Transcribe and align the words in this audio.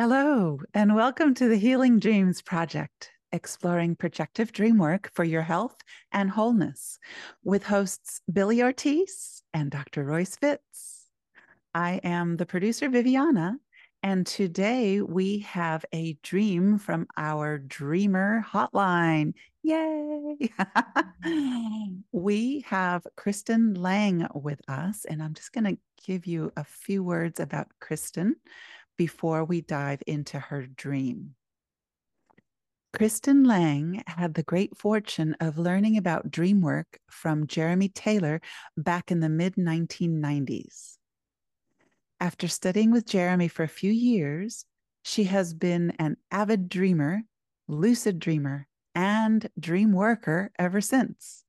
Hello, 0.00 0.60
and 0.74 0.94
welcome 0.94 1.34
to 1.34 1.48
the 1.48 1.56
Healing 1.56 1.98
Dreams 1.98 2.40
Project, 2.40 3.10
exploring 3.32 3.96
projective 3.96 4.52
dream 4.52 4.78
work 4.78 5.10
for 5.12 5.24
your 5.24 5.42
health 5.42 5.74
and 6.12 6.30
wholeness, 6.30 7.00
with 7.42 7.64
hosts 7.64 8.20
Billie 8.32 8.62
Ortiz 8.62 9.42
and 9.52 9.72
Dr. 9.72 10.04
Royce 10.04 10.36
Fitts. 10.36 11.06
I 11.74 12.00
am 12.04 12.36
the 12.36 12.46
producer, 12.46 12.88
Viviana, 12.88 13.56
and 14.04 14.24
today 14.24 15.00
we 15.00 15.40
have 15.40 15.84
a 15.92 16.16
dream 16.22 16.78
from 16.78 17.08
our 17.16 17.58
Dreamer 17.58 18.46
Hotline. 18.48 19.32
Yay! 19.64 20.36
we 22.12 22.64
have 22.68 23.04
Kristin 23.16 23.76
Lang 23.76 24.28
with 24.32 24.60
us, 24.68 25.04
and 25.06 25.20
I'm 25.20 25.34
just 25.34 25.52
going 25.52 25.64
to 25.64 25.78
give 26.06 26.24
you 26.24 26.52
a 26.56 26.62
few 26.62 27.02
words 27.02 27.40
about 27.40 27.66
Kristin 27.82 28.34
before 28.98 29.44
we 29.44 29.62
dive 29.62 30.02
into 30.06 30.38
her 30.38 30.66
dream. 30.66 31.34
Kristin 32.94 33.46
Lang 33.46 34.02
had 34.06 34.34
the 34.34 34.42
great 34.42 34.76
fortune 34.76 35.36
of 35.40 35.58
learning 35.58 35.96
about 35.96 36.30
dream 36.30 36.60
work 36.60 36.98
from 37.10 37.46
Jeremy 37.46 37.88
Taylor 37.88 38.40
back 38.76 39.10
in 39.10 39.20
the 39.20 39.28
mid 39.28 39.54
1990s. 39.56 40.96
After 42.20 42.48
studying 42.48 42.90
with 42.90 43.06
Jeremy 43.06 43.48
for 43.48 43.62
a 43.62 43.68
few 43.68 43.92
years, 43.92 44.64
she 45.04 45.24
has 45.24 45.54
been 45.54 45.92
an 45.98 46.16
avid 46.30 46.68
dreamer, 46.68 47.22
lucid 47.68 48.18
dreamer, 48.18 48.66
and 48.94 49.48
dream 49.60 49.92
worker 49.92 50.50
ever 50.58 50.80
since. 50.80 51.44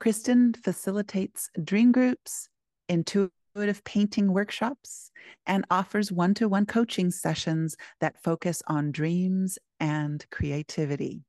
Kristin 0.00 0.56
facilitates 0.56 1.50
dream 1.62 1.92
groups, 1.92 2.48
intuitive 2.88 3.30
intuitive 3.54 3.84
painting 3.84 4.32
workshops 4.32 5.10
and 5.46 5.64
offers 5.70 6.12
one 6.12 6.34
to 6.34 6.48
one 6.48 6.66
coaching 6.66 7.10
sessions 7.10 7.76
that 8.00 8.22
focus 8.22 8.62
on 8.66 8.92
dreams 8.92 9.58
and 9.80 10.24
creativity. 10.30 11.22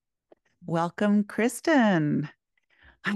Welcome, 0.66 1.24
Kristin. 1.24 2.30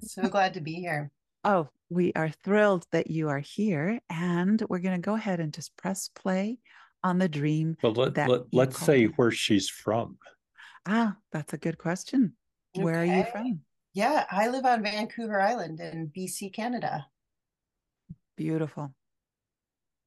so 0.00 0.22
glad 0.28 0.54
to 0.54 0.60
be 0.60 0.74
here. 0.74 1.10
Oh, 1.44 1.68
we 1.88 2.12
are 2.14 2.30
thrilled 2.44 2.86
that 2.92 3.10
you 3.10 3.28
are 3.28 3.40
here. 3.40 3.98
And 4.08 4.62
we're 4.68 4.78
going 4.78 5.00
to 5.00 5.04
go 5.04 5.14
ahead 5.14 5.40
and 5.40 5.52
just 5.52 5.76
press 5.76 6.08
play 6.08 6.58
on 7.02 7.18
the 7.18 7.28
dream. 7.28 7.76
But 7.82 7.96
let, 7.96 8.16
let, 8.52 8.68
us 8.68 8.78
say 8.78 9.06
where 9.06 9.30
she's 9.30 9.68
from. 9.68 10.18
Ah, 10.86 11.16
that's 11.32 11.52
a 11.52 11.58
good 11.58 11.78
question. 11.78 12.34
Okay. 12.76 12.84
Where 12.84 13.00
are 13.00 13.04
you 13.04 13.24
from? 13.32 13.60
Yeah, 13.92 14.24
I 14.30 14.48
live 14.48 14.64
on 14.64 14.84
Vancouver 14.84 15.40
Island 15.40 15.80
in 15.80 16.12
BC, 16.16 16.54
Canada. 16.54 17.06
Beautiful. 18.40 18.90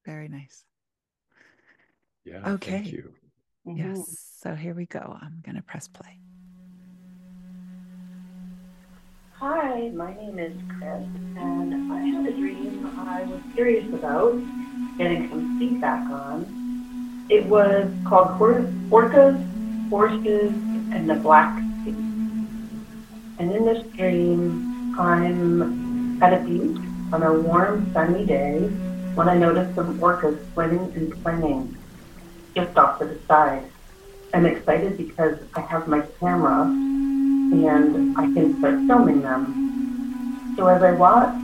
Very 0.04 0.26
nice. 0.26 0.64
Yeah. 2.24 2.54
Okay. 2.54 2.70
Thank 2.72 2.90
you. 2.90 3.14
Mm-hmm. 3.64 3.94
Yes. 3.94 4.38
So 4.42 4.56
here 4.56 4.74
we 4.74 4.86
go. 4.86 5.16
I'm 5.22 5.40
going 5.46 5.54
to 5.54 5.62
press 5.62 5.86
play. 5.86 6.18
Hi, 9.34 9.88
my 9.90 10.14
name 10.14 10.40
is 10.40 10.52
Chris, 10.66 11.06
and 11.38 11.92
I 11.92 12.00
had 12.00 12.26
a 12.26 12.32
dream 12.32 12.92
I 12.98 13.22
was 13.22 13.40
curious 13.54 13.86
about 13.94 14.32
getting 14.98 15.28
some 15.28 15.56
feedback 15.60 16.02
on. 16.10 17.26
It 17.30 17.46
was 17.46 17.88
called 18.04 18.36
Orcas, 18.90 19.38
Horses, 19.90 20.50
and 20.92 21.08
the 21.08 21.14
Black 21.14 21.56
Sea. 21.84 21.90
And 23.38 23.52
in 23.52 23.64
this 23.64 23.86
dream, 23.92 24.96
I'm 24.98 26.20
at 26.20 26.32
a 26.32 26.42
beach 26.42 26.83
on 27.12 27.22
a 27.22 27.32
warm, 27.32 27.92
sunny 27.92 28.24
day 28.24 28.58
when 29.14 29.28
I 29.28 29.36
noticed 29.36 29.74
some 29.74 29.98
orcas 30.00 30.38
swimming 30.52 30.92
and 30.94 31.22
playing 31.22 31.76
just 32.54 32.76
off 32.76 32.98
to 32.98 33.06
the 33.06 33.18
side. 33.26 33.64
I'm 34.32 34.46
excited 34.46 34.96
because 34.96 35.38
I 35.54 35.60
have 35.60 35.86
my 35.86 36.00
camera 36.18 36.62
and 36.62 38.16
I 38.16 38.22
can 38.32 38.58
start 38.58 38.80
filming 38.86 39.22
them. 39.22 40.54
So 40.56 40.66
as 40.66 40.82
I 40.82 40.92
watch 40.92 41.34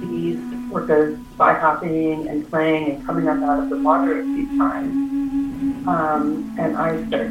these 0.00 0.38
orcas 0.70 1.18
spy 1.34 1.54
hopping 1.54 2.28
and 2.28 2.48
playing 2.50 2.90
and 2.90 3.06
coming 3.06 3.28
up 3.28 3.42
out 3.42 3.62
of 3.62 3.70
the 3.70 3.78
water 3.78 4.20
a 4.20 4.24
few 4.24 4.58
times, 4.58 4.92
um, 5.86 6.54
and 6.58 6.76
I 6.76 7.06
start 7.08 7.30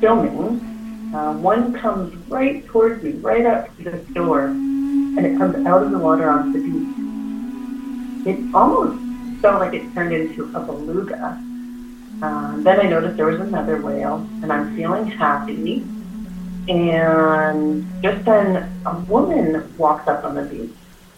filming, 0.00 1.12
uh, 1.14 1.34
one 1.34 1.72
comes 1.72 2.14
right 2.28 2.64
towards 2.66 3.02
me, 3.02 3.12
right 3.12 3.46
up 3.46 3.76
to 3.78 3.84
the 3.84 3.98
door 4.12 4.54
and 5.16 5.26
it 5.26 5.38
comes 5.38 5.66
out 5.66 5.82
of 5.82 5.90
the 5.90 5.98
water 5.98 6.28
onto 6.28 6.52
the 6.52 6.68
beach. 6.68 8.26
It 8.26 8.54
almost 8.54 9.00
felt 9.40 9.60
like 9.60 9.74
it 9.74 9.92
turned 9.94 10.12
into 10.12 10.44
a 10.56 10.60
beluga. 10.60 11.40
Uh, 12.22 12.56
then 12.58 12.80
I 12.80 12.88
noticed 12.88 13.16
there 13.16 13.26
was 13.26 13.40
another 13.40 13.80
whale, 13.80 14.26
and 14.42 14.52
I'm 14.52 14.74
feeling 14.76 15.06
happy. 15.06 15.84
And 16.68 17.86
just 18.02 18.24
then, 18.24 18.56
a 18.86 18.98
woman 19.00 19.76
walks 19.76 20.08
up 20.08 20.24
on 20.24 20.34
the 20.34 20.42
beach, 20.42 20.72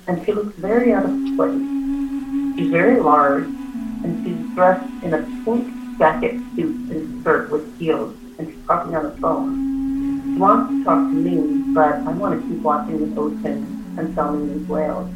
and 0.08 0.24
she 0.24 0.32
looks 0.32 0.54
very 0.56 0.92
out 0.92 1.04
of 1.04 1.12
place. 1.36 2.58
She's 2.58 2.70
very 2.70 3.00
large, 3.00 3.44
and 3.44 4.24
she's 4.24 4.54
dressed 4.54 4.90
in 5.04 5.14
a 5.14 5.22
pink 5.44 5.72
jacket 5.98 6.34
suit 6.56 6.90
and 6.90 7.20
skirt 7.20 7.50
with 7.50 7.78
heels, 7.78 8.14
and 8.38 8.48
she's 8.48 8.66
talking 8.66 8.96
on 8.96 9.04
the 9.04 9.12
phone. 9.18 10.34
She 10.34 10.40
wants 10.40 10.72
to 10.72 10.84
talk 10.84 10.98
to 10.98 11.14
me, 11.14 11.72
but 11.72 11.94
I 11.94 12.10
want 12.10 12.40
to 12.40 12.48
keep 12.48 12.62
watching 12.62 13.14
the 13.14 13.20
ocean 13.20 13.75
and 13.98 14.14
filming 14.14 14.58
these 14.58 14.68
whales. 14.68 15.10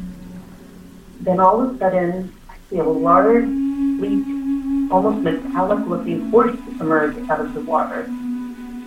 Then 1.21 1.39
all 1.39 1.61
of 1.61 1.75
a 1.75 1.77
sudden, 1.77 2.35
I 2.49 2.55
see 2.69 2.79
a 2.79 2.83
large, 2.83 3.45
sleek, 3.45 4.25
almost 4.91 5.23
metallic 5.23 5.87
looking 5.87 6.29
horse 6.31 6.57
emerge 6.79 7.17
out 7.29 7.39
of 7.39 7.53
the 7.53 7.61
water. 7.61 8.01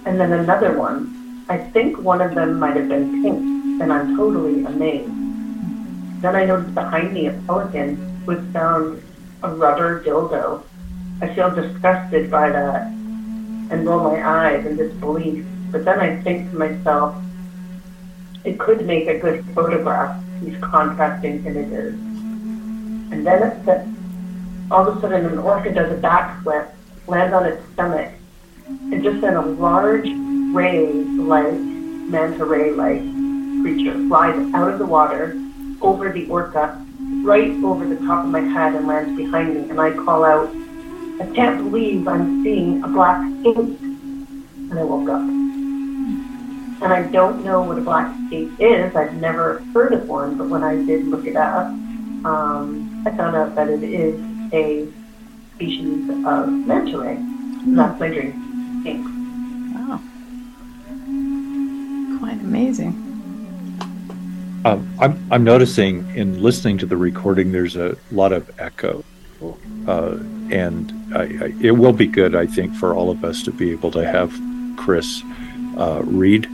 And 0.07 0.21
then 0.21 0.33
another 0.33 0.77
one. 0.77 1.45
I 1.49 1.59
think 1.59 1.99
one 1.99 2.21
of 2.21 2.35
them 2.35 2.59
might 2.59 2.77
have 2.77 2.89
been 2.89 3.23
pink, 3.23 3.39
and 3.83 3.93
I'm 3.93 4.17
totally 4.17 4.65
amazed. 4.65 5.13
Then 6.23 6.37
I 6.37 6.47
notice 6.47 6.71
behind 6.71 7.13
me 7.13 7.27
a 7.27 7.33
pelican 7.47 7.97
has 8.27 8.53
found 8.53 9.03
a 9.43 9.51
rubber 9.51 10.03
dildo. 10.03 10.63
I 11.21 11.35
feel 11.35 11.55
disgusted 11.55 12.31
by 12.31 12.51
that 12.51 12.87
and 13.71 13.87
roll 13.87 14.11
my 14.11 14.27
eyes 14.27 14.65
in 14.67 14.77
disbelief. 14.77 15.45
But 15.71 15.85
then 15.85 16.01
I 16.01 16.21
think 16.23 16.51
to 16.51 16.57
myself, 16.57 17.15
it 18.45 18.59
could 18.59 18.87
make 18.87 19.09
a 19.09 19.19
good 19.19 19.45
photograph, 19.55 20.23
these 20.41 20.57
contrasting 20.61 21.45
images. 21.47 21.95
And 21.95 23.27
then 23.27 23.43
it, 23.43 23.69
it's 23.69 23.89
all 24.71 24.87
of 24.87 24.99
a 24.99 25.01
sudden 25.01 25.27
an 25.27 25.39
orca 25.39 25.73
does 25.73 25.91
a 25.91 26.01
backflip, 26.01 26.71
lands 27.07 27.35
on 27.35 27.47
its 27.47 27.67
stomach, 27.73 28.13
and 28.67 29.03
just 29.03 29.21
then 29.21 29.37
a 29.37 29.47
large 29.47 30.09
ray-like, 30.55 31.55
manta 31.55 32.45
ray-like 32.45 33.01
creature 33.63 33.95
flies 34.09 34.55
out 34.55 34.71
of 34.71 34.79
the 34.79 34.87
water 34.87 35.41
over 35.81 36.13
the 36.13 36.27
orca, 36.29 36.85
right 37.23 37.51
over 37.65 37.87
the 37.87 37.97
top 38.07 38.25
of 38.25 38.31
my 38.31 38.41
head 38.41 38.75
and 38.75 38.87
lands 38.87 39.17
behind 39.17 39.55
me. 39.55 39.71
And 39.71 39.81
I 39.81 39.91
call 39.93 40.25
out, 40.25 40.51
I 41.21 41.27
can't 41.35 41.65
believe 41.65 42.07
I'm 42.07 42.43
seeing 42.43 42.83
a 42.83 42.89
black 42.89 43.23
ink. 43.45 43.81
And 43.81 44.79
I 44.79 44.83
woke 44.83 45.09
up 45.09 45.44
and 46.83 46.93
I 46.93 47.03
don't 47.05 47.45
know 47.45 47.63
what 47.63 47.79
a 47.79 47.81
black 47.81 48.15
skate 48.27 48.51
is. 48.59 48.95
I've 48.95 49.15
never 49.15 49.59
heard 49.73 49.93
of 49.93 50.09
one, 50.09 50.37
but 50.37 50.49
when 50.49 50.63
I 50.63 50.77
did 50.77 51.07
look 51.07 51.27
it 51.27 51.37
up, 51.37 51.67
um, 52.25 53.03
I 53.07 53.11
found 53.17 53.37
out 53.37 53.55
that 53.55 53.69
it 53.69 53.83
is 53.83 54.21
a 54.53 54.89
species 55.55 56.09
of 56.27 56.49
manta 56.51 56.99
ray. 56.99 57.17
Mm. 57.17 57.77
That's 57.77 58.01
my 58.01 58.09
dream. 58.09 58.83
Thanks. 58.83 59.11
Wow. 59.75 60.01
Quite 62.19 62.41
amazing. 62.41 63.01
Um, 64.65 64.89
I'm, 64.99 65.27
I'm 65.31 65.45
noticing 65.45 66.09
in 66.17 66.43
listening 66.43 66.79
to 66.79 66.87
the 66.87 66.97
recording, 66.97 67.53
there's 67.53 67.77
a 67.77 67.97
lot 68.11 68.33
of 68.33 68.51
echo. 68.59 69.05
Uh, 69.87 70.19
and 70.51 70.93
I, 71.15 71.23
I, 71.23 71.55
it 71.61 71.73
will 71.73 71.93
be 71.93 72.07
good, 72.07 72.35
I 72.35 72.47
think, 72.47 72.75
for 72.75 72.95
all 72.95 73.11
of 73.11 73.25
us 73.25 73.43
to 73.43 73.51
be 73.51 73.73
able 73.73 73.91
to 73.91 74.07
have 74.07 74.33
Chris 74.77 75.23
uh, 75.77 76.01
read 76.05 76.49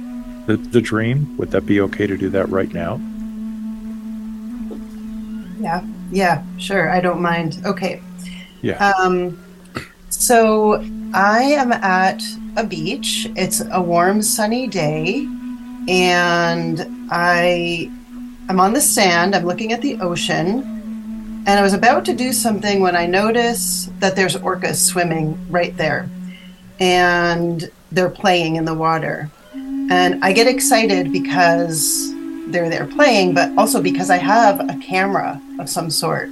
the, 0.50 0.56
the 0.56 0.81
dream? 0.81 1.37
Would 1.37 1.52
that 1.52 1.64
be 1.67 1.81
okay 1.82 2.06
to 2.06 2.17
do 2.17 2.29
that 2.31 2.49
right 2.49 2.73
now? 2.73 3.00
Yeah, 5.61 5.85
yeah, 6.11 6.43
sure. 6.58 6.91
I 6.91 7.00
don't 7.00 7.20
mind. 7.20 7.61
Okay. 7.64 8.02
Yeah. 8.62 8.91
Um, 8.91 9.38
so 10.08 10.85
I 11.14 11.43
am 11.43 11.73
at 11.73 12.23
a 12.56 12.64
beach. 12.64 13.29
It's 13.37 13.62
a 13.70 13.81
warm, 13.81 14.23
sunny 14.23 14.67
day, 14.67 15.26
and 15.88 17.08
I 17.11 17.91
I'm 18.49 18.58
on 18.58 18.73
the 18.73 18.81
sand. 18.81 19.37
I'm 19.37 19.44
looking 19.44 19.73
at 19.73 19.82
the 19.82 20.00
ocean, 20.00 21.44
and 21.47 21.49
I 21.49 21.62
was 21.62 21.75
about 21.75 22.05
to 22.06 22.14
do 22.14 22.32
something 22.32 22.81
when 22.81 22.97
I 22.97 23.06
notice 23.06 23.91
that 24.00 24.17
there's 24.17 24.35
orcas 24.37 24.76
swimming 24.76 25.38
right 25.49 25.76
there, 25.76 26.08
and 26.81 27.70
they're 27.93 28.11
playing 28.11 28.56
in 28.56 28.64
the 28.64 28.75
water. 28.75 29.31
And 29.90 30.25
I 30.25 30.32
get 30.32 30.46
excited 30.46 31.12
because 31.12 32.14
they're 32.46 32.70
there 32.70 32.87
playing, 32.87 33.34
but 33.34 33.56
also 33.58 33.82
because 33.82 34.08
I 34.08 34.16
have 34.16 34.60
a 34.70 34.78
camera 34.78 35.40
of 35.58 35.69
some 35.69 35.90
sort. 35.90 36.31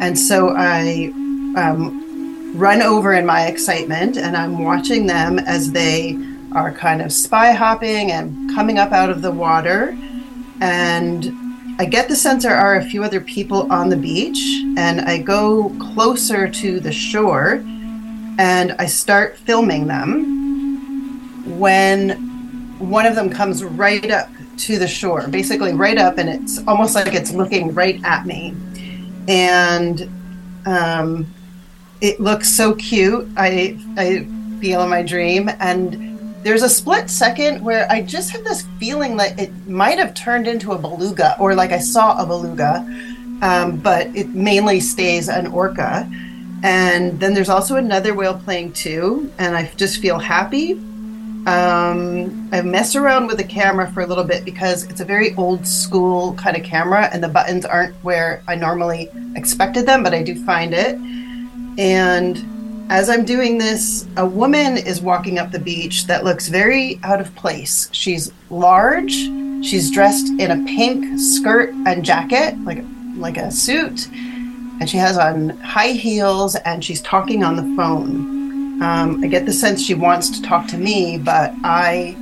And 0.00 0.18
so 0.18 0.54
I 0.56 1.12
um, 1.56 2.54
run 2.54 2.80
over 2.80 3.12
in 3.12 3.26
my 3.26 3.46
excitement 3.46 4.16
and 4.16 4.36
I'm 4.36 4.62
watching 4.62 5.06
them 5.06 5.38
as 5.40 5.72
they 5.72 6.16
are 6.52 6.72
kind 6.72 7.02
of 7.02 7.12
spy 7.12 7.52
hopping 7.52 8.12
and 8.12 8.54
coming 8.54 8.78
up 8.78 8.92
out 8.92 9.10
of 9.10 9.20
the 9.20 9.32
water. 9.32 9.96
And 10.60 11.32
I 11.80 11.86
get 11.86 12.08
the 12.08 12.16
sense 12.16 12.44
there 12.44 12.56
are 12.56 12.76
a 12.76 12.84
few 12.84 13.02
other 13.02 13.20
people 13.20 13.72
on 13.72 13.88
the 13.88 13.96
beach, 13.96 14.62
and 14.76 15.00
I 15.00 15.18
go 15.18 15.70
closer 15.80 16.48
to 16.48 16.80
the 16.80 16.92
shore 16.92 17.64
and 18.38 18.72
I 18.78 18.86
start 18.86 19.36
filming 19.36 19.86
them 19.86 21.58
when 21.58 22.31
one 22.82 23.06
of 23.06 23.14
them 23.14 23.30
comes 23.30 23.62
right 23.62 24.10
up 24.10 24.28
to 24.58 24.78
the 24.78 24.88
shore, 24.88 25.26
basically 25.28 25.72
right 25.72 25.98
up, 25.98 26.18
and 26.18 26.28
it's 26.28 26.58
almost 26.66 26.94
like 26.94 27.14
it's 27.14 27.32
looking 27.32 27.72
right 27.74 28.02
at 28.04 28.26
me. 28.26 28.54
And 29.28 30.10
um, 30.66 31.32
it 32.00 32.20
looks 32.20 32.50
so 32.50 32.74
cute. 32.74 33.28
I 33.36 33.78
I 33.96 34.26
feel 34.60 34.82
in 34.82 34.90
my 34.90 35.02
dream, 35.02 35.48
and 35.60 36.18
there's 36.42 36.62
a 36.62 36.68
split 36.68 37.08
second 37.08 37.64
where 37.64 37.90
I 37.90 38.02
just 38.02 38.30
have 38.30 38.44
this 38.44 38.66
feeling 38.78 39.16
that 39.18 39.38
it 39.38 39.50
might 39.68 39.98
have 39.98 40.12
turned 40.14 40.48
into 40.48 40.72
a 40.72 40.78
beluga, 40.78 41.36
or 41.38 41.54
like 41.54 41.70
I 41.70 41.78
saw 41.78 42.20
a 42.20 42.26
beluga, 42.26 42.84
um, 43.42 43.78
but 43.78 44.08
it 44.16 44.34
mainly 44.34 44.80
stays 44.80 45.28
an 45.28 45.46
orca. 45.48 46.10
And 46.64 47.18
then 47.18 47.34
there's 47.34 47.48
also 47.48 47.76
another 47.76 48.14
whale 48.14 48.38
playing 48.38 48.72
too, 48.72 49.32
and 49.38 49.56
I 49.56 49.70
just 49.76 50.00
feel 50.00 50.18
happy. 50.18 50.80
Um, 51.46 52.48
I 52.52 52.62
mess 52.62 52.94
around 52.94 53.26
with 53.26 53.38
the 53.38 53.44
camera 53.44 53.90
for 53.90 54.02
a 54.02 54.06
little 54.06 54.22
bit 54.22 54.44
because 54.44 54.84
it's 54.84 55.00
a 55.00 55.04
very 55.04 55.34
old 55.34 55.66
school 55.66 56.34
kind 56.34 56.56
of 56.56 56.62
camera, 56.62 57.10
and 57.12 57.22
the 57.22 57.28
buttons 57.28 57.64
aren't 57.64 57.96
where 58.04 58.44
I 58.46 58.54
normally 58.54 59.10
expected 59.34 59.84
them, 59.86 60.04
but 60.04 60.14
I 60.14 60.22
do 60.22 60.36
find 60.44 60.72
it. 60.72 60.96
And 61.78 62.44
as 62.90 63.08
I'm 63.08 63.24
doing 63.24 63.58
this, 63.58 64.06
a 64.16 64.24
woman 64.26 64.76
is 64.76 65.00
walking 65.00 65.38
up 65.38 65.50
the 65.50 65.58
beach 65.58 66.06
that 66.06 66.24
looks 66.24 66.48
very 66.48 67.00
out 67.02 67.20
of 67.20 67.34
place. 67.34 67.88
She's 67.92 68.30
large. 68.50 69.12
She's 69.64 69.90
dressed 69.90 70.28
in 70.38 70.50
a 70.50 70.64
pink 70.64 71.18
skirt 71.18 71.70
and 71.86 72.04
jacket, 72.04 72.56
like 72.64 72.84
like 73.16 73.36
a 73.36 73.50
suit, 73.50 74.08
and 74.80 74.88
she 74.88 74.96
has 74.96 75.18
on 75.18 75.50
high 75.60 75.92
heels 75.92 76.54
and 76.56 76.84
she's 76.84 77.00
talking 77.00 77.42
on 77.44 77.56
the 77.56 77.76
phone. 77.76 78.41
Um, 78.82 79.22
I 79.22 79.28
get 79.28 79.46
the 79.46 79.52
sense 79.52 79.80
she 79.80 79.94
wants 79.94 80.28
to 80.30 80.42
talk 80.42 80.66
to 80.68 80.76
me, 80.76 81.16
but 81.16 81.54
I 81.62 82.16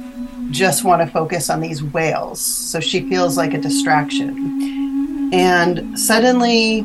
just 0.51 0.85
want 0.85 1.01
to 1.01 1.07
focus 1.07 1.49
on 1.49 1.61
these 1.61 1.83
whales. 1.83 2.39
So 2.39 2.81
she 2.81 3.09
feels 3.09 3.39
like 3.39 3.55
a 3.55 3.59
distraction. 3.59 5.31
And 5.33 5.99
suddenly, 5.99 6.85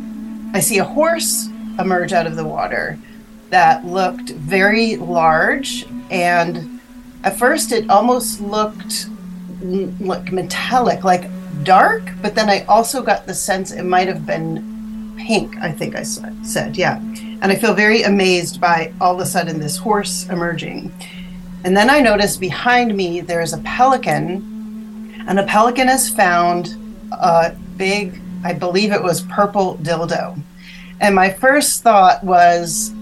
I 0.54 0.62
see 0.62 0.78
a 0.78 0.86
horse 0.86 1.50
emerge 1.78 2.14
out 2.14 2.26
of 2.26 2.38
the 2.38 2.46
water 2.46 2.98
that 3.50 3.86
looked 3.86 4.30
very 4.30 4.96
large 4.96 5.86
and 6.10 6.80
at 7.26 7.38
first 7.38 7.74
it 7.74 7.90
almost 7.90 8.40
looked 8.40 9.08
like 9.62 10.32
metallic 10.32 11.04
like 11.04 11.30
dark 11.64 12.02
but 12.22 12.36
then 12.36 12.50
i 12.50 12.64
also 12.66 13.02
got 13.02 13.26
the 13.26 13.34
sense 13.34 13.72
it 13.72 13.84
might 13.84 14.08
have 14.08 14.26
been 14.26 15.16
pink 15.18 15.56
i 15.58 15.72
think 15.72 15.96
i 15.96 16.04
said 16.04 16.76
yeah 16.78 17.00
and 17.42 17.52
i 17.52 17.56
feel 17.56 17.74
very 17.74 18.04
amazed 18.04 18.60
by 18.60 18.94
all 19.00 19.16
of 19.16 19.20
a 19.20 19.26
sudden 19.26 19.60
this 19.60 19.78
horse 19.78 20.28
emerging 20.30 20.94
and 21.64 21.76
then 21.76 21.90
i 21.90 22.00
notice 22.00 22.38
behind 22.38 22.96
me 22.96 23.22
there's 23.22 23.54
a 23.54 23.60
pelican 23.60 25.24
and 25.28 25.40
a 25.40 25.46
pelican 25.46 25.88
has 25.88 26.10
found 26.10 26.76
a 27.12 27.56
big 27.78 28.20
i 28.44 28.54
believe 28.54 28.92
it 28.92 29.02
was 29.02 29.22
purple 29.22 29.78
dildo 29.78 30.40
and 31.02 31.14
my 31.14 31.30
first 31.30 31.84
thought 31.84 32.24
was 32.24 32.94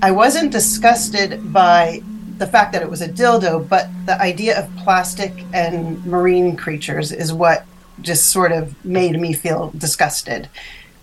I 0.00 0.12
wasn't 0.12 0.52
disgusted 0.52 1.52
by 1.52 2.02
the 2.38 2.46
fact 2.46 2.72
that 2.72 2.82
it 2.82 2.90
was 2.90 3.02
a 3.02 3.08
dildo, 3.08 3.68
but 3.68 3.88
the 4.06 4.20
idea 4.20 4.56
of 4.56 4.76
plastic 4.76 5.44
and 5.52 6.04
marine 6.06 6.56
creatures 6.56 7.10
is 7.10 7.32
what 7.32 7.66
just 8.00 8.28
sort 8.28 8.52
of 8.52 8.84
made 8.84 9.18
me 9.18 9.32
feel 9.32 9.72
disgusted. 9.76 10.48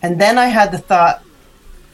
And 0.01 0.19
then 0.21 0.37
I 0.37 0.45
had 0.45 0.71
the 0.71 0.77
thought, 0.77 1.23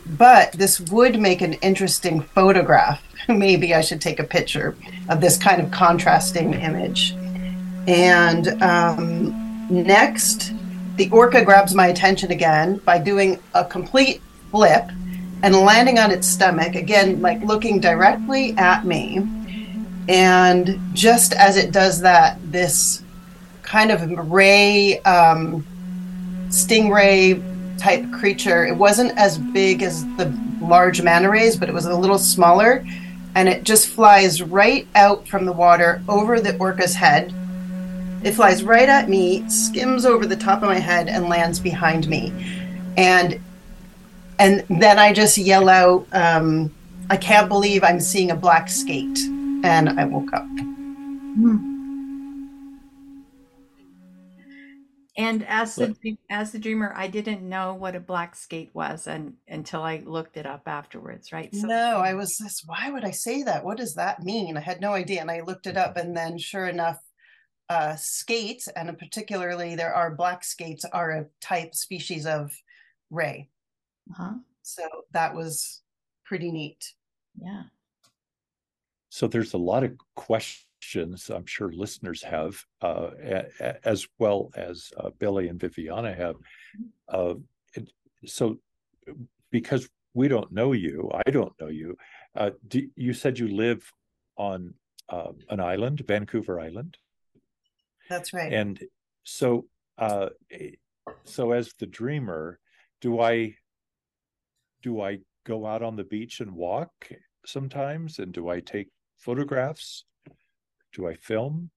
but 0.06 0.52
this 0.54 0.80
would 0.80 1.20
make 1.20 1.42
an 1.42 1.54
interesting 1.54 2.22
photograph. 2.22 3.02
Maybe 3.28 3.74
I 3.74 3.82
should 3.82 4.02
take 4.02 4.20
a 4.20 4.24
picture 4.24 4.76
of 5.10 5.22
this 5.22 5.38
kind 5.38 5.62
of 5.62 5.72
contrasting 5.72 6.54
image. 6.54 7.14
And 7.88 8.62
um, 8.62 9.68
next, 9.70 10.54
the 10.98 11.10
orca 11.10 11.44
grabs 11.44 11.74
my 11.74 11.88
attention 11.88 12.32
again 12.32 12.78
by 12.78 13.00
doing 13.00 13.40
a 13.54 13.66
complete 13.66 14.22
flip 14.52 14.90
and 15.44 15.56
landing 15.56 15.98
on 15.98 16.12
its 16.12 16.28
stomach, 16.28 16.76
again, 16.76 17.22
like 17.22 17.42
looking 17.42 17.80
directly 17.80 18.56
at 18.58 18.86
me. 18.86 19.28
And 20.08 20.80
just 20.94 21.34
as 21.34 21.58
it 21.58 21.72
does 21.72 22.02
that, 22.02 22.38
this 22.52 23.02
kind 23.64 23.92
of 23.92 24.32
ray, 24.32 25.00
um, 25.00 25.66
stingray 26.50 27.42
type 27.82 28.10
creature, 28.12 28.66
it 28.66 28.76
wasn't 28.78 29.18
as 29.18 29.38
big 29.38 29.82
as 29.82 30.06
the 30.16 30.32
large 30.62 31.02
manta 31.02 31.30
rays, 31.30 31.58
but 31.58 31.68
it 31.68 31.74
was 31.74 31.86
a 31.86 31.96
little 31.96 32.20
smaller. 32.20 32.86
And 33.34 33.50
it 33.50 33.64
just 33.64 33.88
flies 33.88 34.42
right 34.42 34.88
out 34.94 35.28
from 35.28 35.46
the 35.46 35.52
water 35.52 36.04
over 36.08 36.40
the 36.40 36.58
orca's 36.58 36.94
head. 36.94 37.34
It 38.24 38.34
flies 38.34 38.64
right 38.64 38.88
at 38.88 39.10
me, 39.10 39.48
skims 39.50 40.06
over 40.06 40.28
the 40.28 40.36
top 40.36 40.62
of 40.62 40.70
my 40.70 40.78
head, 40.78 41.08
and 41.08 41.28
lands 41.28 41.60
behind 41.60 42.08
me. 42.08 42.32
And 42.98 43.40
and 44.38 44.64
then 44.70 44.98
I 45.00 45.14
just 45.14 45.38
yell 45.38 45.70
out, 45.70 46.08
um, 46.14 46.74
I 47.10 47.18
can't 47.18 47.48
believe 47.48 47.84
I'm 47.84 48.00
seeing 48.00 48.32
a 48.32 48.36
black 48.36 48.70
skate. 48.70 49.20
And 49.64 49.90
I 50.00 50.06
woke 50.06 50.34
up. 50.34 50.48
And 55.18 55.46
as 55.46 55.76
the 55.76 55.94
as 56.30 56.54
the 56.54 56.60
dreamer, 56.60 56.94
I 56.96 57.08
didn't 57.08 57.48
know 57.48 57.74
what 57.74 57.98
a 57.98 58.00
black 58.00 58.34
skate 58.34 58.72
was, 58.74 59.08
and 59.08 59.34
until 59.50 59.82
I 59.82 60.02
looked 60.06 60.38
it 60.38 60.46
up 60.46 60.68
afterwards, 60.68 61.34
right? 61.34 61.54
So, 61.54 61.68
no, 61.68 61.98
I 61.98 62.14
was 62.14 62.38
just, 62.42 62.64
why 62.66 62.90
would 62.90 63.04
I 63.04 63.12
say 63.12 63.44
that? 63.44 63.66
What 63.66 63.78
does 63.78 63.94
that 63.96 64.24
mean? 64.24 64.56
I 64.56 64.62
had 64.62 64.80
no 64.80 64.94
idea, 64.94 65.20
and 65.20 65.30
I 65.30 65.42
looked 65.42 65.68
it 65.68 65.76
up, 65.76 65.98
and 65.98 66.16
then 66.16 66.38
sure 66.38 66.66
enough, 66.68 66.98
uh, 67.68 67.98
skates, 67.98 68.70
and 68.70 68.98
particularly 68.98 69.76
there 69.76 69.94
are 69.94 70.16
black 70.16 70.46
skates, 70.46 70.86
are 70.86 71.12
a 71.12 71.26
type 71.42 71.76
species 71.76 72.26
of 72.26 72.54
ray. 73.10 73.50
Uh-huh. 74.12 74.36
So 74.62 74.84
that 75.12 75.36
was 75.36 75.82
pretty 76.24 76.52
neat. 76.52 76.94
Yeah. 77.38 77.64
So 79.10 79.28
there's 79.28 79.54
a 79.54 79.58
lot 79.58 79.84
of 79.84 79.92
questions 80.16 80.68
I'm 81.30 81.46
sure 81.46 81.72
listeners 81.72 82.24
have, 82.24 82.64
uh, 82.82 83.10
a, 83.22 83.88
as 83.88 84.08
well 84.20 84.50
as 84.56 84.92
uh, 84.98 85.10
Billie 85.20 85.48
and 85.48 85.60
Viviana 85.60 86.14
have. 86.14 86.36
Uh, 87.08 87.36
so 88.26 88.60
because 89.52 89.90
we 90.14 90.28
don't 90.28 90.52
know 90.52 90.74
you, 90.74 91.10
I 91.26 91.30
don't 91.32 91.54
know 91.60 91.68
you. 91.68 91.98
Uh, 92.36 92.52
do, 92.68 92.88
you 92.96 93.14
said 93.14 93.40
you 93.40 93.48
live 93.48 93.92
on 94.38 94.74
um, 95.10 95.38
an 95.50 95.60
island, 95.60 96.04
Vancouver 96.08 96.60
Island. 96.60 96.98
That's 98.10 98.34
right. 98.34 98.52
And 98.52 98.80
so, 99.24 99.66
uh, 99.98 100.30
so 101.24 101.52
as 101.52 101.74
the 101.80 101.86
dreamer, 101.86 102.60
do 103.02 103.20
I 103.20 103.56
do 104.82 105.02
I 105.02 105.20
go 105.46 105.66
out 105.66 105.84
on 105.84 105.96
the 105.96 106.04
beach 106.04 106.40
and 106.40 106.52
walk 106.52 106.92
sometimes? 107.46 108.20
And 108.20 108.32
do 108.32 108.50
I 108.50 108.60
take 108.60 108.90
photographs? 109.18 110.06
Do 110.94 111.08
I 111.08 111.16
film? 111.16 111.70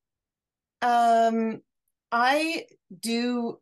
Um, 0.83 1.61
I 2.12 2.66
do 3.00 3.59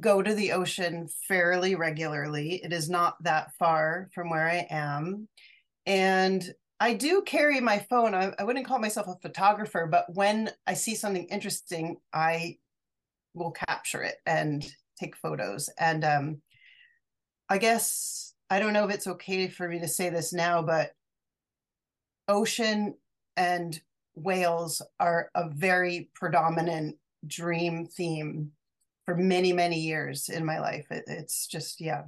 go 0.00 0.22
to 0.22 0.34
the 0.34 0.52
ocean 0.52 1.08
fairly 1.28 1.74
regularly. 1.74 2.60
It 2.62 2.72
is 2.72 2.90
not 2.90 3.22
that 3.22 3.52
far 3.58 4.10
from 4.14 4.30
where 4.30 4.48
I 4.48 4.66
am. 4.70 5.28
And 5.86 6.52
I 6.80 6.94
do 6.94 7.22
carry 7.22 7.60
my 7.60 7.78
phone. 7.90 8.14
I, 8.14 8.32
I 8.38 8.44
wouldn't 8.44 8.66
call 8.66 8.78
myself 8.78 9.06
a 9.06 9.16
photographer, 9.22 9.86
but 9.90 10.06
when 10.14 10.50
I 10.66 10.74
see 10.74 10.94
something 10.94 11.26
interesting, 11.26 11.98
I 12.12 12.58
will 13.34 13.52
capture 13.52 14.02
it 14.02 14.16
and 14.26 14.64
take 14.98 15.16
photos. 15.16 15.70
And 15.78 16.04
um, 16.04 16.42
I 17.48 17.58
guess 17.58 18.34
I 18.50 18.58
don't 18.58 18.72
know 18.72 18.86
if 18.88 18.94
it's 18.94 19.06
okay 19.06 19.48
for 19.48 19.68
me 19.68 19.78
to 19.80 19.88
say 19.88 20.10
this 20.10 20.32
now, 20.32 20.62
but 20.62 20.90
ocean 22.28 22.94
and 23.36 23.80
whales 24.14 24.82
are 25.00 25.30
a 25.34 25.48
very 25.48 26.10
predominant 26.14 26.96
dream 27.26 27.86
theme 27.86 28.52
for 29.06 29.16
many, 29.16 29.52
many 29.52 29.80
years 29.80 30.28
in 30.28 30.44
my 30.44 30.60
life. 30.60 30.86
It, 30.90 31.04
it's 31.06 31.46
just, 31.46 31.80
yeah. 31.80 32.04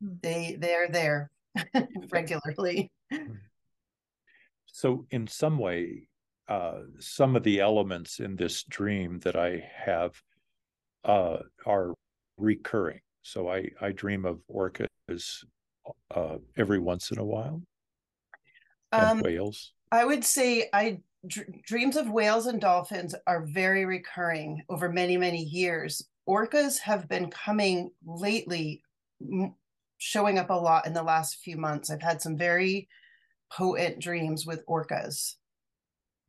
Hmm. 0.00 0.14
They 0.22 0.56
they're 0.58 0.88
there 0.88 1.30
regularly. 2.10 2.90
So 4.66 5.06
in 5.10 5.26
some 5.26 5.58
way, 5.58 6.08
uh, 6.48 6.82
some 6.98 7.36
of 7.36 7.42
the 7.42 7.60
elements 7.60 8.20
in 8.20 8.36
this 8.36 8.62
dream 8.62 9.18
that 9.20 9.36
I 9.36 9.64
have 9.84 10.14
uh, 11.04 11.38
are 11.66 11.94
recurring. 12.36 13.00
So 13.22 13.48
I, 13.50 13.70
I 13.80 13.92
dream 13.92 14.24
of 14.24 14.40
orcas 14.50 15.44
uh, 16.14 16.38
every 16.56 16.78
once 16.78 17.10
in 17.10 17.18
a 17.18 17.24
while? 17.24 17.62
And 18.92 19.18
Um, 19.18 19.20
whales? 19.20 19.72
I 19.90 20.04
would 20.04 20.24
say 20.24 20.68
I 20.72 21.00
dr- 21.26 21.62
dreams 21.62 21.96
of 21.96 22.10
whales 22.10 22.46
and 22.46 22.60
dolphins 22.60 23.14
are 23.26 23.46
very 23.46 23.84
recurring 23.84 24.62
over 24.68 24.88
many 24.90 25.16
many 25.16 25.42
years. 25.42 26.06
Orcas 26.28 26.78
have 26.80 27.08
been 27.08 27.30
coming 27.30 27.92
lately, 28.04 28.82
m- 29.20 29.54
showing 29.98 30.38
up 30.38 30.50
a 30.50 30.54
lot 30.54 30.86
in 30.86 30.92
the 30.92 31.02
last 31.02 31.36
few 31.36 31.56
months. 31.56 31.90
I've 31.90 32.02
had 32.02 32.20
some 32.20 32.36
very 32.36 32.88
potent 33.50 34.00
dreams 34.00 34.46
with 34.46 34.64
orcas, 34.66 35.36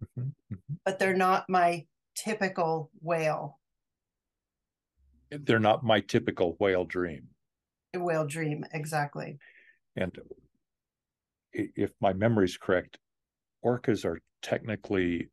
Mhm, 0.01 0.33
mhm. 0.51 0.79
but 0.85 0.99
they're 0.99 1.15
not 1.15 1.49
my 1.49 1.87
typical 2.15 2.91
whale 3.01 3.59
They're 5.31 5.59
not 5.59 5.83
my 5.83 6.01
typical 6.01 6.55
whale 6.59 6.85
dream. 6.85 7.29
whale 7.95 8.25
dream 8.25 8.65
exactly. 8.73 9.39
And 9.95 10.17
if 11.53 11.91
my 11.99 12.13
memory 12.13 12.45
is 12.45 12.57
correct, 12.57 12.99
orcas 13.63 14.05
are 14.05 14.19
technically 14.41 15.29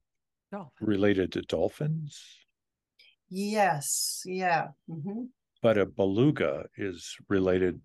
Dolphin. 0.52 0.86
related 0.86 1.32
to 1.32 1.42
dolphins, 1.42 2.22
Yes, 3.28 4.22
yeah. 4.24 4.68
hmm 4.88 5.24
but 5.62 5.78
a 5.78 5.86
beluga 5.86 6.66
is 6.76 7.16
related, 7.28 7.80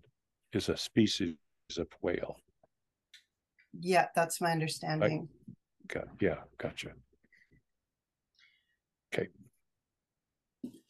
is 0.52 0.68
a 0.68 0.76
species 0.76 1.34
of 1.78 1.88
whale. 2.00 2.36
Yeah, 3.80 4.06
that's 4.14 4.40
my 4.40 4.52
understanding. 4.52 5.28
Got, 5.88 6.04
yeah, 6.20 6.36
gotcha. 6.58 6.90
Okay. 9.12 9.28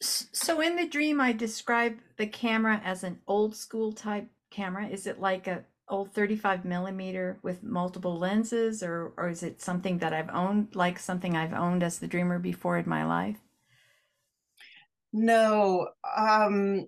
So 0.01 0.61
in 0.61 0.75
the 0.75 0.87
dream, 0.87 1.19
I 1.19 1.31
describe 1.31 1.97
the 2.17 2.27
camera 2.27 2.79
as 2.83 3.03
an 3.03 3.19
old 3.27 3.55
school 3.55 3.91
type 3.91 4.27
camera. 4.51 4.87
Is 4.87 5.07
it 5.07 5.19
like 5.19 5.47
a 5.47 5.63
old 5.89 6.13
35 6.13 6.65
millimeter 6.65 7.39
with 7.41 7.63
multiple 7.63 8.17
lenses, 8.17 8.83
or 8.83 9.13
or 9.17 9.29
is 9.29 9.43
it 9.43 9.61
something 9.61 9.99
that 9.99 10.13
I've 10.13 10.29
owned, 10.29 10.75
like 10.75 10.99
something 10.99 11.35
I've 11.35 11.53
owned 11.53 11.83
as 11.83 11.99
the 11.99 12.07
dreamer 12.07 12.39
before 12.39 12.77
in 12.77 12.87
my 12.89 13.05
life? 13.05 13.39
No, 15.13 15.89
um, 16.17 16.87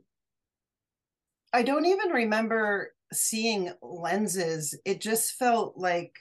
I 1.53 1.63
don't 1.63 1.85
even 1.85 2.09
remember 2.09 2.93
seeing 3.13 3.73
lenses. 3.81 4.77
It 4.85 5.01
just 5.01 5.33
felt 5.33 5.77
like 5.77 6.15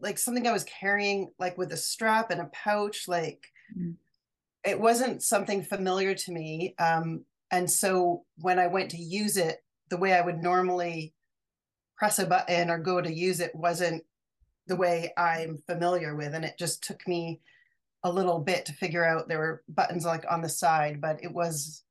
like 0.00 0.18
something 0.18 0.46
I 0.46 0.52
was 0.52 0.64
carrying 0.64 1.32
like 1.38 1.56
with 1.56 1.72
a 1.72 1.76
strap 1.76 2.30
and 2.30 2.40
a 2.40 2.50
pouch, 2.52 3.06
like 3.06 3.46
Mm. 3.76 3.96
it 4.64 4.80
wasn't 4.80 5.22
something 5.22 5.62
familiar 5.62 6.14
to 6.14 6.32
me. 6.32 6.74
Um, 6.78 7.24
and 7.50 7.70
so 7.70 8.24
when 8.38 8.58
I 8.58 8.66
went 8.66 8.90
to 8.92 8.96
use 8.96 9.36
it, 9.36 9.58
the 9.90 9.98
way 9.98 10.14
I 10.14 10.22
would 10.22 10.42
normally 10.42 11.14
press 12.04 12.18
a 12.18 12.26
button 12.26 12.68
or 12.68 12.76
go 12.78 13.00
to 13.00 13.10
use 13.10 13.40
it 13.40 13.54
wasn't 13.54 14.04
the 14.66 14.76
way 14.76 15.10
I'm 15.16 15.62
familiar 15.66 16.14
with. 16.14 16.34
And 16.34 16.44
it 16.44 16.58
just 16.58 16.84
took 16.84 17.08
me 17.08 17.40
a 18.02 18.12
little 18.12 18.40
bit 18.40 18.66
to 18.66 18.74
figure 18.74 19.02
out 19.02 19.26
there 19.26 19.38
were 19.38 19.64
buttons 19.70 20.04
like 20.04 20.26
on 20.30 20.42
the 20.42 20.50
side, 20.50 21.00
but 21.00 21.24
it 21.24 21.32
was 21.32 21.82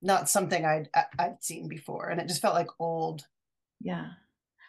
not 0.00 0.28
something 0.28 0.64
I'd 0.64 0.88
I'd 1.18 1.42
seen 1.42 1.66
before, 1.66 2.10
and 2.10 2.20
it 2.20 2.28
just 2.28 2.40
felt 2.40 2.54
like 2.54 2.68
old. 2.78 3.26
Yeah. 3.80 4.12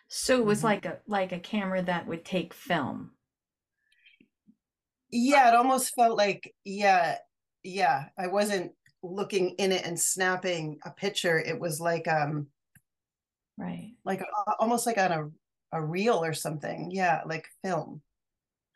So 0.09 0.39
it 0.39 0.45
was 0.45 0.61
Mhm. 0.61 0.63
like 0.63 0.85
a 0.85 1.01
like 1.07 1.31
a 1.31 1.39
camera 1.39 1.81
that 1.83 2.07
would 2.07 2.25
take 2.25 2.53
film. 2.53 3.17
Yeah, 5.11 5.49
it 5.49 5.55
almost 5.55 5.95
felt 5.95 6.17
like 6.17 6.55
yeah, 6.63 7.17
yeah. 7.63 8.09
I 8.17 8.27
wasn't 8.27 8.73
looking 9.01 9.51
in 9.51 9.71
it 9.71 9.85
and 9.85 9.99
snapping 9.99 10.79
a 10.85 10.91
picture. 10.91 11.39
It 11.39 11.59
was 11.59 11.79
like 11.79 12.07
um 12.07 12.47
Right. 13.59 13.91
like 14.05 14.23
almost 14.57 14.85
like 14.85 14.97
on 14.97 15.11
a 15.11 15.29
a 15.71 15.83
reel 15.83 16.23
or 16.23 16.33
something. 16.33 16.89
Yeah, 16.91 17.21
like 17.25 17.47
film. 17.63 18.01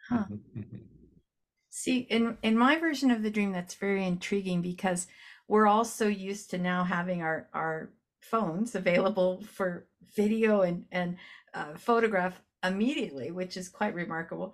Huh. 0.09 0.25
See, 1.69 1.99
in 1.99 2.37
in 2.43 2.57
my 2.57 2.77
version 2.77 3.09
of 3.09 3.23
the 3.23 3.31
dream, 3.31 3.51
that's 3.51 3.75
very 3.75 4.05
intriguing 4.05 4.61
because 4.61 5.07
we're 5.47 5.67
all 5.67 5.85
so 5.85 6.07
used 6.07 6.51
to 6.51 6.57
now 6.57 6.83
having 6.83 7.21
our 7.21 7.47
our 7.53 7.91
phones 8.21 8.75
available 8.75 9.41
for 9.41 9.87
video 10.15 10.61
and 10.61 10.85
and 10.91 11.17
uh, 11.53 11.75
photograph 11.75 12.39
immediately, 12.63 13.31
which 13.31 13.57
is 13.57 13.69
quite 13.69 13.95
remarkable. 13.95 14.53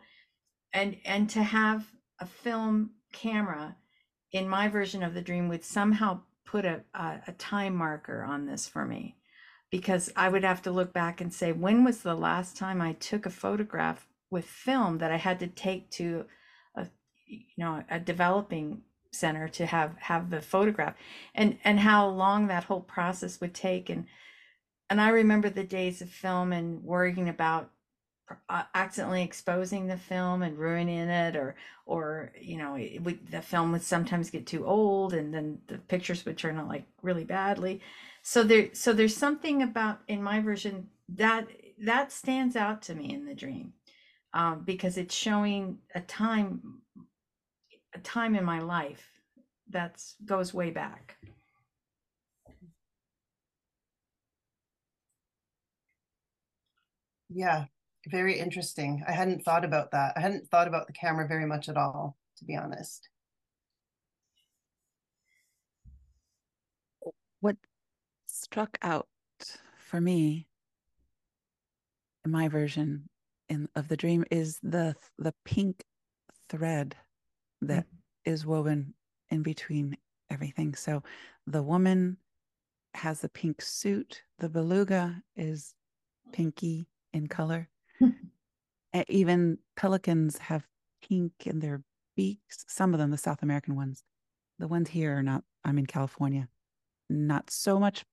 And 0.71 0.97
and 1.05 1.29
to 1.31 1.43
have 1.43 1.85
a 2.19 2.25
film 2.25 2.91
camera 3.11 3.75
in 4.31 4.47
my 4.47 4.67
version 4.67 5.03
of 5.03 5.13
the 5.13 5.21
dream 5.21 5.49
would 5.49 5.65
somehow 5.65 6.21
put 6.45 6.63
a 6.63 6.83
a, 6.93 7.19
a 7.27 7.31
time 7.33 7.75
marker 7.75 8.23
on 8.23 8.45
this 8.45 8.67
for 8.67 8.85
me 8.85 9.18
because 9.71 10.11
I 10.15 10.29
would 10.29 10.43
have 10.43 10.61
to 10.63 10.71
look 10.71 10.93
back 10.93 11.21
and 11.21 11.33
say 11.33 11.51
when 11.51 11.83
was 11.83 12.01
the 12.01 12.15
last 12.15 12.57
time 12.57 12.81
I 12.81 12.93
took 12.93 13.25
a 13.25 13.31
photograph 13.31 14.07
with 14.31 14.45
film 14.45 14.97
that 14.99 15.11
I 15.11 15.17
had 15.17 15.39
to 15.39 15.47
take 15.47 15.89
to 15.91 16.25
a 16.75 16.87
you 17.27 17.43
know 17.57 17.83
a 17.89 17.99
developing 17.99 18.81
center 19.11 19.47
to 19.47 19.65
have 19.65 19.95
have 19.99 20.29
the 20.29 20.41
photograph? 20.41 20.95
And 21.35 21.57
and 21.63 21.79
how 21.79 22.07
long 22.07 22.47
that 22.47 22.65
whole 22.65 22.81
process 22.81 23.39
would 23.41 23.53
take. 23.53 23.89
And 23.89 24.05
and 24.89 24.99
I 24.99 25.09
remember 25.09 25.49
the 25.49 25.63
days 25.63 26.01
of 26.01 26.09
film 26.09 26.51
and 26.51 26.83
worrying 26.83 27.29
about 27.29 27.71
uh, 28.47 28.63
accidentally 28.75 29.23
exposing 29.23 29.87
the 29.87 29.97
film 29.97 30.41
and 30.41 30.57
ruining 30.57 31.09
it 31.09 31.35
or 31.35 31.55
or 31.85 32.31
you 32.39 32.57
know 32.57 32.77
would 33.01 33.19
the 33.31 33.41
film 33.41 33.71
would 33.71 33.81
sometimes 33.81 34.29
get 34.29 34.45
too 34.45 34.65
old 34.65 35.13
and 35.13 35.33
then 35.33 35.59
the 35.67 35.77
pictures 35.77 36.25
would 36.25 36.37
turn 36.37 36.57
out 36.57 36.67
like 36.67 36.85
really 37.01 37.23
badly 37.23 37.81
so 38.29 38.43
there 38.43 38.69
so 38.73 38.93
there's 38.93 39.17
something 39.17 39.63
about 39.63 40.01
in 40.07 40.21
my 40.21 40.39
version 40.39 40.87
that 41.09 41.47
that 41.79 42.11
stands 42.11 42.55
out 42.55 42.79
to 42.79 42.93
me 42.93 43.11
in 43.11 43.25
the 43.25 43.33
dream 43.33 43.73
um, 44.35 44.61
because 44.63 44.99
it's 44.99 45.15
showing 45.15 45.79
a 45.95 46.01
time 46.01 46.61
a 47.95 47.99
time 47.99 48.35
in 48.35 48.45
my 48.45 48.59
life 48.59 49.03
that's 49.71 50.15
goes 50.25 50.53
way 50.53 50.69
back 50.69 51.17
Yeah, 57.31 57.65
very 58.07 58.39
interesting. 58.39 59.03
I 59.07 59.11
hadn't 59.11 59.43
thought 59.43 59.63
about 59.63 59.91
that. 59.91 60.13
I 60.15 60.19
hadn't 60.19 60.49
thought 60.49 60.67
about 60.67 60.87
the 60.87 60.93
camera 60.93 61.27
very 61.27 61.45
much 61.45 61.69
at 61.69 61.77
all, 61.77 62.17
to 62.37 62.45
be 62.45 62.55
honest. 62.55 63.07
Struck 68.51 68.79
out 68.81 69.07
for 69.77 70.01
me 70.01 70.47
in 72.25 72.31
my 72.31 72.47
version 72.47 73.07
in 73.47 73.69
of 73.75 73.87
the 73.87 73.97
dream 73.97 74.25
is 74.31 74.59
the 74.63 74.95
the 75.19 75.33
pink 75.45 75.83
thread 76.49 76.95
that 77.61 77.85
mm-hmm. 77.85 78.31
is 78.33 78.47
woven 78.47 78.95
in 79.29 79.43
between 79.43 79.95
everything. 80.31 80.73
So 80.73 81.03
the 81.45 81.61
woman 81.61 82.17
has 82.95 83.23
a 83.23 83.29
pink 83.29 83.61
suit, 83.61 84.23
the 84.39 84.49
beluga 84.49 85.21
is 85.35 85.75
pinky 86.33 86.87
in 87.13 87.27
color. 87.27 87.69
Even 89.07 89.59
pelicans 89.75 90.39
have 90.39 90.65
pink 91.07 91.33
in 91.45 91.59
their 91.59 91.83
beaks. 92.15 92.65
Some 92.67 92.95
of 92.95 92.99
them, 92.99 93.11
the 93.11 93.17
South 93.17 93.43
American 93.43 93.75
ones. 93.75 94.03
The 94.57 94.67
ones 94.67 94.89
here 94.89 95.15
are 95.15 95.23
not, 95.23 95.43
I'm 95.63 95.77
in 95.77 95.85
California, 95.85 96.47
not 97.09 97.51
so 97.51 97.79
much. 97.79 98.03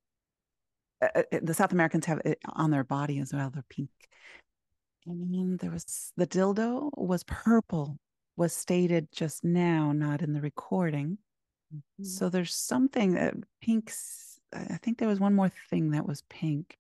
Uh, 1.03 1.09
uh, 1.15 1.39
the 1.43 1.55
South 1.55 1.73
Americans 1.73 2.07
have 2.07 2.21
it 2.25 2.39
on 2.49 2.71
their 2.71 2.85
body 2.85 3.19
as 3.19 3.33
well. 3.33 3.51
They're 3.51 3.65
pink. 3.69 3.91
And 5.07 5.59
there 5.59 5.71
was 5.71 6.13
the 6.17 6.27
dildo 6.27 6.91
was 6.97 7.23
purple, 7.25 7.99
was 8.37 8.53
stated 8.53 9.09
just 9.13 9.45
now, 9.45 9.93
not 9.93 10.23
in 10.23 10.33
the 10.33 10.41
recording. 10.41 11.19
So 12.01 12.29
there's 12.29 12.55
something 12.55 13.15
that 13.15 13.35
pinks. 13.61 14.39
I 14.53 14.79
think 14.79 14.99
there 14.99 15.09
was 15.09 15.21
one 15.21 15.35
more 15.35 15.51
thing 15.71 15.91
that 15.91 16.07
was 16.07 16.23
pink. 16.29 16.79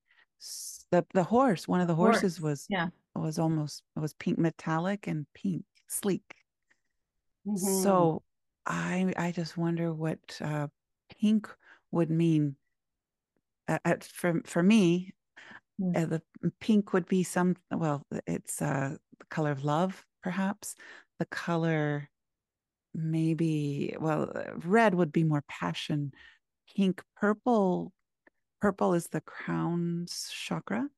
The 0.90 1.04
the 1.12 1.24
horse, 1.24 1.66
one 1.66 1.80
of 1.80 1.88
the 1.88 1.94
horses 1.94 2.38
Horse, 2.38 2.40
was 2.40 2.66
yeah 2.68 2.88
was 3.14 3.38
almost 3.38 3.82
was 3.94 4.14
pink 4.14 4.38
metallic 4.38 5.06
and 5.06 5.26
pink 5.34 5.64
sleek. 5.88 6.34
Mhm. 7.46 7.82
So 7.82 8.22
I 8.66 9.12
I 9.16 9.32
just 9.32 9.56
wonder 9.56 9.92
what 9.92 10.18
uh, 10.40 10.68
pink 11.20 11.48
would 11.90 12.10
mean. 12.10 12.56
Uh, 13.68 13.78
for 14.02 14.40
for 14.44 14.62
me, 14.62 15.12
Mm. 15.80 15.96
uh, 15.96 16.06
the 16.06 16.22
pink 16.60 16.92
would 16.92 17.06
be 17.06 17.22
some. 17.22 17.56
Well, 17.70 18.02
it's 18.26 18.62
uh, 18.62 18.96
the 19.18 19.26
color 19.26 19.50
of 19.50 19.64
love, 19.64 20.04
perhaps. 20.22 20.74
The 21.18 21.26
color, 21.26 22.08
maybe. 22.94 23.96
Well, 24.00 24.32
uh, 24.36 24.56
red 24.58 24.94
would 24.94 25.12
be 25.12 25.24
more 25.24 25.42
passion. 25.48 26.12
Pink, 26.76 27.02
purple. 27.16 27.92
Purple 28.60 28.94
is 28.94 29.08
the 29.08 29.20
crown's 29.22 30.30
chakra. 30.32 30.88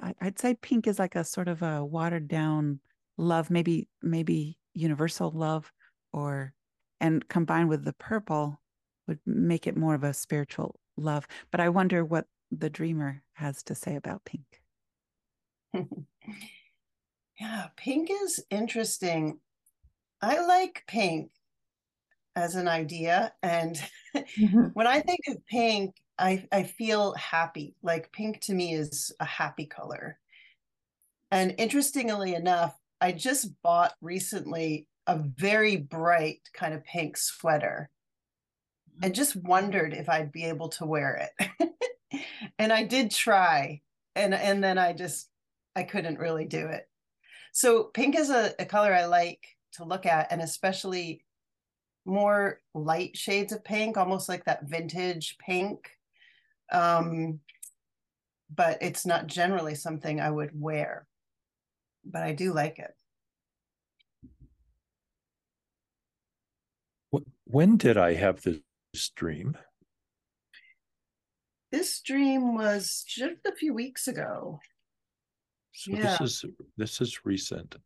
I, 0.00 0.14
I'd 0.20 0.38
say 0.38 0.54
pink 0.54 0.86
is 0.86 0.98
like 0.98 1.16
a 1.16 1.24
sort 1.24 1.48
of 1.48 1.62
a 1.62 1.84
watered 1.84 2.28
down 2.28 2.80
love, 3.18 3.50
maybe 3.50 3.88
maybe 4.02 4.58
universal 4.74 5.30
love, 5.30 5.72
or 6.12 6.54
and 7.00 7.26
combined 7.28 7.68
with 7.68 7.84
the 7.84 7.94
purple 7.94 8.60
would 9.08 9.20
make 9.26 9.66
it 9.66 9.76
more 9.76 9.94
of 9.94 10.04
a 10.04 10.14
spiritual 10.14 10.78
love. 11.02 11.26
But 11.50 11.60
I 11.60 11.68
wonder 11.68 12.04
what 12.04 12.26
the 12.50 12.70
dreamer 12.70 13.22
has 13.34 13.62
to 13.64 13.74
say 13.74 13.96
about 13.96 14.24
pink. 14.24 14.62
yeah, 17.40 17.68
pink 17.76 18.10
is 18.10 18.44
interesting. 18.50 19.38
I 20.20 20.44
like 20.44 20.84
pink 20.86 21.30
as 22.36 22.54
an 22.54 22.68
idea. 22.68 23.32
And 23.42 23.76
mm-hmm. 24.14 24.58
when 24.74 24.86
I 24.86 25.00
think 25.00 25.20
of 25.28 25.44
pink, 25.46 25.96
I, 26.18 26.46
I 26.52 26.62
feel 26.64 27.14
happy. 27.14 27.74
Like 27.82 28.12
pink 28.12 28.40
to 28.42 28.54
me 28.54 28.74
is 28.74 29.12
a 29.18 29.24
happy 29.24 29.66
color. 29.66 30.18
And 31.30 31.54
interestingly 31.58 32.34
enough, 32.34 32.78
I 33.00 33.12
just 33.12 33.50
bought 33.62 33.94
recently 34.00 34.86
a 35.06 35.18
very 35.18 35.76
bright 35.76 36.40
kind 36.52 36.74
of 36.74 36.84
pink 36.84 37.16
sweater 37.16 37.90
and 39.02 39.14
just 39.14 39.34
wondered 39.36 39.92
if 39.92 40.08
I'd 40.08 40.32
be 40.32 40.44
able 40.44 40.68
to 40.70 40.86
wear 40.86 41.28
it. 41.38 42.22
and 42.58 42.72
I 42.72 42.84
did 42.84 43.10
try. 43.10 43.80
And 44.14 44.32
and 44.32 44.62
then 44.62 44.78
I 44.78 44.92
just 44.92 45.28
I 45.74 45.82
couldn't 45.82 46.18
really 46.18 46.44
do 46.44 46.68
it. 46.68 46.88
So 47.52 47.84
pink 47.84 48.16
is 48.16 48.30
a, 48.30 48.54
a 48.58 48.64
color 48.64 48.94
I 48.94 49.06
like 49.06 49.44
to 49.72 49.84
look 49.84 50.06
at, 50.06 50.30
and 50.30 50.40
especially 50.40 51.24
more 52.04 52.60
light 52.74 53.16
shades 53.16 53.52
of 53.52 53.64
pink, 53.64 53.96
almost 53.96 54.28
like 54.28 54.44
that 54.44 54.64
vintage 54.64 55.36
pink. 55.38 55.90
Um, 56.70 57.40
but 58.54 58.78
it's 58.82 59.06
not 59.06 59.26
generally 59.26 59.74
something 59.74 60.20
I 60.20 60.30
would 60.30 60.50
wear. 60.58 61.06
But 62.04 62.22
I 62.22 62.32
do 62.32 62.52
like 62.52 62.78
it. 62.78 62.94
When 67.44 67.76
did 67.76 67.96
I 67.96 68.14
have 68.14 68.42
this 68.42 68.58
dream? 69.16 69.56
This 71.70 72.00
dream 72.02 72.54
was 72.54 73.04
just 73.08 73.46
a 73.46 73.54
few 73.54 73.72
weeks 73.72 74.06
ago. 74.06 74.60
So 75.72 75.92
yeah. 75.92 76.18
this 76.18 76.20
is 76.20 76.44
this 76.76 77.00
is 77.00 77.24
recent. 77.24 77.76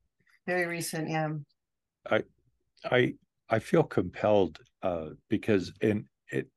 Very 0.47 0.67
recent, 0.67 1.09
yeah. 1.09 1.29
I 2.11 2.25
I 2.85 3.15
I 3.49 3.61
feel 3.61 3.85
compelled 3.85 4.59
uh, 4.83 5.11
because 5.29 5.73
in 5.81 6.09
it 6.31 6.49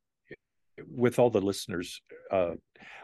with 0.87 1.19
all 1.19 1.29
the 1.29 1.41
listeners, 1.41 2.01
uh, 2.31 2.53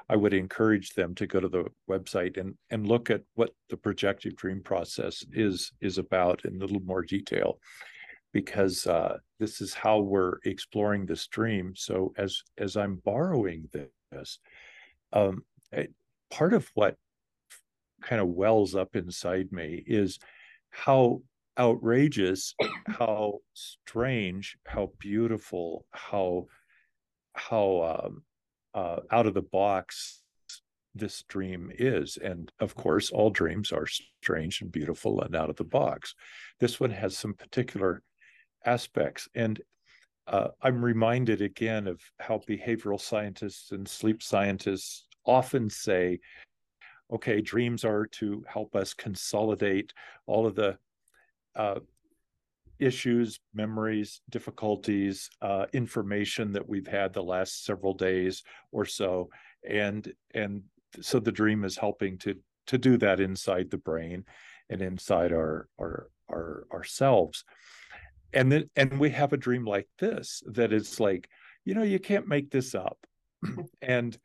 I 0.09 0.15
would 0.15 0.33
encourage 0.33 0.93
them 0.93 1.13
to 1.15 1.27
go 1.27 1.39
to 1.39 1.47
the 1.49 1.65
website 1.87 2.37
and 2.37 2.55
and 2.71 2.87
look 2.87 3.11
at 3.11 3.21
what 3.35 3.51
the 3.69 3.77
projective 3.77 4.35
dream 4.35 4.61
process 4.63 5.23
is 5.31 5.71
is 5.81 5.99
about 5.99 6.45
in 6.45 6.55
a 6.55 6.59
little 6.59 6.81
more 6.81 7.03
detail, 7.03 7.59
because 8.33 8.87
uh, 8.87 9.17
this 9.39 9.61
is 9.61 9.73
how 9.73 9.99
we're 9.99 10.39
exploring 10.45 11.05
this 11.05 11.27
dream. 11.27 11.73
So 11.75 12.13
as 12.17 12.41
as 12.57 12.77
I'm 12.77 12.95
borrowing 13.03 13.69
this, 13.71 14.39
um, 15.13 15.43
it, 15.71 15.93
part 16.31 16.53
of 16.53 16.69
what 16.73 16.95
kind 18.01 18.21
of 18.21 18.27
wells 18.27 18.75
up 18.75 18.95
inside 18.95 19.51
me 19.51 19.83
is 19.85 20.19
how 20.69 21.21
outrageous, 21.57 22.53
how 22.87 23.39
strange, 23.53 24.57
how 24.65 24.91
beautiful, 24.99 25.85
how 25.91 26.47
how 27.33 28.01
um, 28.05 28.23
uh, 28.73 28.99
out 29.11 29.27
of 29.27 29.33
the 29.33 29.41
box 29.41 30.21
this 30.93 31.23
dream 31.23 31.71
is. 31.77 32.17
And 32.17 32.51
of 32.59 32.75
course, 32.75 33.11
all 33.11 33.29
dreams 33.29 33.71
are 33.71 33.87
strange 33.87 34.61
and 34.61 34.71
beautiful 34.71 35.21
and 35.21 35.35
out 35.35 35.49
of 35.49 35.57
the 35.57 35.65
box. 35.65 36.15
This 36.59 36.79
one 36.79 36.91
has 36.91 37.17
some 37.17 37.33
particular 37.33 38.01
aspects. 38.65 39.27
And 39.35 39.61
uh, 40.27 40.49
I'm 40.61 40.83
reminded 40.83 41.41
again 41.41 41.87
of 41.87 42.01
how 42.19 42.39
behavioral 42.47 42.99
scientists 42.99 43.71
and 43.71 43.87
sleep 43.87 44.23
scientists 44.23 45.07
often 45.25 45.69
say, 45.69 46.19
okay, 47.11 47.41
dreams 47.41 47.85
are 47.85 48.07
to 48.07 48.43
help 48.47 48.75
us 48.75 48.93
consolidate 48.93 49.93
all 50.25 50.47
of 50.47 50.55
the 50.55 50.77
uh, 51.55 51.79
issues, 52.79 53.39
memories, 53.53 54.21
difficulties, 54.29 55.29
uh, 55.41 55.65
information 55.73 56.51
that 56.51 56.67
we've 56.67 56.87
had 56.87 57.13
the 57.13 57.23
last 57.23 57.63
several 57.63 57.93
days 57.93 58.43
or 58.71 58.85
so, 58.85 59.29
and 59.67 60.11
and 60.33 60.63
so 61.01 61.19
the 61.19 61.31
dream 61.31 61.63
is 61.63 61.77
helping 61.77 62.17
to 62.17 62.35
to 62.67 62.77
do 62.77 62.97
that 62.97 63.19
inside 63.19 63.69
the 63.69 63.77
brain 63.77 64.25
and 64.69 64.81
inside 64.81 65.31
our 65.31 65.67
our 65.79 66.09
our 66.29 66.65
ourselves, 66.73 67.45
and 68.35 68.51
then 68.51 68.69
and 68.75 68.99
we 68.99 69.09
have 69.09 69.33
a 69.33 69.37
dream 69.37 69.65
like 69.65 69.87
this 69.97 70.43
that 70.45 70.73
it's 70.73 70.99
like 70.99 71.29
you 71.63 71.73
know 71.73 71.83
you 71.83 71.97
can't 71.97 72.27
make 72.27 72.51
this 72.51 72.75
up, 72.75 72.97
and 73.81 74.17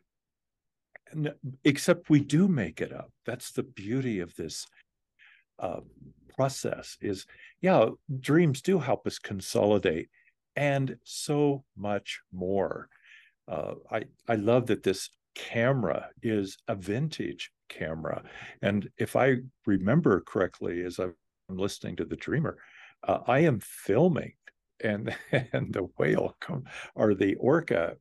except 1.65 2.11
we 2.11 2.21
do 2.21 2.47
make 2.47 2.81
it 2.81 2.93
up. 2.93 3.11
That's 3.25 3.53
the 3.53 3.63
beauty 3.63 4.21
of 4.21 4.35
this 4.37 4.67
uh, 5.59 5.81
process 6.37 6.97
is 7.01 7.27
yeah 7.61 7.87
dreams 8.21 8.63
do 8.63 8.79
help 8.79 9.07
us 9.07 9.19
consolidate 9.19 10.09
and 10.57 10.97
so 11.05 11.65
much 11.77 12.21
more. 12.33 12.89
Uh, 13.49 13.75
i 13.91 14.03
i 14.29 14.35
love 14.35 14.67
that 14.67 14.83
this 14.83 15.11
camera 15.35 16.09
is 16.23 16.59
a 16.69 16.75
vintage 16.75 17.51
camera. 17.69 18.23
And 18.63 18.89
if 18.99 19.17
i 19.17 19.37
remember 19.67 20.21
correctly 20.21 20.83
as 20.83 20.99
i'm 20.99 21.15
listening 21.49 21.97
to 21.97 22.05
the 22.05 22.17
dreamer 22.17 22.59
uh, 23.07 23.19
i 23.27 23.41
am 23.41 23.61
filming 23.61 24.33
and 24.83 25.15
and 25.53 25.73
the 25.73 25.89
whale 25.99 26.37
come 26.41 26.65
or 26.95 27.15
the 27.15 27.35
orca 27.37 27.97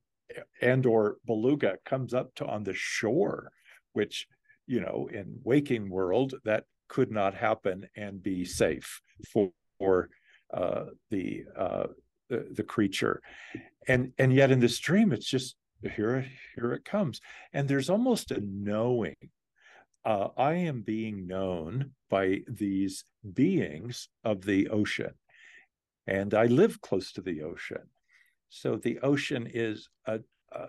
and 0.61 0.85
or 0.85 1.17
beluga 1.25 1.77
comes 1.85 2.13
up 2.13 2.33
to 2.35 2.45
on 2.45 2.63
the 2.63 2.73
shore 2.73 3.51
which 3.93 4.27
you 4.67 4.79
know 4.79 5.09
in 5.11 5.39
waking 5.43 5.89
world 5.89 6.35
that 6.45 6.63
could 6.89 7.11
not 7.11 7.33
happen 7.33 7.87
and 7.95 8.21
be 8.21 8.43
safe 8.43 9.01
for, 9.31 9.51
for 9.77 10.09
uh, 10.53 10.85
the, 11.11 11.45
uh, 11.55 11.87
the, 12.29 12.47
the 12.51 12.63
creature, 12.63 13.21
and 13.87 14.11
and 14.17 14.33
yet 14.33 14.51
in 14.51 14.59
this 14.59 14.77
dream, 14.79 15.13
it's 15.13 15.29
just 15.29 15.55
here 15.81 16.25
here 16.55 16.73
it 16.73 16.83
comes, 16.83 17.21
and 17.53 17.67
there's 17.67 17.89
almost 17.89 18.31
a 18.31 18.41
knowing. 18.43 19.15
Uh, 20.05 20.29
I 20.37 20.53
am 20.53 20.81
being 20.81 21.27
known 21.27 21.91
by 22.09 22.41
these 22.47 23.03
beings 23.33 24.09
of 24.23 24.43
the 24.43 24.69
ocean, 24.69 25.13
and 26.07 26.33
I 26.33 26.45
live 26.45 26.81
close 26.81 27.11
to 27.13 27.21
the 27.21 27.43
ocean, 27.43 27.89
so 28.49 28.75
the 28.75 28.99
ocean 28.99 29.47
is 29.53 29.89
a, 30.05 30.19
a, 30.51 30.67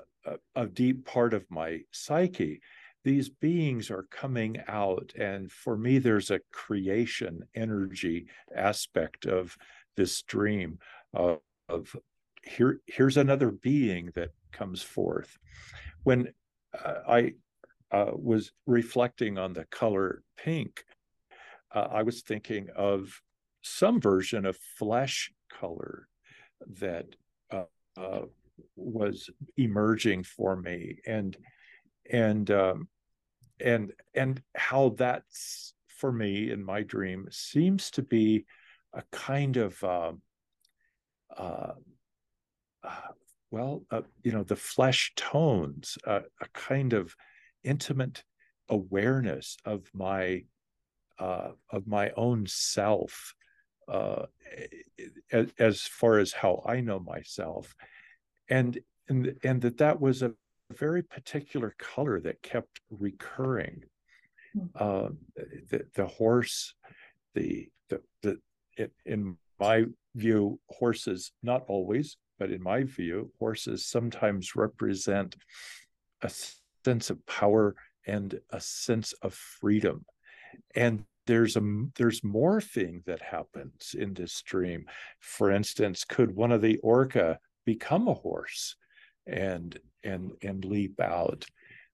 a 0.54 0.66
deep 0.66 1.06
part 1.06 1.34
of 1.34 1.50
my 1.50 1.80
psyche. 1.90 2.60
These 3.02 3.30
beings 3.30 3.90
are 3.90 4.06
coming 4.10 4.58
out 4.68 5.12
and 5.18 5.50
for 5.50 5.76
me 5.76 5.98
there's 5.98 6.30
a 6.30 6.40
creation 6.52 7.44
energy 7.54 8.26
aspect 8.54 9.24
of 9.24 9.56
this 9.96 10.22
dream 10.22 10.78
uh, 11.14 11.36
of 11.68 11.96
here 12.42 12.80
here's 12.86 13.16
another 13.16 13.50
being 13.50 14.10
that 14.14 14.30
comes 14.52 14.82
forth. 14.82 15.38
When 16.02 16.32
uh, 16.78 16.94
i 17.08 17.34
uh, 17.92 18.10
was 18.12 18.52
reflecting 18.66 19.38
on 19.38 19.52
the 19.52 19.64
color 19.66 20.22
pink 20.36 20.84
uh, 21.74 21.88
i 21.90 22.02
was 22.02 22.22
thinking 22.22 22.68
of 22.76 23.20
some 23.62 24.00
version 24.00 24.46
of 24.46 24.56
flesh 24.78 25.32
color 25.50 26.08
that 26.78 27.06
uh, 27.50 27.64
uh, 27.96 28.22
was 28.76 29.30
emerging 29.56 30.22
for 30.22 30.56
me 30.56 30.98
and 31.06 31.36
and 32.10 32.50
um, 32.50 32.88
and 33.60 33.92
and 34.14 34.42
how 34.54 34.94
that's 34.96 35.74
for 35.88 36.12
me 36.12 36.50
in 36.50 36.62
my 36.62 36.82
dream 36.82 37.26
seems 37.30 37.90
to 37.90 38.02
be 38.02 38.44
a 38.92 39.02
kind 39.12 39.56
of 39.56 39.82
um, 39.84 40.22
uh, 41.36 41.72
uh, 42.82 43.12
well 43.50 43.84
uh, 43.90 44.02
you 44.22 44.32
know 44.32 44.42
the 44.42 44.56
flesh 44.56 45.12
tones 45.16 45.98
a 46.06 46.22
kind 46.54 46.92
of 46.92 47.14
intimate 47.64 48.24
awareness 48.68 49.56
of 49.64 49.88
my 49.94 50.44
uh, 51.18 51.50
of 51.70 51.86
my 51.86 52.10
own 52.16 52.46
self 52.46 53.34
uh, 53.88 54.24
as, 55.32 55.48
as 55.58 55.82
far 55.82 56.18
as 56.18 56.32
how 56.32 56.62
I 56.64 56.80
know 56.80 56.98
myself 56.98 57.74
and 58.48 58.78
and 59.08 59.34
and 59.42 59.60
that 59.62 59.78
that 59.78 60.00
was 60.00 60.22
a 60.22 60.32
very 60.72 61.02
particular 61.02 61.74
color 61.78 62.20
that 62.20 62.42
kept 62.42 62.80
recurring. 62.90 63.82
Uh, 64.74 65.10
the, 65.70 65.86
the 65.94 66.06
horse, 66.06 66.74
the 67.34 67.68
the 67.88 68.00
the 68.22 68.38
it, 68.76 68.92
in 69.06 69.36
my 69.60 69.84
view, 70.16 70.58
horses 70.68 71.32
not 71.42 71.64
always, 71.68 72.16
but 72.38 72.50
in 72.50 72.62
my 72.62 72.82
view, 72.82 73.30
horses 73.38 73.86
sometimes 73.86 74.56
represent 74.56 75.36
a 76.22 76.30
sense 76.84 77.10
of 77.10 77.24
power 77.26 77.74
and 78.06 78.40
a 78.50 78.60
sense 78.60 79.12
of 79.22 79.34
freedom, 79.34 80.04
and 80.74 81.04
there's 81.26 81.56
a 81.56 81.62
there's 81.96 82.22
morphing 82.22 83.04
that 83.04 83.22
happens 83.22 83.94
in 83.96 84.14
this 84.14 84.42
dream. 84.42 84.86
For 85.20 85.50
instance, 85.50 86.04
could 86.04 86.34
one 86.34 86.52
of 86.52 86.62
the 86.62 86.78
orca 86.78 87.38
become 87.64 88.08
a 88.08 88.14
horse? 88.14 88.76
and 89.26 89.78
and 90.02 90.32
and 90.42 90.64
leap 90.64 90.98
out 90.98 91.44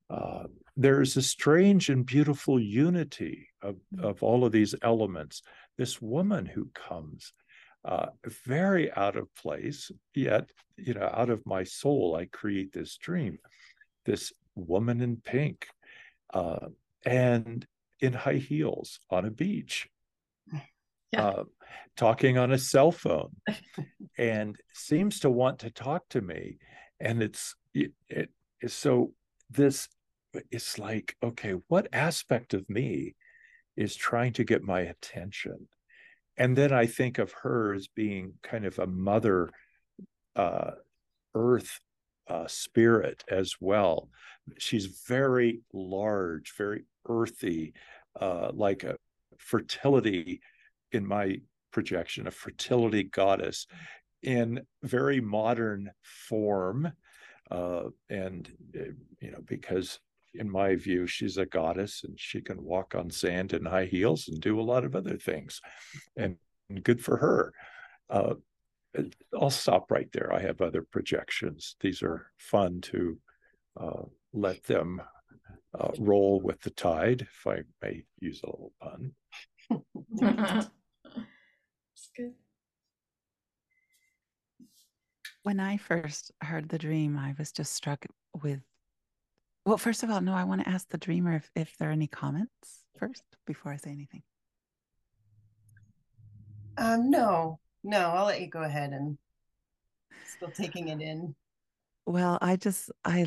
uh, 0.09 0.45
there's 0.77 1.17
a 1.17 1.23
strange 1.23 1.89
and 1.89 2.07
beautiful 2.07 2.61
unity 2.61 3.49
of, 3.63 3.77
of 4.01 4.23
all 4.23 4.45
of 4.45 4.53
these 4.53 4.75
elements. 4.83 5.43
This 5.79 6.01
woman 6.01 6.47
who 6.47 6.71
comes, 6.75 7.33
uh, 7.85 8.07
very 8.47 8.93
out 8.93 9.17
of 9.17 9.35
place, 9.35 9.91
yet, 10.15 10.51
you 10.77 10.95
know, 10.95 11.11
out 11.13 11.31
of 11.31 11.45
my 11.47 11.65
soul, 11.65 12.15
I 12.15 12.27
create 12.27 12.73
this 12.73 12.97
dream. 12.99 13.39
This 14.05 14.33
woman 14.57 15.01
in 15.01 15.17
pink 15.17 15.69
uh, 16.35 16.67
and 17.05 17.67
in 18.01 18.13
high 18.13 18.35
heels 18.35 18.99
on 19.11 19.25
a 19.25 19.31
beach, 19.31 19.89
yeah. 21.13 21.23
uh, 21.23 21.45
talking 21.97 22.37
on 22.37 22.53
a 22.53 22.59
cell 22.59 22.93
phone, 22.93 23.37
and 24.19 24.57
seems 24.75 25.21
to 25.21 25.31
want 25.31 25.61
to 25.61 25.71
talk 25.71 26.03
to 26.11 26.21
me. 26.21 26.59
And 26.99 27.23
it's, 27.23 27.55
it, 27.75 27.93
it 28.09 28.31
so 28.67 29.13
this 29.51 29.89
it's 30.51 30.79
like 30.79 31.17
okay 31.23 31.55
what 31.69 31.89
aspect 31.93 32.55
of 32.55 32.69
me 32.69 33.15
is 33.77 33.95
trying 33.95 34.33
to 34.33 34.45
get 34.45 34.63
my 34.63 34.81
attention 34.81 35.69
and 36.37 36.57
then 36.57 36.73
i 36.73 36.87
think 36.87 37.19
of 37.19 37.33
her 37.43 37.75
as 37.75 37.87
being 37.89 38.35
kind 38.43 38.65
of 38.67 38.79
a 38.79 38.87
mother 38.87 39.51
uh, 40.35 40.73
earth 41.35 41.81
uh, 42.29 42.47
spirit 42.47 43.25
as 43.29 43.57
well. 43.61 44.09
She's 44.59 44.87
very 45.07 45.61
large 45.73 46.55
very 46.57 46.85
earthy 47.09 47.73
uh, 48.21 48.51
like 48.53 48.85
a 48.85 48.97
fertility 49.39 50.41
in 50.93 51.07
my 51.07 51.41
projection 51.73 52.27
a 52.27 52.31
fertility 52.31 53.03
goddess 53.03 53.67
in 54.23 54.61
very 54.83 55.21
modern 55.21 55.91
form 56.03 56.91
uh, 57.51 57.85
and 58.09 58.51
uh, 58.79 58.85
you 59.21 59.31
know 59.31 59.41
because 59.45 60.01
in 60.35 60.51
my 60.51 60.75
view 60.75 61.07
she's 61.07 61.37
a 61.37 61.47
goddess 61.47 62.03
and 62.05 62.19
she 62.19 62.41
can 62.41 62.63
walk 62.63 62.95
on 62.95 63.11
sand 63.11 63.53
in 63.53 63.65
high 63.65 63.85
heels 63.85 64.29
and 64.29 64.41
do 64.41 64.61
a 64.61 64.63
lot 64.63 64.85
of 64.85 64.95
other 64.95 65.17
things 65.17 65.61
and, 66.17 66.37
and 66.69 66.83
good 66.83 67.03
for 67.03 67.17
her. 67.17 67.53
Uh, 68.09 68.35
i'll 69.41 69.51
stop 69.51 69.91
right 69.91 70.11
there 70.13 70.33
i 70.33 70.41
have 70.41 70.61
other 70.61 70.83
projections 70.83 71.77
these 71.81 72.03
are 72.03 72.31
fun 72.39 72.81
to 72.81 73.19
uh, 73.81 74.03
let 74.33 74.63
them 74.65 75.01
uh, 75.79 75.91
roll 75.99 76.41
with 76.41 76.61
the 76.63 76.71
tide 76.71 77.23
if 77.23 77.47
i 77.47 77.59
may 77.83 78.03
use 78.21 78.41
a 78.43 78.47
little 78.47 78.73
pun 78.81 79.13
That's 80.21 80.71
good 82.17 82.35
when 85.47 85.61
I 85.61 85.77
first 85.77 86.33
heard 86.41 86.69
the 86.69 86.77
dream, 86.77 87.17
I 87.17 87.37
was 87.39 87.53
just 87.53 87.73
struck 87.73 88.05
with. 88.43 88.59
Well, 89.65 89.79
first 89.79 90.03
of 90.03 90.11
all, 90.11 90.21
no, 90.21 90.35
I 90.35 90.43
want 90.43 90.65
to 90.65 90.69
ask 90.69 90.89
the 90.89 90.99
dreamer 90.99 91.37
if, 91.37 91.49
if 91.55 91.77
there 91.79 91.89
are 91.89 91.93
any 91.93 92.09
comments 92.09 92.83
first 92.99 93.23
before 93.47 93.71
I 93.71 93.77
say 93.77 93.91
anything. 93.91 94.25
Um, 96.77 97.11
no, 97.11 97.61
no, 97.87 98.11
I'll 98.11 98.27
let 98.27 98.41
you 98.41 98.49
go 98.49 98.63
ahead 98.63 98.93
and 98.93 99.17
still 100.27 100.51
taking 100.51 100.89
it 100.89 101.01
in. 101.01 101.35
Well, 102.05 102.39
I 102.41 102.57
just, 102.57 102.91
I, 103.05 103.27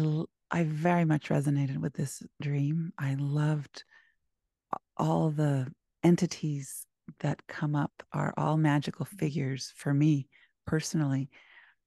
I 0.51 0.63
very 0.63 1.05
much 1.05 1.29
resonated 1.29 1.77
with 1.77 1.93
this 1.93 2.21
dream. 2.41 2.93
I 2.97 3.15
loved 3.15 3.83
all 4.97 5.31
the 5.31 5.71
entities 6.03 6.85
that 7.21 7.45
come 7.47 7.75
up 7.75 7.91
are 8.13 8.33
all 8.37 8.57
magical 8.57 9.05
mm-hmm. 9.05 9.17
figures 9.17 9.73
for 9.75 9.93
me 9.93 10.27
personally 10.67 11.29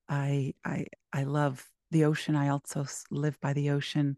I 0.09 0.55
I 0.65 0.87
I 1.13 1.25
love 1.25 1.67
the 1.91 2.05
ocean. 2.05 2.37
I 2.37 2.49
also 2.49 2.87
live 3.11 3.41
by 3.41 3.55
the 3.55 3.71
ocean. 3.71 4.17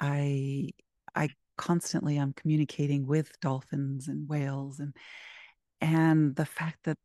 I 0.00 0.70
I 1.14 1.28
constantly 1.58 2.18
am 2.18 2.32
communicating 2.32 3.06
with 3.06 3.38
dolphins 3.40 4.08
and 4.08 4.28
whales 4.28 4.80
and 4.80 4.94
and 5.80 6.34
the 6.36 6.46
fact 6.46 6.78
that 6.84 6.96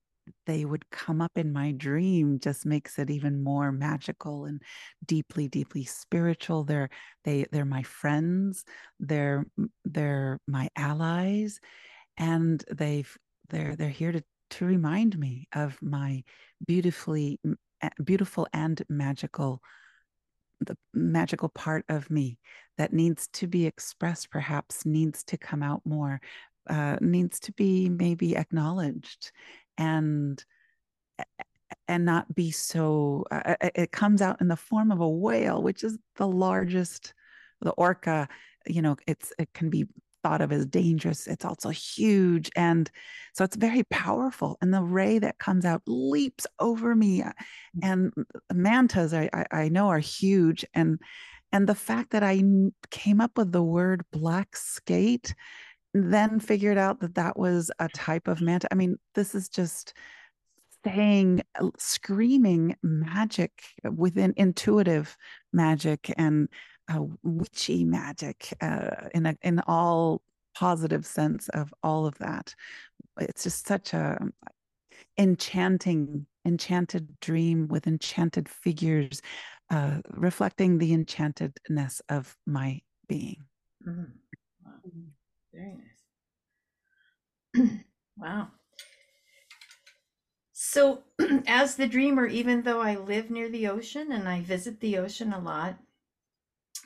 they 0.46 0.65
would 0.65 0.89
come 0.89 1.22
up 1.22 1.32
in 1.36 1.54
my 1.54 1.72
dream 1.72 2.39
just 2.39 2.65
makes 2.65 3.00
it 3.00 3.10
even 3.10 3.44
more 3.44 3.72
magical 3.72 4.46
and 4.46 4.62
deeply 5.06 5.48
deeply 5.48 5.86
spiritual. 5.86 6.63
They're 6.63 6.89
they 7.24 7.46
they're 7.52 7.65
my 7.65 7.84
friends. 7.84 8.63
They're 9.00 9.46
they're 9.86 10.39
my 10.48 10.70
allies. 10.76 11.60
And 12.17 12.63
they've 12.72 13.15
they're 13.50 13.76
they're 13.76 13.89
here 13.89 14.12
to 14.12 14.24
to 14.52 14.65
remind 14.65 15.17
me 15.17 15.48
of 15.54 15.78
my 15.82 16.24
beautifully 16.65 17.39
beautiful 18.04 18.48
and 18.54 18.82
magical 18.89 19.62
the 20.60 20.78
magical 20.94 21.50
part 21.50 21.84
of 21.89 22.10
me 22.12 22.38
that 22.78 22.94
needs 22.94 23.28
to 23.30 23.48
be 23.48 23.65
expressed 23.65 24.30
perhaps 24.30 24.86
needs 24.86 25.24
to 25.24 25.38
come 25.38 25.63
out 25.63 25.82
more 25.86 26.22
uh, 26.70 26.98
needs 27.02 27.39
to 27.39 27.52
be 27.54 27.89
maybe 27.89 28.38
acknowledged 28.38 29.32
and 29.82 30.46
and 31.88 32.06
not 32.06 32.34
be 32.36 32.52
so 32.52 33.26
uh, 33.32 33.56
it 33.62 33.91
comes 33.91 34.22
out 34.22 34.39
in 34.41 34.48
the 34.48 34.56
form 34.56 34.91
of 34.91 35.00
a 35.00 35.10
whale 35.10 35.62
which 35.63 35.84
is 35.84 35.98
the 36.17 36.28
largest 36.28 37.13
the 37.62 37.72
orca 37.72 38.28
you 38.67 38.82
know 38.82 38.96
it's 39.08 39.34
it 39.39 39.52
can 39.54 39.70
be 39.70 39.88
thought 40.24 40.41
of 40.41 40.52
as 40.52 40.65
dangerous, 40.65 41.28
it's 41.28 41.46
also 41.46 41.70
huge. 41.70 42.52
And 42.56 42.89
so 43.34 43.44
it's 43.44 43.56
very 43.56 43.84
powerful. 43.86 44.58
And 44.62 44.74
the 44.74 44.84
ray 44.84 45.20
that 45.20 45.39
comes 45.39 45.65
out 45.65 45.82
leaps 45.88 46.46
over 46.60 46.96
me. 46.96 47.24
Uh, 47.24 47.32
and 47.82 48.13
mantas, 48.54 49.13
I, 49.13 49.30
I, 49.34 49.46
I 49.63 49.70
know, 49.70 49.89
are 49.89 50.00
huge. 50.00 50.65
And 50.74 51.00
and 51.54 51.67
the 51.67 51.76
fact 51.76 52.12
that 52.12 52.24
I 52.24 52.41
came 52.91 53.20
up 53.20 53.38
with 53.38 53.52
the 53.52 53.63
word 53.63 54.06
black 54.12 54.56
skate, 54.56 55.36
then 55.94 56.40
figured 56.40 56.78
out 56.78 57.00
that 57.02 57.16
that 57.16 57.38
was 57.38 57.72
a 57.80 57.90
type 57.90 58.28
of 58.28 58.42
manta. 58.42 58.68
I 58.72 58.76
mean, 58.76 58.98
this 59.16 59.36
is 59.36 59.50
just 59.50 59.94
saying, 60.84 61.42
uh, 61.60 61.70
screaming 61.78 62.76
magic 62.82 63.52
within 63.84 64.34
intuitive 64.38 65.16
magic 65.54 66.12
and 66.18 66.50
uh, 66.88 67.04
witchy 67.24 67.84
magic 67.84 68.54
uh, 68.62 69.08
in 69.14 69.26
a, 69.26 69.38
in 69.42 69.60
all 69.68 70.22
positive 70.56 71.06
sense 71.06 71.50
of 71.50 71.74
all 71.84 72.06
of 72.06 72.18
that. 72.20 72.56
It's 73.20 73.44
just 73.44 73.68
such 73.68 73.94
a 73.94 74.18
enchanting, 75.18 76.26
enchanted 76.46 77.20
dream 77.20 77.68
with 77.68 77.86
enchanted 77.88 78.50
figures, 78.50 79.22
uh, 79.70 80.00
reflecting 80.10 80.78
the 80.78 80.92
enchantedness 80.92 82.02
of 82.10 82.36
my 82.46 82.82
being. 83.08 83.44
Mm-hmm. 83.88 85.02
Very 85.54 85.78
nice. 87.56 87.84
wow. 88.18 88.48
So, 90.54 91.04
as 91.48 91.76
the 91.76 91.88
dreamer, 91.88 92.28
even 92.28 92.62
though 92.64 92.82
I 92.82 92.96
live 92.96 93.30
near 93.30 93.50
the 93.50 93.68
ocean 93.68 94.12
and 94.12 94.28
I 94.30 94.42
visit 94.42 94.80
the 94.80 94.98
ocean 94.98 95.34
a 95.34 95.40
lot, 95.40 95.78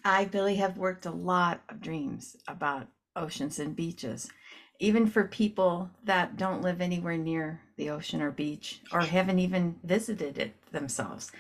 I, 0.03 0.25
Billie, 0.25 0.55
have 0.57 0.77
worked 0.77 1.05
a 1.05 1.11
lot 1.11 1.61
of 1.69 1.81
dreams 1.81 2.37
about 2.47 2.87
oceans 3.15 3.59
and 3.59 3.75
beaches, 3.75 4.29
even 4.79 5.07
for 5.07 5.25
people 5.27 5.89
that 6.03 6.37
don't 6.37 6.61
live 6.61 6.81
anywhere 6.81 7.17
near 7.17 7.61
the 7.77 7.89
ocean 7.89 8.21
or 8.21 8.31
beach 8.31 8.81
or 8.91 9.01
haven't 9.01 9.39
even 9.39 9.79
visited 9.83 10.37
it 10.37 10.55
themselves. 10.71 11.31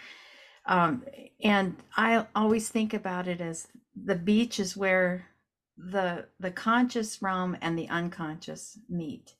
Um, 0.65 1.03
and 1.43 1.77
I 1.95 2.25
always 2.35 2.69
think 2.69 2.93
about 2.93 3.27
it 3.27 3.41
as 3.41 3.67
the 3.95 4.15
beach 4.15 4.59
is 4.59 4.75
where 4.75 5.27
the 5.77 6.25
the 6.39 6.51
conscious 6.51 7.21
realm 7.21 7.57
and 7.61 7.77
the 7.77 7.89
unconscious 7.89 8.79
meet 8.89 9.35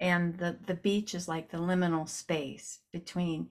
and 0.00 0.38
the 0.38 0.56
the 0.66 0.74
beach 0.74 1.14
is 1.14 1.28
like 1.28 1.50
the 1.50 1.58
liminal 1.58 2.08
space 2.08 2.80
between 2.92 3.48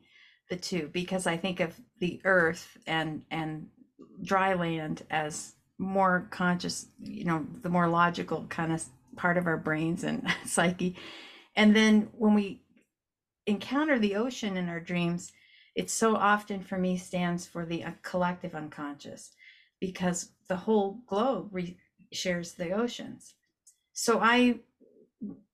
the 0.49 0.55
two 0.55 0.89
because 0.93 1.27
i 1.27 1.35
think 1.35 1.59
of 1.59 1.73
the 1.99 2.21
earth 2.23 2.77
and 2.87 3.23
and 3.31 3.67
dry 4.23 4.53
land 4.53 5.03
as 5.09 5.55
more 5.77 6.27
conscious, 6.29 6.87
you 7.01 7.25
know, 7.25 7.45
the 7.61 7.69
more 7.69 7.87
logical 7.87 8.45
kind 8.49 8.71
of 8.71 8.85
part 9.15 9.37
of 9.37 9.47
our 9.47 9.57
brains 9.57 10.03
and 10.03 10.25
psyche. 10.45 10.95
And 11.55 11.75
then 11.75 12.09
when 12.13 12.33
we 12.33 12.61
encounter 13.47 13.99
the 13.99 14.15
ocean 14.15 14.57
in 14.57 14.69
our 14.69 14.79
dreams, 14.79 15.31
it 15.75 15.89
so 15.89 16.15
often 16.15 16.61
for 16.61 16.77
me 16.77 16.97
stands 16.97 17.47
for 17.47 17.65
the 17.65 17.83
uh, 17.83 17.91
collective 18.03 18.55
unconscious 18.55 19.31
because 19.79 20.31
the 20.47 20.55
whole 20.55 20.99
globe 21.07 21.49
re- 21.51 21.77
shares 22.11 22.53
the 22.53 22.71
oceans. 22.71 23.35
So 23.93 24.19
I, 24.19 24.59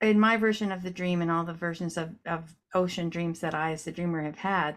in 0.02 0.20
my 0.20 0.38
version 0.38 0.72
of 0.72 0.84
the 0.84 0.92
dream 0.92 1.22
and 1.22 1.32
all 1.32 1.44
the 1.44 1.54
versions 1.54 1.98
of, 1.98 2.16
of 2.26 2.56
ocean 2.74 3.10
dreams 3.10 3.40
that 3.42 3.54
I 3.54 3.72
as 3.72 3.84
the 3.84 3.92
dreamer 3.92 4.22
have 4.24 4.38
had, 4.38 4.76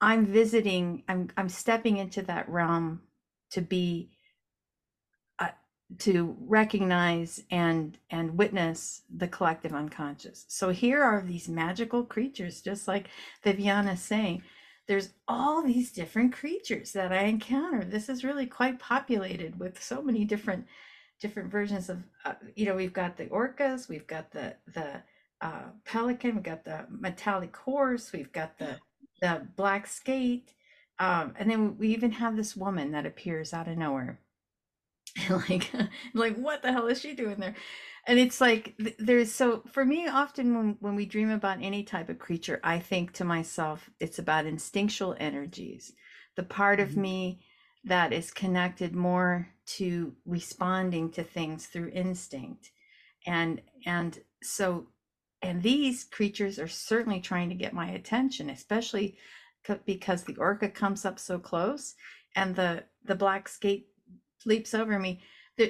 I'm 0.00 0.26
visiting, 0.26 1.02
I'm 1.08 1.30
I'm 1.36 1.48
stepping 1.48 1.96
into 1.96 2.20
that 2.22 2.48
realm 2.48 3.00
to 3.52 3.62
be 3.62 4.10
uh, 5.38 5.48
to 6.00 6.36
recognize 6.40 7.42
and 7.50 7.96
and 8.10 8.36
witness 8.36 9.02
the 9.14 9.28
collective 9.28 9.72
unconscious. 9.72 10.44
So 10.48 10.70
here 10.70 11.02
are 11.02 11.22
these 11.22 11.48
magical 11.48 12.04
creatures, 12.04 12.60
just 12.60 12.86
like 12.86 13.08
Viviana 13.42 13.96
saying, 13.96 14.42
there's 14.86 15.10
all 15.26 15.62
these 15.62 15.92
different 15.92 16.32
creatures 16.32 16.92
that 16.92 17.12
I 17.12 17.24
encounter. 17.24 17.84
This 17.84 18.08
is 18.08 18.24
really 18.24 18.46
quite 18.46 18.78
populated 18.78 19.58
with 19.58 19.82
so 19.82 20.02
many 20.02 20.24
different 20.24 20.66
different 21.20 21.50
versions 21.50 21.88
of 21.88 22.02
uh, 22.24 22.34
you 22.54 22.66
know 22.66 22.74
we've 22.74 22.92
got 22.92 23.16
the 23.16 23.26
orcas, 23.26 23.88
we've 23.88 24.06
got 24.06 24.30
the 24.32 24.54
the 24.74 25.02
uh, 25.40 25.64
pelican, 25.84 26.34
we've 26.34 26.42
got 26.44 26.64
the 26.64 26.86
metallic 26.90 27.56
horse, 27.56 28.12
we've 28.12 28.32
got 28.32 28.58
the 28.58 28.78
the 29.20 29.46
black 29.56 29.86
skate, 29.86 30.52
um, 30.98 31.34
and 31.38 31.50
then 31.50 31.78
we 31.78 31.88
even 31.88 32.12
have 32.12 32.36
this 32.36 32.56
woman 32.56 32.92
that 32.92 33.06
appears 33.06 33.52
out 33.54 33.68
of 33.68 33.78
nowhere. 33.78 34.20
like 35.30 35.70
like 36.14 36.36
what 36.36 36.62
the 36.62 36.72
hell 36.72 36.88
is 36.88 37.00
she 37.00 37.14
doing 37.14 37.36
there? 37.36 37.54
And 38.06 38.18
it's 38.18 38.40
like 38.40 38.74
there's 38.98 39.32
so 39.32 39.62
for 39.72 39.84
me 39.84 40.06
often 40.08 40.56
when, 40.56 40.76
when 40.80 40.94
we 40.94 41.06
dream 41.06 41.30
about 41.30 41.62
any 41.62 41.82
type 41.82 42.08
of 42.08 42.18
creature 42.18 42.60
i 42.62 42.78
think 42.78 43.12
to 43.12 43.24
myself 43.24 43.90
it's 44.00 44.18
about 44.18 44.46
instinctual 44.46 45.16
energies. 45.18 45.92
The 46.36 46.42
part 46.42 46.78
mm-hmm. 46.78 46.90
of 46.90 46.96
me 46.96 47.40
that 47.84 48.12
is 48.12 48.30
connected 48.30 48.94
more 48.94 49.48
to 49.66 50.14
responding 50.24 51.10
to 51.10 51.22
things 51.22 51.66
through 51.66 51.90
instinct. 51.90 52.70
And 53.26 53.62
and 53.86 54.18
so 54.42 54.88
and 55.42 55.62
these 55.62 56.04
creatures 56.04 56.58
are 56.58 56.68
certainly 56.68 57.20
trying 57.20 57.48
to 57.50 57.54
get 57.54 57.72
my 57.72 57.90
attention 57.90 58.50
especially 58.50 59.16
because 59.86 60.24
the 60.24 60.36
orca 60.36 60.68
comes 60.68 61.04
up 61.04 61.18
so 61.18 61.38
close 61.38 61.94
and 62.36 62.54
the 62.54 62.84
the 63.04 63.14
black 63.14 63.48
skate 63.48 63.86
leaps 64.44 64.74
over 64.74 64.98
me. 64.98 65.22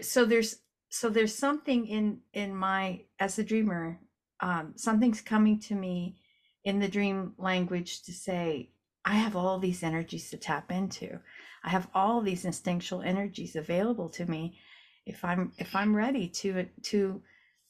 So 0.02 0.24
there's 0.24 0.56
so 0.94 1.08
there's 1.08 1.34
something 1.34 1.86
in 1.86 2.20
in 2.32 2.54
my 2.54 3.00
as 3.18 3.38
a 3.38 3.44
dreamer 3.44 3.98
um, 4.40 4.74
something's 4.76 5.20
coming 5.20 5.58
to 5.58 5.74
me 5.74 6.16
in 6.64 6.78
the 6.78 6.88
dream 6.88 7.34
language 7.36 8.02
to 8.02 8.12
say 8.12 8.70
i 9.04 9.14
have 9.14 9.34
all 9.34 9.58
these 9.58 9.82
energies 9.82 10.30
to 10.30 10.36
tap 10.36 10.70
into. 10.70 11.18
I 11.64 11.70
have 11.70 11.88
all 11.94 12.20
these 12.20 12.44
instinctual 12.44 13.02
energies 13.02 13.56
available 13.56 14.08
to 14.10 14.24
me 14.26 14.58
if 15.04 15.24
i'm 15.24 15.52
if 15.58 15.74
i'm 15.74 15.96
ready 15.96 16.28
to 16.40 16.66
to 16.90 17.22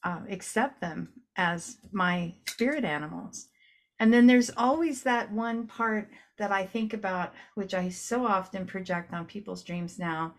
uh, 0.03 0.21
accept 0.29 0.83
them 0.83 1.09
as 1.37 1.79
my 1.93 2.35
spirit 2.47 2.85
animals. 2.85 3.49
And 4.01 4.13
then 4.13 4.27
there's 4.27 4.51
always 4.55 5.03
that 5.05 5.33
one 5.33 5.67
part 5.67 6.11
that 6.39 6.53
i 6.53 6.67
think 6.67 6.93
about 6.93 7.33
which 7.55 7.73
i 7.73 7.89
so 7.89 8.27
often 8.27 8.67
project 8.67 9.15
on 9.15 9.25
people's 9.25 9.63
dreams 9.63 9.99
now 9.99 10.35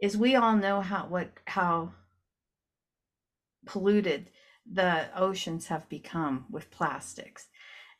is 0.00 0.16
we 0.16 0.36
all 0.36 0.56
know 0.56 0.80
how 0.80 1.06
what 1.06 1.28
how 1.46 1.92
polluted 3.66 4.30
the 4.70 5.08
oceans 5.16 5.66
have 5.66 5.88
become 5.88 6.46
with 6.50 6.70
plastics. 6.70 7.48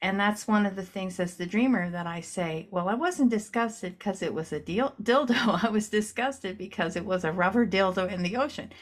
And 0.01 0.19
that's 0.21 0.49
one 0.49 0.67
of 0.67 0.77
the 0.77 0.85
things 0.85 1.19
as 1.19 1.37
the 1.37 1.47
dreamer 1.47 1.91
that 1.91 2.07
I 2.07 2.21
say, 2.21 2.69
well, 2.71 2.89
I 2.89 2.95
wasn't 2.95 3.31
disgusted 3.31 3.99
because 3.99 4.23
it 4.23 4.35
was 4.35 4.53
a 4.53 4.61
deal, 4.61 4.95
dildo. 5.03 5.65
I 5.65 5.71
was 5.71 5.89
disgusted 5.89 6.59
because 6.59 6.97
it 6.97 7.05
was 7.05 7.25
a 7.25 7.33
rubber 7.33 7.67
dildo 7.67 8.11
in 8.11 8.23
the 8.23 8.37
ocean. 8.37 8.73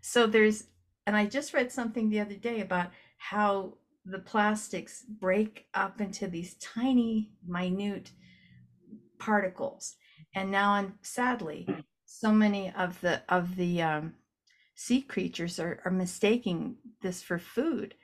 So 0.00 0.26
there's, 0.26 0.64
and 1.06 1.16
I 1.16 1.26
just 1.26 1.54
read 1.54 1.70
something 1.70 2.08
the 2.08 2.20
other 2.20 2.34
day 2.34 2.60
about 2.60 2.90
how 3.18 3.74
the 4.04 4.18
plastics 4.18 5.02
break 5.02 5.66
up 5.74 6.00
into 6.00 6.28
these 6.28 6.54
tiny, 6.54 7.32
minute 7.46 8.10
particles. 9.18 9.96
And 10.34 10.50
now, 10.50 10.76
and 10.76 10.92
sadly, 11.02 11.68
so 12.04 12.32
many 12.32 12.72
of 12.72 13.00
the 13.00 13.22
of 13.28 13.56
the 13.56 13.82
um, 13.82 14.14
sea 14.76 15.02
creatures 15.02 15.58
are, 15.58 15.80
are 15.84 15.90
mistaking 15.90 16.76
this 17.02 17.22
for 17.22 17.38
food. 17.38 17.94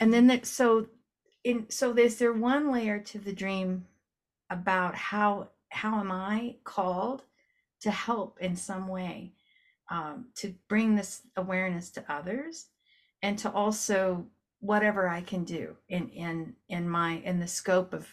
And 0.00 0.12
then 0.12 0.26
that 0.26 0.44
so 0.44 0.88
in 1.44 1.66
so 1.68 1.92
there's 1.92 2.16
there 2.16 2.32
one 2.32 2.72
layer 2.72 2.98
to 2.98 3.18
the 3.18 3.32
dream 3.32 3.86
about 4.50 4.94
how 4.94 5.50
how 5.68 6.00
am 6.00 6.10
i 6.10 6.56
called 6.64 7.22
to 7.80 7.90
help 7.90 8.38
in 8.40 8.56
some 8.56 8.88
way 8.88 9.32
um, 9.90 10.26
to 10.34 10.54
bring 10.68 10.96
this 10.96 11.20
awareness 11.36 11.90
to 11.90 12.12
others 12.12 12.66
and 13.22 13.38
to 13.38 13.50
also 13.52 14.26
whatever 14.60 15.08
i 15.08 15.20
can 15.20 15.44
do 15.44 15.76
in 15.88 16.08
in 16.08 16.54
in 16.68 16.88
my 16.88 17.16
in 17.24 17.38
the 17.38 17.46
scope 17.46 17.92
of 17.92 18.08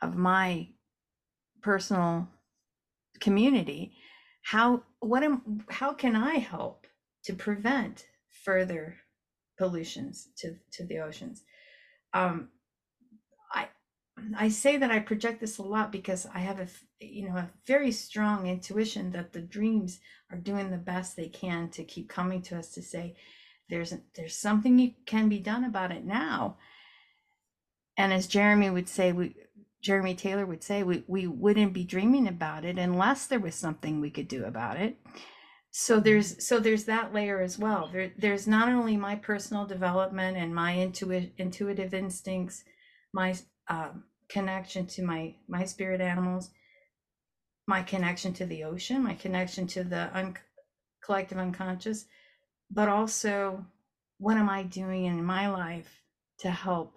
of 0.00 0.16
my 0.16 0.66
personal 1.62 2.26
community 3.20 3.94
how 4.42 4.82
what 5.00 5.22
am 5.22 5.62
how 5.68 5.92
can 5.92 6.16
i 6.16 6.34
help 6.34 6.81
to 7.24 7.34
prevent 7.34 8.06
further 8.44 8.96
pollutions 9.58 10.28
to, 10.36 10.56
to 10.72 10.84
the 10.84 10.98
oceans. 10.98 11.42
Um, 12.14 12.48
I 13.52 13.68
I 14.36 14.48
say 14.48 14.76
that 14.76 14.90
I 14.90 15.00
project 15.00 15.40
this 15.40 15.58
a 15.58 15.62
lot 15.62 15.90
because 15.90 16.26
I 16.34 16.40
have 16.40 16.60
a 16.60 16.68
you 17.00 17.28
know 17.28 17.36
a 17.36 17.50
very 17.66 17.92
strong 17.92 18.46
intuition 18.46 19.12
that 19.12 19.32
the 19.32 19.40
dreams 19.40 20.00
are 20.30 20.38
doing 20.38 20.70
the 20.70 20.76
best 20.76 21.16
they 21.16 21.28
can 21.28 21.70
to 21.70 21.84
keep 21.84 22.08
coming 22.08 22.42
to 22.42 22.58
us 22.58 22.70
to 22.74 22.82
say 22.82 23.16
there's 23.68 23.94
there's 24.16 24.36
something 24.36 24.78
you 24.78 24.92
can 25.06 25.28
be 25.28 25.38
done 25.38 25.64
about 25.64 25.92
it 25.92 26.04
now. 26.04 26.56
And 27.96 28.12
as 28.12 28.26
Jeremy 28.26 28.70
would 28.70 28.88
say, 28.88 29.12
we 29.12 29.34
Jeremy 29.82 30.14
Taylor 30.14 30.46
would 30.46 30.62
say, 30.62 30.82
we, 30.84 31.02
we 31.08 31.26
wouldn't 31.26 31.72
be 31.72 31.84
dreaming 31.84 32.28
about 32.28 32.64
it 32.64 32.78
unless 32.78 33.26
there 33.26 33.40
was 33.40 33.56
something 33.56 34.00
we 34.00 34.10
could 34.10 34.28
do 34.28 34.44
about 34.44 34.76
it 34.76 34.96
so 35.72 35.98
there's 36.00 36.44
so 36.46 36.60
there's 36.60 36.84
that 36.84 37.12
layer 37.12 37.40
as 37.40 37.58
well. 37.58 37.88
There, 37.92 38.12
there's 38.16 38.46
not 38.46 38.68
only 38.68 38.96
my 38.96 39.16
personal 39.16 39.66
development 39.66 40.36
and 40.36 40.54
my 40.54 40.72
intuitive 40.72 41.30
intuitive 41.38 41.94
instincts 41.94 42.64
my 43.12 43.34
um, 43.68 44.04
connection 44.28 44.86
to 44.86 45.02
my 45.02 45.34
my 45.48 45.64
spirit 45.64 46.00
animals 46.00 46.50
my 47.66 47.82
connection 47.82 48.32
to 48.34 48.46
the 48.46 48.64
ocean 48.64 49.02
my 49.02 49.14
connection 49.14 49.66
to 49.66 49.84
the 49.84 50.10
un- 50.16 50.36
collective 51.04 51.38
unconscious 51.38 52.06
but 52.70 52.88
also 52.88 53.64
what 54.18 54.36
am 54.36 54.48
i 54.48 54.62
doing 54.62 55.04
in 55.04 55.22
my 55.22 55.48
life 55.48 56.02
to 56.38 56.50
help 56.50 56.96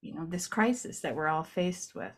you 0.00 0.14
know 0.14 0.26
this 0.26 0.46
crisis 0.46 1.00
that 1.00 1.14
we're 1.14 1.28
all 1.28 1.44
faced 1.44 1.94
with 1.94 2.12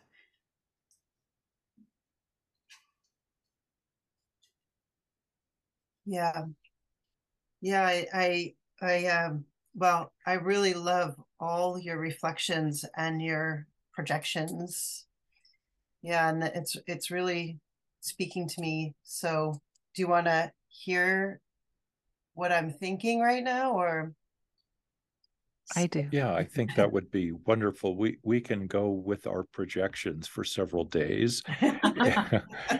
Yeah. 6.09 6.45
Yeah, 7.61 7.85
I, 7.85 8.07
I, 8.11 8.53
I, 8.81 9.05
um, 9.07 9.45
well, 9.75 10.11
I 10.25 10.33
really 10.33 10.73
love 10.73 11.15
all 11.39 11.77
your 11.77 11.99
reflections 11.99 12.83
and 12.97 13.21
your 13.21 13.67
projections. 13.93 15.05
Yeah, 16.01 16.29
and 16.29 16.43
it's 16.43 16.77
it's 16.87 17.11
really 17.11 17.59
speaking 17.99 18.47
to 18.47 18.61
me. 18.61 18.95
So, 19.03 19.59
do 19.93 20.01
you 20.01 20.07
want 20.07 20.25
to 20.25 20.51
hear 20.69 21.41
what 22.33 22.51
I'm 22.51 22.71
thinking 22.71 23.19
right 23.19 23.43
now, 23.43 23.73
or? 23.73 24.13
I 25.75 25.85
do. 25.85 26.07
Yeah, 26.11 26.33
I 26.33 26.45
think 26.45 26.73
that 26.75 26.91
would 26.91 27.11
be 27.11 27.33
wonderful. 27.45 27.95
We 27.95 28.17
we 28.23 28.41
can 28.41 28.65
go 28.65 28.89
with 28.89 29.27
our 29.27 29.43
projections 29.43 30.27
for 30.27 30.43
several 30.43 30.85
days. 30.85 31.43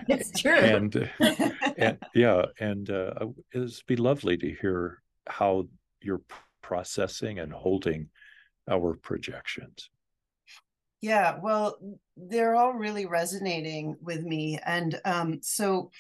it's 0.08 0.42
true. 0.42 0.56
And, 0.56 1.10
and 1.78 1.98
yeah, 2.16 2.46
and 2.60 2.90
uh, 2.90 3.14
it'd 3.54 3.74
be 3.88 3.96
lovely 3.96 4.38
to 4.38 4.56
hear 4.62 5.02
how 5.28 5.68
you're 6.02 6.22
processing 6.62 7.40
and 7.40 7.52
holding 7.52 8.10
our 8.70 8.96
projections. 8.96 9.90
Yeah, 11.02 11.40
well, 11.42 11.78
they're 12.18 12.56
all 12.56 12.74
really 12.74 13.06
resonating 13.06 13.96
with 14.02 14.24
me, 14.24 14.60
and 14.66 15.00
um, 15.06 15.40
so 15.42 15.92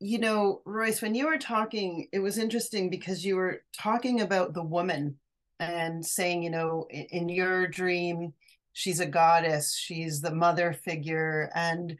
you 0.00 0.18
know, 0.18 0.60
Royce, 0.66 1.00
when 1.00 1.14
you 1.14 1.26
were 1.26 1.38
talking, 1.38 2.08
it 2.12 2.18
was 2.18 2.36
interesting 2.36 2.90
because 2.90 3.24
you 3.24 3.36
were 3.36 3.62
talking 3.76 4.20
about 4.20 4.52
the 4.52 4.62
woman 4.62 5.16
and 5.60 6.04
saying, 6.04 6.42
you 6.42 6.50
know, 6.50 6.86
in, 6.90 7.06
in 7.10 7.28
your 7.28 7.66
dream, 7.66 8.34
she's 8.72 9.00
a 9.00 9.06
goddess, 9.06 9.74
she's 9.74 10.20
the 10.20 10.34
mother 10.34 10.72
figure. 10.72 11.50
And 11.54 11.96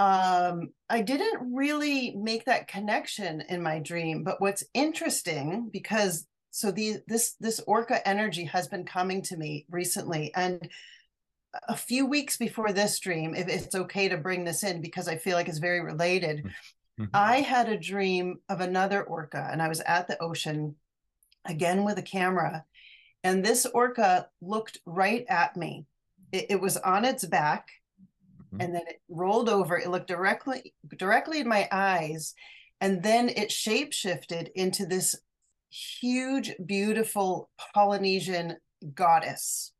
um, 0.00 0.70
I 0.88 1.02
didn't 1.02 1.54
really 1.54 2.14
make 2.16 2.46
that 2.46 2.68
connection 2.68 3.42
in 3.48 3.62
my 3.62 3.78
dream. 3.78 4.24
But 4.24 4.40
what's 4.40 4.64
interesting, 4.72 5.68
because 5.72 6.26
so 6.50 6.70
the 6.70 6.96
this 7.06 7.34
this 7.38 7.60
orca 7.66 8.06
energy 8.08 8.44
has 8.44 8.66
been 8.68 8.84
coming 8.84 9.22
to 9.22 9.36
me 9.36 9.66
recently 9.70 10.34
and 10.34 10.68
a 11.68 11.76
few 11.76 12.06
weeks 12.06 12.36
before 12.36 12.72
this 12.72 12.98
dream 12.98 13.34
if 13.34 13.48
it's 13.48 13.74
okay 13.74 14.08
to 14.08 14.16
bring 14.16 14.44
this 14.44 14.64
in 14.64 14.80
because 14.80 15.06
i 15.06 15.16
feel 15.16 15.36
like 15.36 15.48
it's 15.48 15.58
very 15.58 15.80
related 15.80 16.44
mm-hmm. 16.44 17.04
i 17.14 17.36
had 17.36 17.68
a 17.68 17.78
dream 17.78 18.38
of 18.48 18.60
another 18.60 19.02
orca 19.04 19.48
and 19.52 19.62
i 19.62 19.68
was 19.68 19.80
at 19.80 20.08
the 20.08 20.20
ocean 20.20 20.74
again 21.44 21.84
with 21.84 21.98
a 21.98 22.02
camera. 22.02 22.64
And 23.22 23.44
this 23.44 23.66
orca 23.66 24.28
looked 24.40 24.78
right 24.86 25.24
at 25.28 25.56
me. 25.56 25.86
It, 26.32 26.46
it 26.50 26.60
was 26.60 26.76
on 26.76 27.04
its 27.04 27.24
back 27.24 27.68
mm-hmm. 28.52 28.60
and 28.60 28.74
then 28.74 28.82
it 28.86 29.00
rolled 29.08 29.48
over. 29.48 29.78
It 29.78 29.90
looked 29.90 30.08
directly 30.08 30.74
directly 30.96 31.40
in 31.40 31.48
my 31.48 31.68
eyes. 31.70 32.34
And 32.80 33.02
then 33.02 33.28
it 33.28 33.52
shape 33.52 33.92
shifted 33.92 34.50
into 34.54 34.86
this 34.86 35.14
huge, 35.70 36.52
beautiful 36.64 37.50
Polynesian 37.74 38.56
goddess 38.94 39.72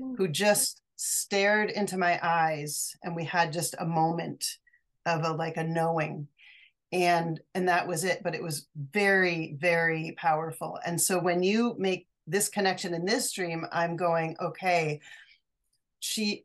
mm-hmm. 0.00 0.14
who 0.16 0.28
just 0.28 0.80
stared 0.96 1.70
into 1.70 1.96
my 1.96 2.20
eyes 2.22 2.94
and 3.02 3.16
we 3.16 3.24
had 3.24 3.52
just 3.52 3.74
a 3.78 3.86
moment 3.86 4.44
of 5.06 5.24
a 5.24 5.32
like 5.32 5.56
a 5.56 5.64
knowing 5.64 6.28
and 6.92 7.40
and 7.54 7.68
that 7.68 7.86
was 7.88 8.04
it 8.04 8.22
but 8.22 8.34
it 8.34 8.42
was 8.42 8.68
very 8.92 9.56
very 9.58 10.14
powerful 10.16 10.78
and 10.86 11.00
so 11.00 11.18
when 11.18 11.42
you 11.42 11.74
make 11.78 12.06
this 12.26 12.48
connection 12.48 12.94
in 12.94 13.04
this 13.04 13.32
dream 13.32 13.66
i'm 13.72 13.96
going 13.96 14.36
okay 14.40 15.00
she 15.98 16.44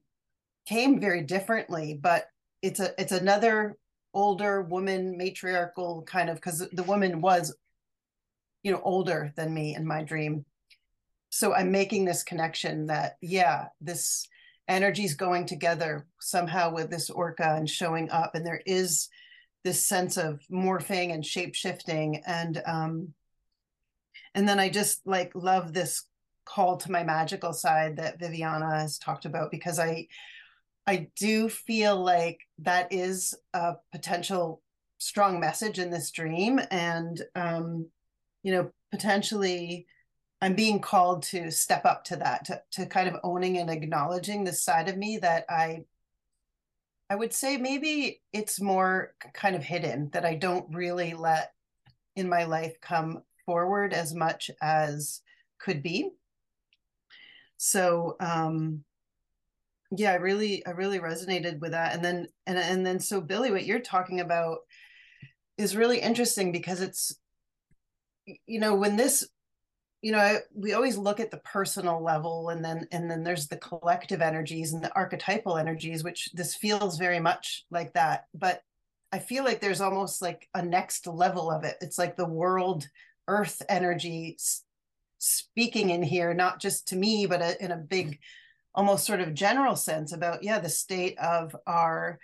came 0.69 0.99
very 0.99 1.23
differently 1.23 1.99
but 1.99 2.25
it's 2.61 2.79
a 2.79 2.93
it's 3.01 3.11
another 3.11 3.75
older 4.13 4.61
woman 4.61 5.17
matriarchal 5.17 6.03
kind 6.03 6.29
of 6.29 6.35
because 6.35 6.67
the 6.71 6.83
woman 6.83 7.21
was 7.21 7.55
you 8.63 8.71
know 8.71 8.81
older 8.83 9.31
than 9.35 9.53
me 9.53 9.75
in 9.75 9.85
my 9.85 10.03
dream. 10.03 10.45
So 11.31 11.53
i'm 11.53 11.71
making 11.71 12.05
this 12.05 12.23
connection 12.23 12.87
that 12.87 13.17
yeah 13.21 13.67
this 13.81 14.27
energy 14.67 15.03
is 15.03 15.13
going 15.13 15.45
together 15.45 16.07
somehow 16.19 16.73
with 16.73 16.89
this 16.89 17.09
orca 17.09 17.55
and 17.55 17.69
showing 17.69 18.09
up 18.09 18.33
and 18.33 18.45
there 18.45 18.61
is 18.65 19.09
this 19.63 19.85
sense 19.85 20.17
of 20.17 20.39
morphing 20.51 21.13
and 21.13 21.25
shape 21.25 21.53
shifting 21.53 22.23
and 22.25 22.61
um 22.65 23.13
and 24.33 24.47
then 24.49 24.59
i 24.59 24.69
just 24.69 25.05
like 25.05 25.31
love 25.35 25.71
this 25.73 26.05
call 26.45 26.77
to 26.77 26.91
my 26.91 27.03
magical 27.03 27.53
side 27.53 27.97
that 27.97 28.19
viviana 28.19 28.79
has 28.79 28.97
talked 28.97 29.25
about 29.25 29.51
because 29.51 29.77
i 29.77 30.07
i 30.89 31.07
do 31.15 31.47
feel 31.47 31.95
like 31.95 32.39
that 32.57 32.91
is 32.91 33.35
a 33.53 33.75
potential 33.91 34.61
strong 34.97 35.39
message 35.39 35.77
in 35.77 35.91
this 35.91 36.09
dream 36.09 36.59
and 36.71 37.21
um 37.35 37.87
you 38.41 38.51
know 38.51 38.71
potentially 38.91 39.85
i'm 40.41 40.55
being 40.55 40.79
called 40.79 41.21
to 41.21 41.51
step 41.51 41.85
up 41.85 42.03
to 42.03 42.15
that 42.15 42.43
to, 42.45 42.61
to 42.71 42.85
kind 42.87 43.07
of 43.07 43.15
owning 43.23 43.57
and 43.59 43.69
acknowledging 43.69 44.43
this 44.43 44.63
side 44.63 44.89
of 44.89 44.97
me 44.97 45.17
that 45.17 45.45
i 45.49 45.83
I 47.11 47.15
would 47.15 47.33
say 47.33 47.57
maybe 47.57 48.21
it's 48.31 48.61
more 48.61 49.15
kind 49.33 49.55
of 49.55 49.63
hidden 49.63 50.11
that 50.13 50.25
I 50.25 50.35
don't 50.35 50.73
really 50.73 51.15
let 51.15 51.53
in 52.15 52.29
my 52.29 52.43
life 52.43 52.79
come 52.81 53.23
forward 53.47 53.93
as 53.93 54.13
much 54.13 54.51
as 54.61 55.21
could 55.57 55.81
be. 55.81 56.11
So 57.57 58.15
um 58.19 58.83
yeah, 59.91 60.11
I 60.11 60.15
really 60.15 60.65
I 60.65 60.71
really 60.71 60.99
resonated 60.99 61.59
with 61.59 61.71
that. 61.71 61.93
And 61.95 62.03
then 62.03 62.27
and 62.45 62.57
and 62.57 62.85
then 62.85 62.99
so 62.99 63.21
Billie, 63.21 63.51
what 63.51 63.65
you're 63.65 63.79
talking 63.79 64.19
about 64.19 64.59
is 65.57 65.75
really 65.75 65.99
interesting 65.99 66.51
because 66.51 66.81
it's 66.81 67.15
you 68.45 68.59
know 68.59 68.75
when 68.75 68.95
this 68.95 69.27
you 70.01 70.11
know 70.11 70.37
we 70.55 70.73
always 70.73 70.97
look 70.97 71.19
at 71.19 71.31
the 71.31 71.37
personal 71.37 72.01
level 72.03 72.49
and 72.49 72.63
then 72.63 72.87
and 72.91 73.09
then 73.09 73.23
there's 73.23 73.47
the 73.47 73.57
collective 73.57 74.21
energies 74.21 74.73
and 74.73 74.83
the 74.83 74.95
archetypal 74.95 75.57
energies 75.57 76.03
which 76.03 76.29
this 76.33 76.55
feels 76.55 76.97
very 76.97 77.19
much 77.19 77.65
like 77.69 77.91
that 77.93 78.25
but 78.33 78.61
i 79.11 79.19
feel 79.19 79.43
like 79.43 79.59
there's 79.59 79.81
almost 79.81 80.21
like 80.21 80.47
a 80.53 80.61
next 80.61 81.07
level 81.07 81.51
of 81.51 81.63
it 81.63 81.75
it's 81.81 81.97
like 81.97 82.15
the 82.15 82.27
world 82.27 82.87
earth 83.27 83.61
energy 83.67 84.37
speaking 85.17 85.89
in 85.89 86.01
here 86.03 86.33
not 86.33 86.61
just 86.61 86.87
to 86.87 86.95
me 86.95 87.25
but 87.25 87.41
a, 87.41 87.61
in 87.63 87.71
a 87.71 87.77
big 87.77 88.19
almost 88.75 89.05
sort 89.05 89.21
of 89.21 89.33
general 89.33 89.75
sense 89.75 90.13
about 90.13 90.43
yeah 90.43 90.59
the 90.59 90.69
state 90.69 91.17
of 91.17 91.55
our 91.67 92.19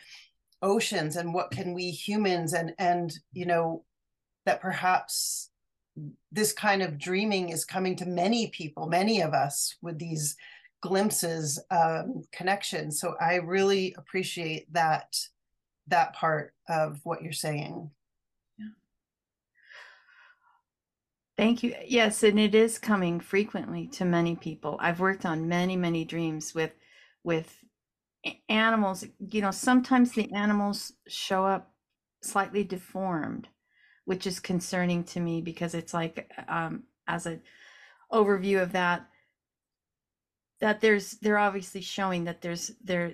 oceans 0.61 1.15
and 1.15 1.33
what 1.33 1.51
can 1.51 1.73
we 1.73 1.89
humans 1.89 2.53
and 2.53 2.73
and 2.79 3.13
you 3.33 3.45
know 3.45 3.83
that 4.45 4.61
perhaps 4.61 5.49
this 6.31 6.51
kind 6.51 6.81
of 6.81 6.97
dreaming 6.97 7.49
is 7.49 7.65
coming 7.65 7.95
to 7.95 8.05
many 8.05 8.47
people, 8.47 8.87
many 8.87 9.21
of 9.21 9.33
us 9.33 9.75
with 9.81 9.97
these 9.97 10.35
glimpses 10.81 11.59
um, 11.71 12.23
connections. 12.31 12.99
So 12.99 13.15
I 13.19 13.35
really 13.35 13.95
appreciate 13.97 14.71
that 14.73 15.15
that 15.87 16.13
part 16.15 16.53
of 16.67 16.99
what 17.03 17.21
you're 17.21 17.31
saying. 17.31 17.91
Yeah. 18.57 18.65
Thank 21.37 21.63
you. 21.63 21.75
Yes, 21.85 22.23
and 22.23 22.39
it 22.39 22.55
is 22.55 22.79
coming 22.79 23.19
frequently 23.19 23.87
to 23.89 24.05
many 24.05 24.35
people. 24.35 24.77
I've 24.79 24.99
worked 25.01 25.25
on 25.25 25.47
many, 25.49 25.75
many 25.75 26.05
dreams 26.05 26.55
with 26.55 26.71
with 27.23 27.57
animals. 28.49 29.05
You 29.19 29.41
know, 29.41 29.51
sometimes 29.51 30.13
the 30.13 30.31
animals 30.33 30.93
show 31.07 31.45
up 31.45 31.71
slightly 32.23 32.63
deformed 32.63 33.47
which 34.05 34.27
is 34.27 34.39
concerning 34.39 35.03
to 35.03 35.19
me 35.19 35.41
because 35.41 35.75
it's 35.75 35.93
like 35.93 36.31
um, 36.47 36.83
as 37.07 37.25
an 37.25 37.41
overview 38.11 38.61
of 38.61 38.71
that 38.73 39.07
that 40.59 40.81
there's 40.81 41.11
they're 41.21 41.37
obviously 41.37 41.81
showing 41.81 42.23
that 42.25 42.41
there's 42.41 42.71
they're 42.83 43.13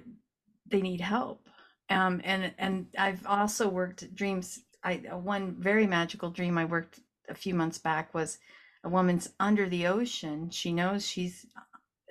they 0.68 0.82
need 0.82 1.02
help 1.02 1.48
um, 1.90 2.22
and 2.24 2.54
and 2.58 2.88
i've 2.98 3.26
also 3.26 3.68
worked 3.68 4.14
dreams 4.16 4.60
i 4.84 4.96
one 5.12 5.56
very 5.60 5.88
magical 5.88 6.30
dream 6.30 6.58
i 6.58 6.66
worked 6.66 7.00
a 7.32 7.36
few 7.36 7.54
months 7.54 7.78
back 7.78 8.14
was 8.14 8.38
a 8.84 8.90
woman's 8.90 9.30
under 9.40 9.68
the 9.68 9.88
ocean. 9.88 10.50
She 10.50 10.74
knows 10.74 11.08
she's 11.08 11.46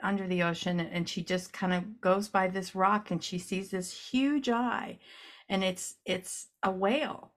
under 0.03 0.27
the 0.27 0.43
ocean 0.43 0.81
and 0.81 1.09
she 1.09 1.23
just 1.23 1.53
kind 1.53 1.73
of 1.73 2.01
goes 2.01 2.29
by 2.29 2.49
this 2.49 2.75
rock 2.75 3.11
and 3.11 3.23
she 3.23 3.39
sees 3.39 3.71
this 3.71 3.93
huge 3.93 4.49
eye 4.49 4.99
and 5.49 5.63
it's 5.63 5.97
it's 6.05 6.49
a 6.63 6.71
whale. 6.71 7.33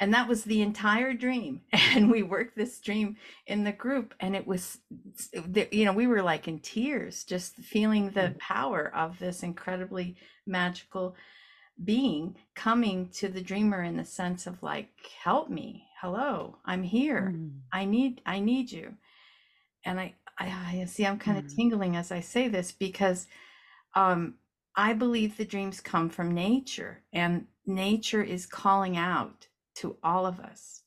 And 0.00 0.12
that 0.12 0.28
was 0.28 0.44
the 0.44 0.62
entire 0.62 1.14
dream. 1.14 1.62
And 1.94 2.10
we 2.10 2.24
worked 2.24 2.56
this 2.56 2.80
dream 2.80 3.16
in 3.46 3.62
the 3.62 3.72
group 3.72 4.14
and 4.18 4.34
it 4.34 4.46
was 4.46 4.78
you 5.70 5.84
know 5.84 5.92
we 5.92 6.08
were 6.08 6.22
like 6.22 6.48
in 6.48 6.58
tears 6.58 7.22
just 7.24 7.54
feeling 7.56 8.10
the 8.10 8.34
mm. 8.34 8.38
power 8.38 8.92
of 8.94 9.18
this 9.20 9.44
incredibly 9.44 10.16
magical 10.44 11.14
being 11.82 12.36
coming 12.54 13.08
to 13.10 13.28
the 13.28 13.40
dreamer 13.40 13.82
in 13.82 13.96
the 13.96 14.04
sense 14.04 14.46
of 14.46 14.62
like 14.62 14.90
help 15.22 15.48
me 15.50 15.86
hello 16.04 16.58
i'm 16.66 16.82
here 16.82 17.32
mm. 17.34 17.50
i 17.72 17.84
need 17.84 18.20
i 18.26 18.38
need 18.38 18.70
you 18.70 18.92
and 19.86 19.98
i 19.98 20.14
i, 20.38 20.80
I 20.80 20.84
see 20.84 21.06
i'm 21.06 21.18
kind 21.18 21.38
mm. 21.38 21.46
of 21.46 21.56
tingling 21.56 21.96
as 21.96 22.12
i 22.12 22.20
say 22.20 22.46
this 22.46 22.72
because 22.72 23.26
um 23.94 24.34
i 24.76 24.92
believe 24.92 25.36
the 25.36 25.44
dreams 25.44 25.80
come 25.80 26.10
from 26.10 26.34
nature 26.34 27.02
and 27.12 27.46
nature 27.66 28.22
is 28.22 28.46
calling 28.46 28.96
out 28.96 29.48
to 29.76 29.96
all 30.02 30.26
of 30.26 30.40
us. 30.40 30.82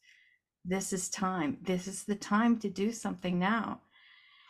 This 0.63 0.93
is 0.93 1.09
time. 1.09 1.57
This 1.61 1.87
is 1.87 2.03
the 2.03 2.15
time 2.15 2.59
to 2.59 2.69
do 2.69 2.91
something 2.91 3.39
now. 3.39 3.81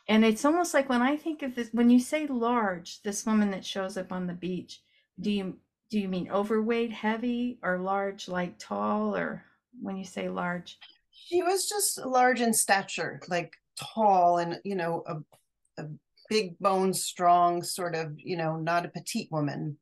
And 0.07 0.23
it's 0.23 0.45
almost 0.45 0.73
like 0.73 0.89
when 0.89 1.01
I 1.01 1.17
think 1.17 1.43
of 1.43 1.55
this, 1.55 1.69
when 1.71 1.89
you 1.89 1.99
say 1.99 2.27
large, 2.27 3.01
this 3.03 3.25
woman 3.25 3.51
that 3.51 3.65
shows 3.65 3.97
up 3.97 4.11
on 4.11 4.27
the 4.27 4.33
beach, 4.33 4.81
do 5.19 5.31
you 5.31 5.57
do 5.89 5.99
you 5.99 6.09
mean 6.09 6.29
overweight, 6.29 6.91
heavy, 6.91 7.59
or 7.63 7.77
large, 7.77 8.27
like 8.27 8.59
tall, 8.59 9.15
or 9.15 9.43
when 9.81 9.97
you 9.97 10.03
say 10.03 10.29
large? 10.29 10.77
She 11.11 11.43
was 11.43 11.67
just 11.67 12.05
large 12.05 12.41
in 12.41 12.53
stature, 12.53 13.21
like 13.27 13.53
tall, 13.79 14.37
and 14.37 14.59
you 14.63 14.75
know, 14.75 15.03
a, 15.07 15.81
a 15.81 15.87
big 16.29 16.57
bone, 16.59 16.93
strong, 16.93 17.63
sort 17.63 17.95
of, 17.95 18.13
you 18.17 18.37
know, 18.37 18.57
not 18.57 18.85
a 18.85 18.89
petite 18.89 19.31
woman. 19.31 19.77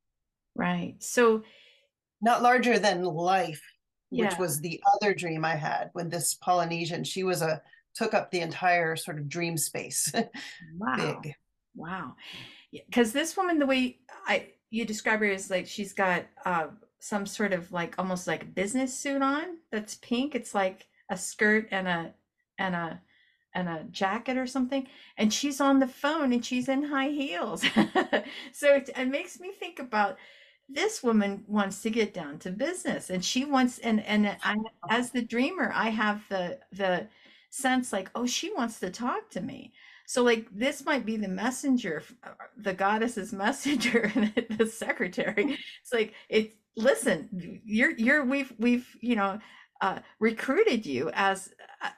Right. 0.56 0.96
So, 1.00 1.44
not 2.22 2.42
larger 2.42 2.80
than 2.80 3.04
life, 3.04 3.62
yeah. 4.12 4.26
which 4.26 4.40
was 4.40 4.60
the 4.60 4.82
other 4.96 5.14
dream 5.14 5.44
I 5.46 5.56
had 5.56 5.90
when 5.94 6.10
this 6.10 6.36
Polynesian, 6.36 7.04
she 7.04 7.24
was 7.24 7.42
a 7.42 7.62
took 7.96 8.14
up 8.14 8.30
the 8.30 8.42
entire 8.42 8.96
sort 8.96 9.18
of 9.18 9.30
dream 9.30 9.58
space. 9.58 10.12
wow. 10.78 11.20
Big. 11.24 11.34
Wow. 11.76 12.16
Because 12.72 13.12
this 13.12 13.36
woman, 13.38 13.60
the 13.60 13.66
way 13.66 14.00
I 14.28 14.50
you 14.70 14.86
describe 14.86 15.20
her 15.20 15.26
is 15.26 15.50
like 15.50 15.68
she's 15.68 15.94
got 15.94 16.26
uh, 16.46 16.68
some 17.06 17.26
sort 17.28 17.54
of 17.54 17.72
like 17.72 17.94
almost 18.00 18.26
like 18.26 18.56
business 18.56 18.98
suit 18.98 19.22
on 19.22 19.58
that's 19.72 19.96
pink. 19.96 20.34
It's 20.34 20.56
like 20.56 20.88
a 21.10 21.18
skirt 21.18 21.68
and 21.72 21.88
a 21.88 22.14
and 22.58 22.76
a 22.76 23.02
and 23.54 23.70
a 23.70 23.84
jacket 23.92 24.38
or 24.38 24.48
something. 24.48 24.88
And 25.18 25.32
she's 25.34 25.62
on 25.62 25.80
the 25.80 25.88
phone 25.88 26.34
and 26.34 26.44
she's 26.44 26.68
in 26.68 26.84
high 26.84 27.10
heels. 27.10 27.64
So 28.54 28.74
it, 28.76 28.90
it 28.98 29.06
makes 29.08 29.40
me 29.40 29.52
think 29.52 29.80
about 29.80 30.18
this 30.68 31.04
woman 31.04 31.44
wants 31.48 31.82
to 31.84 31.90
get 31.92 32.14
down 32.14 32.40
to 32.40 32.50
business 32.52 33.10
and 33.12 33.24
she 33.24 33.46
wants 33.46 33.78
and 33.80 34.04
and 34.06 34.36
I, 34.44 34.56
as 34.90 35.12
the 35.12 35.22
dreamer 35.22 35.72
i 35.76 35.90
have 35.90 36.24
the 36.30 36.58
the 36.72 37.08
sense 37.52 37.94
like 37.94 38.10
oh 38.16 38.26
she 38.26 38.52
wants 38.54 38.80
to 38.80 38.90
talk 38.90 39.30
to 39.32 39.42
me. 39.42 39.74
So 40.08 40.24
like 40.24 40.48
this 40.52 40.86
might 40.86 41.06
be 41.06 41.18
the 41.18 41.28
messenger 41.28 42.04
uh, 42.24 42.30
the 42.58 42.74
goddess's 42.74 43.32
messenger 43.46 44.12
the 44.58 44.66
secretary. 44.68 45.58
It's 45.82 45.94
like 45.94 46.14
it's 46.30 46.54
listen 46.78 47.62
you're 47.64 47.92
you're 47.92 48.26
we've 48.26 48.54
we've 48.58 48.96
you 49.02 49.16
know 49.16 49.40
uh 49.82 50.00
recruited 50.20 50.86
you 50.86 51.10
as 51.14 51.50
uh, 51.82 51.90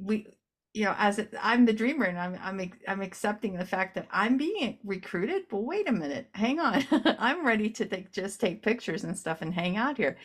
we 0.00 0.26
you 0.74 0.84
know, 0.84 0.94
as 0.98 1.24
I'm 1.40 1.64
the 1.64 1.72
dreamer 1.72 2.04
and 2.06 2.18
I'm 2.18 2.38
I'm 2.42 2.72
I'm 2.88 3.00
accepting 3.00 3.54
the 3.54 3.64
fact 3.64 3.94
that 3.94 4.08
I'm 4.10 4.36
being 4.36 4.78
recruited. 4.84 5.44
But 5.48 5.60
wait 5.60 5.88
a 5.88 5.92
minute, 5.92 6.28
hang 6.34 6.58
on, 6.58 6.84
I'm 7.18 7.46
ready 7.46 7.70
to 7.70 7.86
take, 7.86 8.12
just 8.12 8.40
take 8.40 8.62
pictures 8.62 9.04
and 9.04 9.16
stuff 9.16 9.40
and 9.40 9.54
hang 9.54 9.76
out 9.76 9.96
here. 9.96 10.16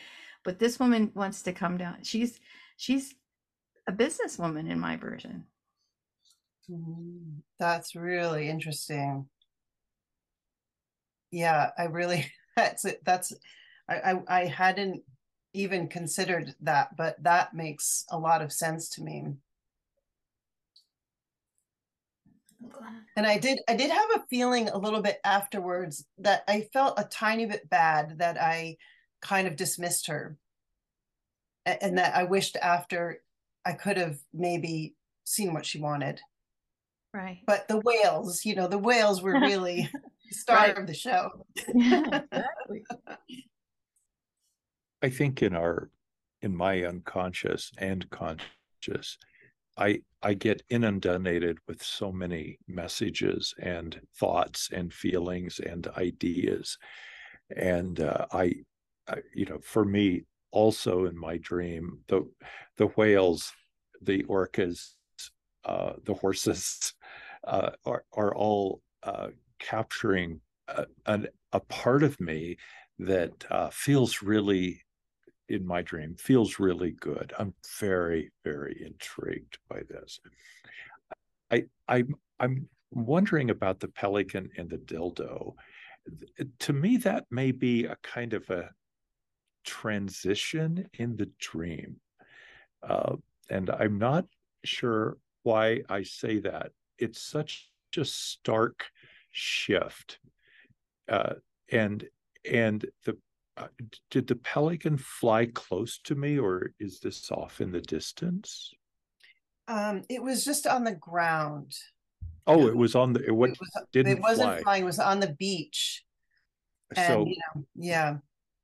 But 0.44 0.58
this 0.58 0.80
woman 0.80 1.12
wants 1.14 1.42
to 1.42 1.52
come 1.52 1.78
down. 1.78 1.98
She's 2.02 2.40
she's 2.76 3.14
a 3.86 3.92
businesswoman 3.92 4.68
in 4.68 4.80
my 4.80 4.96
version. 4.96 5.44
Mm, 6.68 7.42
that's 7.60 7.94
really 7.94 8.48
interesting. 8.48 9.28
yeah, 11.30 11.70
I 11.78 11.84
really 11.84 12.26
that's 12.56 12.84
it. 12.84 13.02
That's 13.04 13.32
I, 13.90 14.12
I 14.12 14.22
I 14.28 14.44
hadn't 14.46 15.02
even 15.52 15.88
considered 15.88 16.54
that, 16.60 16.96
but 16.96 17.22
that 17.22 17.54
makes 17.54 18.04
a 18.10 18.18
lot 18.18 18.40
of 18.40 18.52
sense 18.52 18.88
to 18.90 19.02
me. 19.02 19.26
And 23.16 23.26
I 23.26 23.38
did 23.38 23.58
I 23.68 23.74
did 23.74 23.90
have 23.90 24.10
a 24.14 24.24
feeling 24.28 24.68
a 24.68 24.78
little 24.78 25.02
bit 25.02 25.20
afterwards 25.24 26.04
that 26.18 26.44
I 26.46 26.68
felt 26.72 26.98
a 26.98 27.04
tiny 27.04 27.46
bit 27.46 27.68
bad 27.68 28.18
that 28.18 28.40
I 28.40 28.76
kind 29.20 29.48
of 29.48 29.56
dismissed 29.56 30.06
her. 30.06 30.36
And 31.66 31.98
that 31.98 32.16
I 32.16 32.24
wished 32.24 32.56
after 32.56 33.22
I 33.66 33.72
could 33.72 33.96
have 33.98 34.18
maybe 34.32 34.94
seen 35.24 35.52
what 35.52 35.66
she 35.66 35.78
wanted. 35.78 36.20
Right. 37.12 37.40
But 37.46 37.68
the 37.68 37.80
whales, 37.80 38.44
you 38.44 38.54
know, 38.54 38.66
the 38.66 38.78
whales 38.78 39.22
were 39.22 39.32
really 39.40 39.90
the 39.92 40.34
star 40.34 40.56
right. 40.56 40.78
of 40.78 40.86
the 40.86 40.94
show. 40.94 41.44
yeah, 41.74 42.22
exactly. 42.30 42.84
I 45.02 45.08
think 45.10 45.42
in 45.42 45.54
our 45.54 45.90
in 46.42 46.56
my 46.56 46.84
unconscious 46.84 47.70
and 47.78 48.08
conscious, 48.10 49.18
I 49.76 50.02
I 50.22 50.34
get 50.34 50.62
inundated 50.68 51.58
with 51.66 51.82
so 51.82 52.12
many 52.12 52.58
messages 52.68 53.54
and 53.58 54.00
thoughts 54.18 54.68
and 54.72 54.92
feelings 54.92 55.60
and 55.60 55.86
ideas, 55.96 56.78
and 57.56 58.00
uh, 58.00 58.26
I, 58.32 58.54
I, 59.08 59.18
you 59.34 59.46
know, 59.46 59.58
for 59.62 59.84
me 59.84 60.24
also 60.50 61.06
in 61.06 61.16
my 61.18 61.38
dream, 61.38 62.00
the 62.08 62.28
the 62.76 62.86
whales, 62.88 63.52
the 64.02 64.22
orcas, 64.24 64.94
uh, 65.64 65.94
the 66.04 66.14
horses, 66.14 66.94
uh, 67.44 67.70
are 67.86 68.04
are 68.12 68.34
all 68.34 68.82
uh, 69.02 69.28
capturing 69.58 70.40
a, 70.68 70.86
an, 71.06 71.28
a 71.52 71.60
part 71.60 72.02
of 72.02 72.20
me 72.20 72.56
that 72.98 73.32
uh, 73.50 73.70
feels 73.70 74.20
really 74.20 74.82
in 75.50 75.66
my 75.66 75.82
dream 75.82 76.14
feels 76.16 76.58
really 76.58 76.92
good. 76.92 77.32
I'm 77.38 77.54
very, 77.78 78.30
very 78.44 78.82
intrigued 78.84 79.58
by 79.68 79.80
this. 79.88 80.20
I, 81.50 81.64
I, 81.88 82.04
I'm 82.38 82.68
wondering 82.92 83.50
about 83.50 83.80
the 83.80 83.88
pelican 83.88 84.48
and 84.56 84.70
the 84.70 84.78
dildo. 84.78 85.54
To 86.60 86.72
me, 86.72 86.96
that 86.98 87.26
may 87.30 87.50
be 87.50 87.84
a 87.84 87.96
kind 88.02 88.32
of 88.32 88.48
a 88.48 88.70
transition 89.64 90.88
in 90.94 91.16
the 91.16 91.30
dream. 91.38 91.96
Uh, 92.82 93.16
and 93.50 93.68
I'm 93.70 93.98
not 93.98 94.26
sure 94.64 95.18
why 95.42 95.82
I 95.88 96.04
say 96.04 96.38
that. 96.40 96.70
It's 96.98 97.20
such 97.20 97.68
a 97.96 98.04
stark 98.04 98.86
shift. 99.32 100.18
Uh, 101.08 101.34
and 101.72 102.06
and 102.50 102.86
the 103.04 103.16
uh, 103.56 103.66
did 104.10 104.26
the 104.26 104.36
pelican 104.36 104.96
fly 104.96 105.46
close 105.46 105.98
to 106.04 106.14
me 106.14 106.38
or 106.38 106.72
is 106.78 107.00
this 107.00 107.30
off 107.30 107.60
in 107.60 107.70
the 107.70 107.80
distance? 107.80 108.70
Um 109.68 110.02
it 110.08 110.22
was 110.22 110.44
just 110.44 110.66
on 110.66 110.84
the 110.84 110.94
ground. 110.94 111.74
Oh 112.46 112.66
it 112.66 112.76
was 112.76 112.94
on 112.94 113.12
the 113.12 113.24
it, 113.24 113.30
what, 113.30 113.50
it, 113.50 113.58
was, 113.60 113.70
didn't 113.92 114.18
it 114.18 114.20
wasn't 114.20 114.50
fly. 114.50 114.62
flying 114.62 114.82
it 114.82 114.86
was 114.86 114.98
on 114.98 115.20
the 115.20 115.34
beach. 115.38 116.04
And, 116.96 117.06
so 117.06 117.24
you 117.26 117.36
know, 117.54 117.64
yeah. 117.74 118.16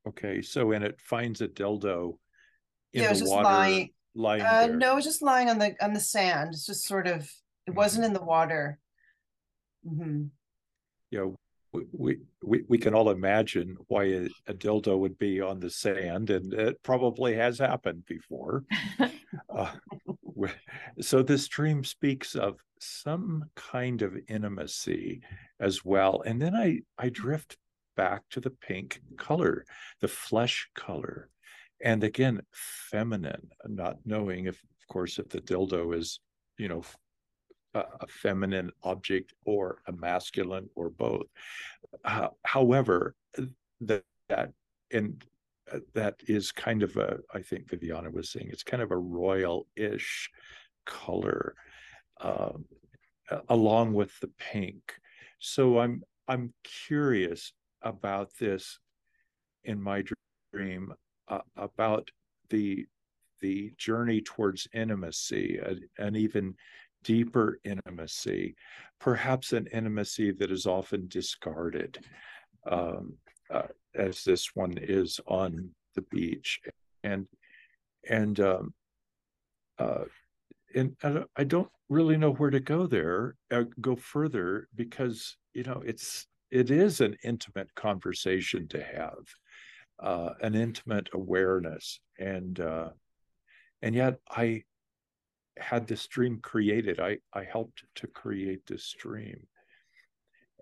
Okay 0.09 0.43
so 0.43 0.73
and 0.73 0.85
it 0.85 1.01
finds 1.01 1.41
a 1.41 1.49
dildo 1.49 2.19
in 2.93 3.03
yeah, 3.03 3.09
it 3.09 3.11
was 3.11 3.21
just 3.21 3.33
water 3.33 3.45
lying, 3.45 3.91
lying 4.15 4.43
uh, 4.43 4.67
no 4.67 4.93
it 4.93 4.97
was 4.97 5.05
just 5.05 5.23
lying 5.23 5.51
on 5.51 5.59
the 5.59 5.75
on 5.81 5.93
the 5.93 6.01
sand. 6.01 6.51
It's 6.53 6.67
just 6.67 6.87
sort 6.87 7.07
of 7.07 7.31
it 7.67 7.75
wasn't 7.75 8.05
mm-hmm. 8.05 8.15
in 8.15 8.21
the 8.21 8.25
water. 8.25 8.79
Mm-hmm. 9.87 10.25
yeah 11.11 11.27
we, 11.93 12.19
we, 12.43 12.63
we 12.69 12.79
can 12.79 12.95
all 12.95 13.11
imagine 13.11 13.77
why 13.89 14.05
a, 14.05 14.29
a, 14.47 14.55
dildo 14.55 14.99
would 14.99 15.19
be 15.19 15.41
on 15.41 15.61
the 15.61 15.71
sand, 15.71 16.31
and 16.31 16.53
it 16.53 16.83
probably 16.83 17.35
has 17.35 17.59
happened 17.59 18.05
before. 18.07 18.65
uh, 19.55 19.73
so 21.01 21.23
this 21.23 21.49
dream 21.49 21.85
speaks 21.85 22.35
of 22.35 22.57
some 22.79 23.45
kind 23.55 24.03
of 24.03 24.17
intimacy 24.29 25.23
as 25.61 25.85
well, 25.85 26.23
and 26.27 26.41
then 26.41 26.55
I 26.55 26.81
I 26.99 27.09
drift 27.09 27.57
back 27.97 28.23
to 28.31 28.41
the 28.41 28.51
pink 28.51 29.01
color, 29.17 29.65
the 30.01 30.09
flesh 30.09 30.69
color, 30.75 31.31
and 31.83 32.05
again 32.05 32.43
feminine, 32.91 33.49
not 33.67 33.97
knowing 34.05 34.47
if, 34.47 34.57
of 34.57 34.89
course, 34.89 35.19
if 35.19 35.29
the 35.29 35.41
dildo 35.41 35.97
is 35.97 36.21
you 36.59 36.69
know 36.69 36.83
a 38.01 38.07
feminine 38.07 38.71
object 38.83 39.33
or 39.45 39.83
a 39.87 39.93
masculine 39.93 40.69
or 40.75 40.91
both. 40.91 41.27
Uh, 42.05 42.29
however, 42.45 43.15
that, 43.81 44.05
that 44.29 44.53
and 44.93 45.25
uh, 45.73 45.79
that 45.95 46.15
is 46.27 46.53
kind 46.53 46.83
of 46.83 46.97
a, 46.97 47.19
I 47.35 47.43
think 47.43 47.69
Viviana 47.69 48.11
was 48.11 48.31
saying, 48.31 48.49
it's 48.51 48.63
kind 48.63 48.83
of 48.83 48.93
a 48.93 48.97
royal-ish 48.97 50.31
color, 50.85 51.55
um, 52.21 52.65
along 53.49 53.93
with 53.95 54.19
the 54.21 54.31
pink. 54.39 54.95
So 55.39 55.79
I'm 55.81 56.03
I'm 56.29 56.53
curious 56.87 57.53
about 57.83 58.31
this 58.39 58.79
in 59.65 59.81
my 59.81 60.05
dream 60.53 60.93
uh, 61.29 61.41
about 61.57 62.11
the 62.51 62.87
the 63.41 63.73
journey 63.77 64.23
towards 64.23 64.67
intimacy 64.73 65.59
and, 65.65 65.81
and 65.99 66.17
even 66.17 66.55
deeper 67.07 67.61
intimacy, 67.65 68.57
perhaps 68.99 69.53
an 69.53 69.69
intimacy 69.73 70.33
that 70.33 70.51
is 70.51 70.67
often 70.67 71.07
discarded, 71.07 72.05
um, 72.69 73.15
uh, 73.49 73.69
as 73.95 74.25
this 74.25 74.51
one 74.55 74.77
is 74.77 75.21
on 75.29 75.71
the 75.95 76.03
beach, 76.11 76.61
and 77.05 77.27
and 78.11 78.41
um, 78.41 78.75
uh, 79.79 80.05
and 80.75 80.97
I 81.37 81.45
don't 81.45 81.71
really 81.89 82.17
know 82.17 82.33
where 82.33 82.51
to 82.51 82.61
go 82.61 82.89
there, 82.89 83.37
uh, 83.53 83.65
go 83.81 83.95
further 83.95 84.67
because 84.75 85.37
you 85.55 85.63
know 85.63 85.83
it's 85.87 86.27
it 86.51 86.73
is 86.73 87.01
an 87.01 87.17
intimate 87.23 87.73
conversation 87.77 88.67
to 88.69 88.83
have, 88.83 89.15
uh, 90.01 90.35
an 90.43 90.57
intimate 90.57 91.09
awareness, 91.13 92.01
and 92.19 92.59
uh, 92.59 92.91
and 93.81 93.95
yet 93.95 94.19
I 94.29 94.65
had 95.59 95.87
this 95.87 96.07
dream 96.07 96.39
created. 96.41 97.01
I, 97.01 97.19
I 97.33 97.45
helped 97.45 97.85
to 97.97 98.07
create 98.07 98.67
this 98.67 98.95
dream. 98.99 99.47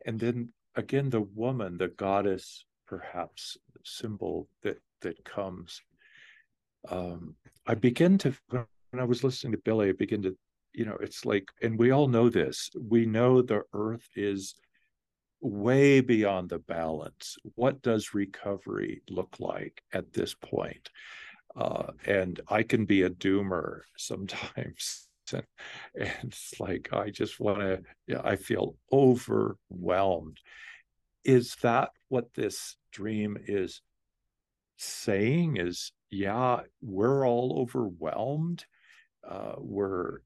And 0.07 0.19
then 0.21 0.51
again, 0.77 1.11
the 1.11 1.23
woman, 1.23 1.79
the 1.79 1.89
goddess, 1.89 2.65
perhaps 2.87 3.57
symbol 3.85 4.49
that 4.63 4.81
that 5.01 5.25
comes. 5.25 5.83
Um, 6.89 7.37
I 7.67 7.75
begin 7.75 8.19
to 8.19 8.35
when 8.51 8.67
I 9.01 9.05
was 9.05 9.25
listening 9.25 9.53
to 9.53 9.59
Billie, 9.59 9.89
I 9.89 9.93
begin 9.93 10.23
to, 10.23 10.37
you 10.73 10.85
know, 10.85 10.97
it's 11.01 11.25
like, 11.25 11.49
and 11.63 11.79
we 11.79 11.91
all 11.91 12.09
know 12.09 12.29
this. 12.29 12.71
We 12.81 13.07
know 13.07 13.43
the 13.43 13.63
earth 13.73 14.09
is 14.15 14.55
way 15.41 16.01
beyond 16.01 16.51
the 16.51 16.61
balance. 16.61 17.37
What 17.57 17.83
does 17.83 18.15
recovery 18.15 19.03
look 19.11 19.37
like 19.41 19.83
at 19.93 20.13
this 20.13 20.35
point? 20.35 20.91
Uh, 21.57 21.93
and 22.07 22.41
I 22.49 22.63
can 22.63 22.85
be 22.85 23.03
a 23.03 23.11
doomer 23.11 23.81
sometimes. 23.97 25.09
and, 25.33 25.43
and 25.99 26.13
it's 26.25 26.59
like, 26.61 26.89
I 26.93 27.11
just 27.11 27.41
want 27.41 27.61
to, 27.61 27.83
yeah, 28.07 28.21
I 28.25 28.37
feel 28.37 28.77
overwhelmed. 28.93 30.39
Is 31.25 31.57
that 31.63 31.91
what 32.09 32.35
this 32.35 32.77
dream 32.93 33.39
is 33.47 33.81
saying? 34.77 35.57
Is, 35.57 35.93
yeah, 36.11 36.61
we're 36.83 37.27
all 37.27 37.61
overwhelmed. 37.61 38.65
Uh, 39.27 39.55
we're 39.57 40.19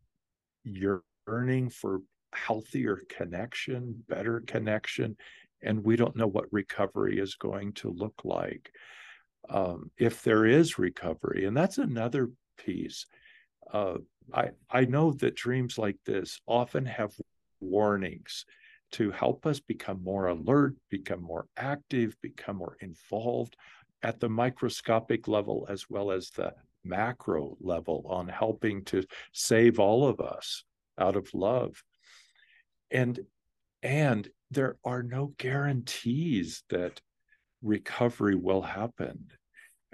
yearning 0.64 1.70
for 1.70 2.00
healthier 2.32 3.00
connection, 3.08 4.02
better 4.08 4.40
connection, 4.40 5.16
and 5.62 5.84
we 5.84 5.96
don't 5.96 6.16
know 6.16 6.26
what 6.26 6.52
recovery 6.52 7.18
is 7.18 7.36
going 7.36 7.72
to 7.74 7.90
look 7.90 8.20
like 8.24 8.72
um, 9.48 9.90
if 9.96 10.22
there 10.22 10.46
is 10.46 10.78
recovery. 10.78 11.44
And 11.44 11.56
that's 11.56 11.78
another 11.78 12.30
piece. 12.58 13.06
Uh, 13.72 13.98
I, 14.32 14.50
I 14.70 14.84
know 14.84 15.12
that 15.12 15.36
dreams 15.36 15.78
like 15.78 15.96
this 16.04 16.40
often 16.46 16.86
have 16.86 17.12
warnings 17.60 18.44
to 18.92 19.10
help 19.10 19.46
us 19.46 19.60
become 19.60 20.02
more 20.02 20.28
alert, 20.28 20.74
become 20.90 21.22
more 21.22 21.46
active, 21.56 22.16
become 22.22 22.56
more 22.56 22.76
involved 22.80 23.56
at 24.02 24.20
the 24.20 24.28
microscopic 24.28 25.28
level 25.28 25.66
as 25.68 25.90
well 25.90 26.10
as 26.10 26.30
the 26.30 26.54
macro 26.84 27.56
level 27.60 28.06
on 28.08 28.28
helping 28.28 28.84
to 28.84 29.04
save 29.32 29.78
all 29.78 30.06
of 30.06 30.20
us 30.20 30.64
out 30.98 31.16
of 31.16 31.28
love. 31.34 31.82
And 32.90 33.20
and 33.82 34.28
there 34.50 34.76
are 34.84 35.02
no 35.02 35.34
guarantees 35.38 36.62
that 36.70 37.00
recovery 37.62 38.34
will 38.34 38.62
happen. 38.62 39.30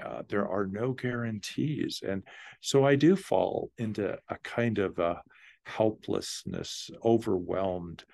Uh, 0.03 0.23
there 0.29 0.49
are 0.49 0.67
no 0.67 0.93
guarantees. 0.93 2.03
And 2.07 2.23
so 2.61 2.85
I 2.85 2.97
do 2.97 3.17
fall 3.17 3.71
into 3.79 4.19
a 4.29 4.37
kind 4.43 4.79
of 4.79 4.99
a 4.99 5.23
helplessness, 5.67 6.91
overwhelmed 7.05 8.05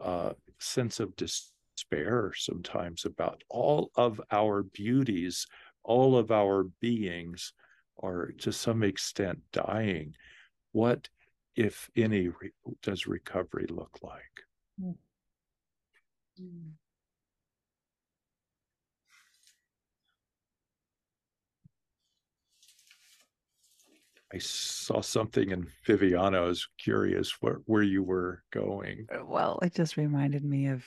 uh, 0.00 0.32
sense 0.58 1.00
of 1.00 1.14
despair 1.16 2.32
sometimes 2.36 3.04
about 3.04 3.42
all 3.48 3.90
of 3.94 4.20
our 4.30 4.62
beauties, 4.62 5.46
all 5.84 6.16
of 6.16 6.30
our 6.30 6.64
beings 6.80 7.52
are 8.02 8.32
to 8.38 8.52
some 8.52 8.82
extent 8.82 9.38
dying. 9.52 10.14
What, 10.72 11.08
if 11.56 11.88
any, 11.96 12.28
re- 12.28 12.52
does 12.82 13.06
recovery 13.06 13.66
look 13.68 13.98
like? 14.02 14.20
Mm. 14.80 14.96
Mm. 16.40 16.72
I 24.32 24.38
saw 24.38 25.00
something 25.00 25.50
in 25.50 25.66
Viviana. 25.86 26.42
I 26.42 26.46
was 26.46 26.68
curious 26.78 27.36
where, 27.40 27.60
where 27.64 27.82
you 27.82 28.02
were 28.02 28.42
going. 28.52 29.06
Uh, 29.12 29.24
well, 29.24 29.58
it 29.62 29.74
just 29.74 29.96
reminded 29.96 30.44
me 30.44 30.66
of 30.68 30.84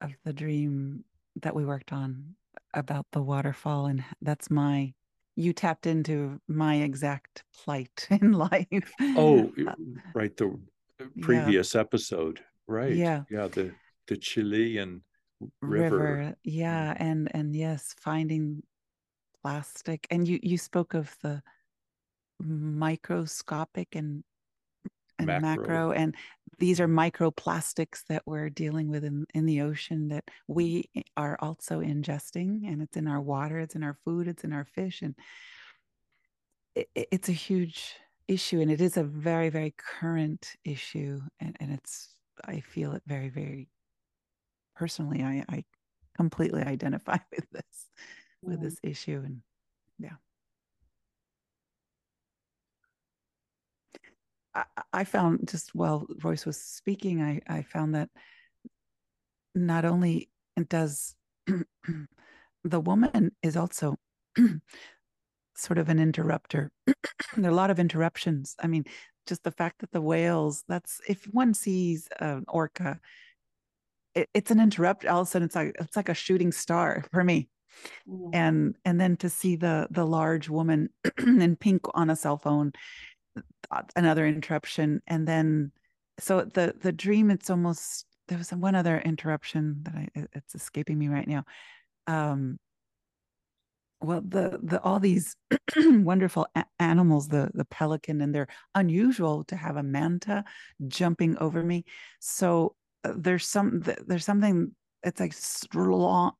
of 0.00 0.12
the 0.24 0.32
dream 0.32 1.04
that 1.42 1.54
we 1.54 1.66
worked 1.66 1.92
on 1.92 2.34
about 2.72 3.06
the 3.12 3.22
waterfall, 3.22 3.86
and 3.86 4.02
that's 4.22 4.50
my 4.50 4.94
you 5.36 5.52
tapped 5.52 5.86
into 5.86 6.40
my 6.48 6.76
exact 6.76 7.44
plight 7.54 8.06
in 8.10 8.32
life. 8.32 8.92
Oh, 9.00 9.52
uh, 9.66 9.74
right, 10.14 10.34
the 10.36 10.58
previous 11.20 11.74
yeah. 11.74 11.80
episode, 11.80 12.40
right? 12.66 12.94
Yeah, 12.94 13.24
yeah, 13.30 13.48
the 13.48 13.72
the 14.08 14.16
Chilean 14.16 15.02
river. 15.60 15.98
river. 15.98 16.34
Yeah, 16.44 16.94
and 16.96 17.30
and 17.34 17.54
yes, 17.54 17.94
finding 18.00 18.62
plastic, 19.42 20.06
and 20.10 20.26
you 20.26 20.40
you 20.42 20.56
spoke 20.56 20.94
of 20.94 21.14
the 21.22 21.42
microscopic 22.40 23.94
and 23.94 24.24
and 25.18 25.26
macro. 25.26 25.40
macro. 25.42 25.92
and 25.92 26.14
these 26.58 26.80
are 26.80 26.88
microplastics 26.88 28.04
that 28.08 28.22
we're 28.26 28.50
dealing 28.50 28.88
with 28.88 29.04
in, 29.04 29.26
in 29.34 29.46
the 29.46 29.62
ocean 29.62 30.08
that 30.08 30.24
we 30.46 30.90
are 31.16 31.38
also 31.40 31.80
ingesting 31.80 32.66
and 32.66 32.82
it's 32.82 32.96
in 32.96 33.06
our 33.06 33.20
water 33.20 33.58
it's 33.58 33.74
in 33.74 33.82
our 33.82 33.96
food 34.04 34.28
it's 34.28 34.44
in 34.44 34.52
our 34.52 34.64
fish 34.64 35.02
and 35.02 35.14
it, 36.74 36.88
it's 36.94 37.28
a 37.28 37.32
huge 37.32 37.94
issue 38.28 38.60
and 38.60 38.70
it 38.70 38.80
is 38.80 38.96
a 38.96 39.02
very 39.04 39.48
very 39.48 39.74
current 39.76 40.54
issue 40.64 41.20
and, 41.40 41.56
and 41.60 41.72
it's 41.72 42.14
i 42.44 42.60
feel 42.60 42.92
it 42.92 43.02
very 43.06 43.28
very 43.28 43.68
personally 44.76 45.22
i 45.22 45.44
i 45.48 45.64
completely 46.16 46.62
identify 46.62 47.16
with 47.32 47.50
this 47.50 47.88
with 48.42 48.58
mm. 48.58 48.62
this 48.62 48.76
issue 48.82 49.22
and 49.24 49.40
yeah 49.98 50.16
I, 54.54 54.64
I 54.92 55.04
found 55.04 55.48
just 55.48 55.74
while 55.74 56.06
Royce 56.22 56.46
was 56.46 56.60
speaking, 56.60 57.22
I, 57.22 57.40
I 57.48 57.62
found 57.62 57.94
that 57.94 58.08
not 59.54 59.84
only 59.84 60.30
does 60.68 61.14
the 62.64 62.80
woman 62.80 63.32
is 63.42 63.56
also 63.56 63.96
sort 65.56 65.78
of 65.78 65.88
an 65.88 65.98
interrupter. 65.98 66.70
there 67.36 67.50
are 67.50 67.52
a 67.52 67.54
lot 67.54 67.70
of 67.70 67.78
interruptions. 67.78 68.54
I 68.60 68.66
mean, 68.66 68.84
just 69.26 69.44
the 69.44 69.50
fact 69.50 69.80
that 69.80 69.92
the 69.92 70.00
whales, 70.00 70.64
that's 70.68 71.00
if 71.08 71.24
one 71.24 71.54
sees 71.54 72.08
an 72.18 72.44
orca, 72.48 73.00
it, 74.14 74.28
it's 74.34 74.50
an 74.50 74.60
interrupt. 74.60 75.06
All 75.06 75.22
of 75.22 75.28
a 75.28 75.30
sudden 75.30 75.46
it's 75.46 75.54
like 75.54 75.74
it's 75.78 75.96
like 75.96 76.08
a 76.08 76.14
shooting 76.14 76.52
star 76.52 77.04
for 77.12 77.22
me. 77.22 77.48
Mm. 78.08 78.30
And 78.32 78.76
and 78.84 79.00
then 79.00 79.16
to 79.18 79.28
see 79.28 79.56
the 79.56 79.86
the 79.90 80.04
large 80.04 80.48
woman 80.48 80.90
in 81.18 81.56
pink 81.56 81.82
on 81.94 82.10
a 82.10 82.16
cell 82.16 82.36
phone 82.36 82.72
another 83.96 84.26
interruption 84.26 85.00
and 85.06 85.26
then 85.26 85.72
so 86.18 86.42
the 86.42 86.74
the 86.80 86.92
dream 86.92 87.30
it's 87.30 87.50
almost 87.50 88.06
there 88.28 88.38
was 88.38 88.50
one 88.52 88.74
other 88.74 88.98
interruption 89.00 89.78
that 89.82 89.94
I 89.94 90.08
it's 90.32 90.54
escaping 90.54 90.98
me 90.98 91.08
right 91.08 91.26
now. 91.26 91.44
Um 92.06 92.58
well 94.00 94.22
the 94.26 94.58
the 94.62 94.80
all 94.82 94.98
these 95.00 95.36
wonderful 95.76 96.46
a- 96.54 96.64
animals 96.78 97.28
the 97.28 97.50
the 97.54 97.64
pelican 97.66 98.20
and 98.20 98.34
they're 98.34 98.48
unusual 98.74 99.44
to 99.44 99.56
have 99.56 99.76
a 99.76 99.82
manta 99.82 100.44
jumping 100.88 101.36
over 101.38 101.62
me. 101.62 101.84
So 102.20 102.74
uh, 103.04 103.12
there's 103.16 103.46
some 103.46 103.82
there's 104.06 104.24
something 104.24 104.74
it's 105.02 105.20
like 105.20 105.32
strong 105.32 106.32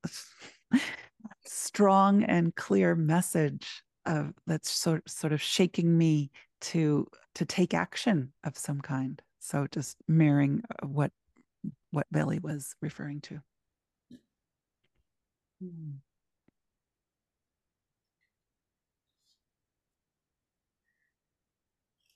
strong 1.45 2.23
and 2.25 2.55
clear 2.55 2.95
message 2.95 3.83
of 4.07 4.33
that's 4.47 4.71
sort 4.71 5.09
sort 5.09 5.33
of 5.33 5.43
shaking 5.43 5.97
me 5.97 6.31
to 6.61 7.07
to 7.35 7.45
take 7.45 7.75
action 7.75 8.33
of 8.45 8.57
some 8.57 8.81
kind. 8.81 9.23
So 9.39 9.67
just 9.71 9.97
mirroring 10.09 10.63
uh, 10.83 10.87
what 10.87 11.13
what 11.91 12.07
Billie 12.13 12.39
was 12.39 12.75
referring 12.81 13.21
to. 13.23 13.41
Hmm. 15.61 15.99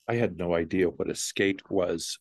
I 0.07 0.17
had 0.17 0.37
no 0.37 0.55
idea 0.55 0.89
what 0.89 1.11
a 1.11 1.15
skate 1.15 1.63
was 1.71 2.19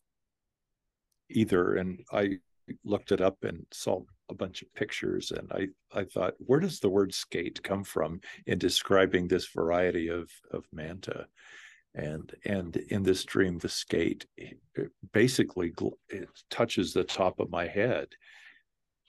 either 1.30 1.74
and 1.74 2.00
I 2.12 2.38
looked 2.84 3.12
it 3.12 3.20
up 3.20 3.44
and 3.44 3.66
saw 3.72 4.02
a 4.30 4.34
bunch 4.34 4.62
of 4.62 4.72
pictures 4.74 5.32
and 5.32 5.52
I, 5.52 5.98
I 5.98 6.04
thought 6.04 6.34
where 6.38 6.60
does 6.60 6.80
the 6.80 6.88
word 6.88 7.12
skate 7.12 7.62
come 7.62 7.84
from 7.84 8.20
in 8.46 8.58
describing 8.58 9.28
this 9.28 9.48
variety 9.48 10.08
of, 10.08 10.30
of 10.50 10.64
manta 10.72 11.26
and 11.94 12.34
and 12.44 12.76
in 12.76 13.02
this 13.02 13.24
dream 13.24 13.58
the 13.58 13.68
skate 13.68 14.26
basically 15.12 15.72
it 16.08 16.28
touches 16.50 16.92
the 16.92 17.04
top 17.04 17.40
of 17.40 17.50
my 17.50 17.66
head. 17.66 18.08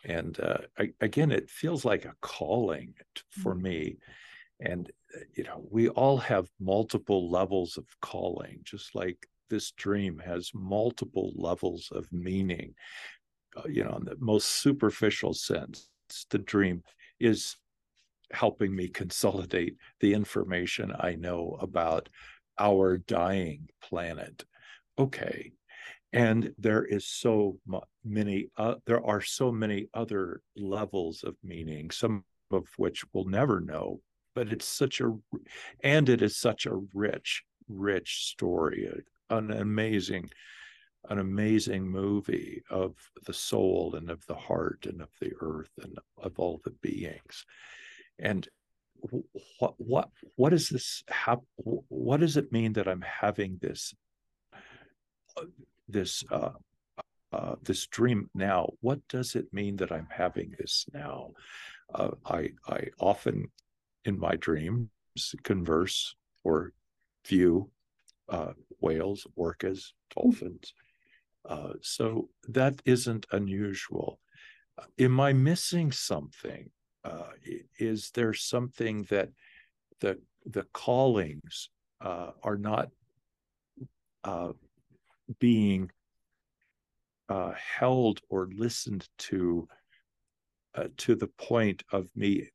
And 0.03 0.39
uh, 0.39 0.59
I, 0.77 0.91
again 1.01 1.31
it 1.31 1.49
feels 1.49 1.83
like 1.83 2.05
a 2.05 2.13
calling 2.21 2.93
for 3.29 3.53
mm-hmm. 3.53 3.63
me. 3.63 3.97
And 4.59 4.91
uh, 5.15 5.21
you 5.33 5.43
know 5.43 5.65
we 5.69 5.89
all 5.89 6.17
have 6.17 6.47
multiple 6.59 7.29
levels 7.29 7.77
of 7.77 7.85
calling 8.01 8.59
just 8.63 8.93
like 8.93 9.27
this 9.49 9.71
dream 9.71 10.19
has 10.19 10.51
multiple 10.53 11.33
levels 11.35 11.89
of 11.91 12.11
meaning. 12.11 12.75
Uh, 13.57 13.67
you 13.67 13.83
know 13.83 13.97
in 13.97 14.05
the 14.05 14.17
most 14.19 14.61
superficial 14.61 15.33
sense 15.33 15.89
the 16.29 16.37
dream 16.37 16.83
is 17.19 17.57
helping 18.31 18.75
me 18.75 18.87
consolidate 18.87 19.75
the 20.01 20.13
information 20.13 20.91
i 20.99 21.15
know 21.15 21.57
about 21.61 22.09
our 22.57 22.97
dying 22.97 23.69
planet. 23.81 24.45
Okay. 24.97 25.51
And 26.13 26.53
there 26.57 26.85
is 26.85 27.05
so 27.05 27.59
many, 28.05 28.49
uh, 28.57 28.75
there 28.85 29.05
are 29.05 29.21
so 29.21 29.51
many 29.51 29.89
other 29.93 30.41
levels 30.55 31.23
of 31.23 31.35
meaning, 31.43 31.91
some 31.91 32.23
of 32.51 32.67
which 32.77 33.03
we'll 33.11 33.25
never 33.25 33.59
know, 33.59 33.99
but 34.33 34.51
it's 34.51 34.67
such 34.67 35.01
a, 35.01 35.11
and 35.83 36.07
it 36.07 36.21
is 36.21 36.37
such 36.37 36.65
a 36.65 36.79
rich, 36.93 37.43
rich 37.67 38.27
story, 38.27 38.89
an 39.29 39.51
amazing, 39.51 40.29
an 41.09 41.19
amazing 41.19 41.85
movie 41.85 42.61
of 42.69 42.95
the 43.25 43.33
soul 43.33 43.95
and 43.95 44.09
of 44.09 44.25
the 44.27 44.35
heart 44.35 44.85
and 44.85 45.01
of 45.01 45.09
the 45.19 45.31
earth 45.41 45.71
and 45.81 45.97
of 46.17 46.39
all 46.39 46.61
the 46.63 46.75
beings. 46.81 47.45
And 48.19 48.47
what 49.59 49.73
what 49.77 50.09
what 50.35 50.49
does 50.49 50.69
this 50.69 51.03
have 51.09 51.39
what 51.55 52.19
does 52.19 52.37
it 52.37 52.51
mean 52.51 52.73
that 52.73 52.87
i'm 52.87 53.01
having 53.01 53.57
this 53.61 53.93
uh, 55.37 55.43
this 55.87 56.23
uh, 56.31 56.51
uh, 57.31 57.55
this 57.63 57.85
dream 57.87 58.29
now? 58.33 58.69
What 58.81 59.05
does 59.09 59.35
it 59.35 59.51
mean 59.51 59.75
that 59.77 59.91
i'm 59.91 60.07
having 60.09 60.55
this 60.57 60.85
now? 60.93 61.31
Uh, 61.93 62.11
i 62.25 62.49
i 62.67 62.87
often 62.99 63.51
in 64.05 64.17
my 64.19 64.35
dreams 64.37 64.89
converse 65.43 66.15
or 66.43 66.71
view 67.27 67.69
uh, 68.29 68.53
whales 68.79 69.27
orcas 69.37 69.91
dolphins. 70.15 70.73
Uh, 71.47 71.73
so 71.81 72.29
that 72.47 72.81
isn't 72.85 73.25
unusual. 73.31 74.19
Am 74.97 75.19
i 75.19 75.33
missing 75.33 75.91
something 75.91 76.69
uh, 77.05 77.29
is 77.77 78.09
there 78.11 78.33
something 78.33 79.03
that 79.03 79.29
the 79.99 80.19
the 80.45 80.63
callings 80.73 81.69
uh, 82.01 82.31
are 82.43 82.57
not 82.57 82.89
uh, 84.23 84.53
being 85.39 85.91
uh, 87.29 87.53
held 87.53 88.19
or 88.29 88.49
listened 88.55 89.07
to 89.17 89.67
uh, 90.73 90.87
to 90.97 91.15
the 91.15 91.27
point 91.27 91.83
of 91.91 92.09
me 92.15 92.49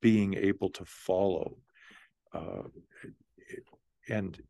being 0.00 0.34
able 0.34 0.70
to 0.70 0.84
follow 0.84 1.56
uh, 2.32 2.62
and 4.08 4.42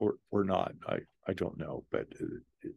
or 0.00 0.16
or 0.32 0.42
not? 0.42 0.72
I 0.88 0.98
i 1.28 1.32
don't 1.32 1.56
know 1.56 1.84
but 1.92 2.08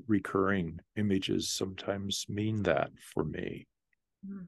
recurring 0.07 0.79
images 0.95 1.49
sometimes 1.49 2.25
mean 2.29 2.63
that 2.63 2.91
for 3.13 3.23
me. 3.23 3.67
Hmm. 4.27 4.43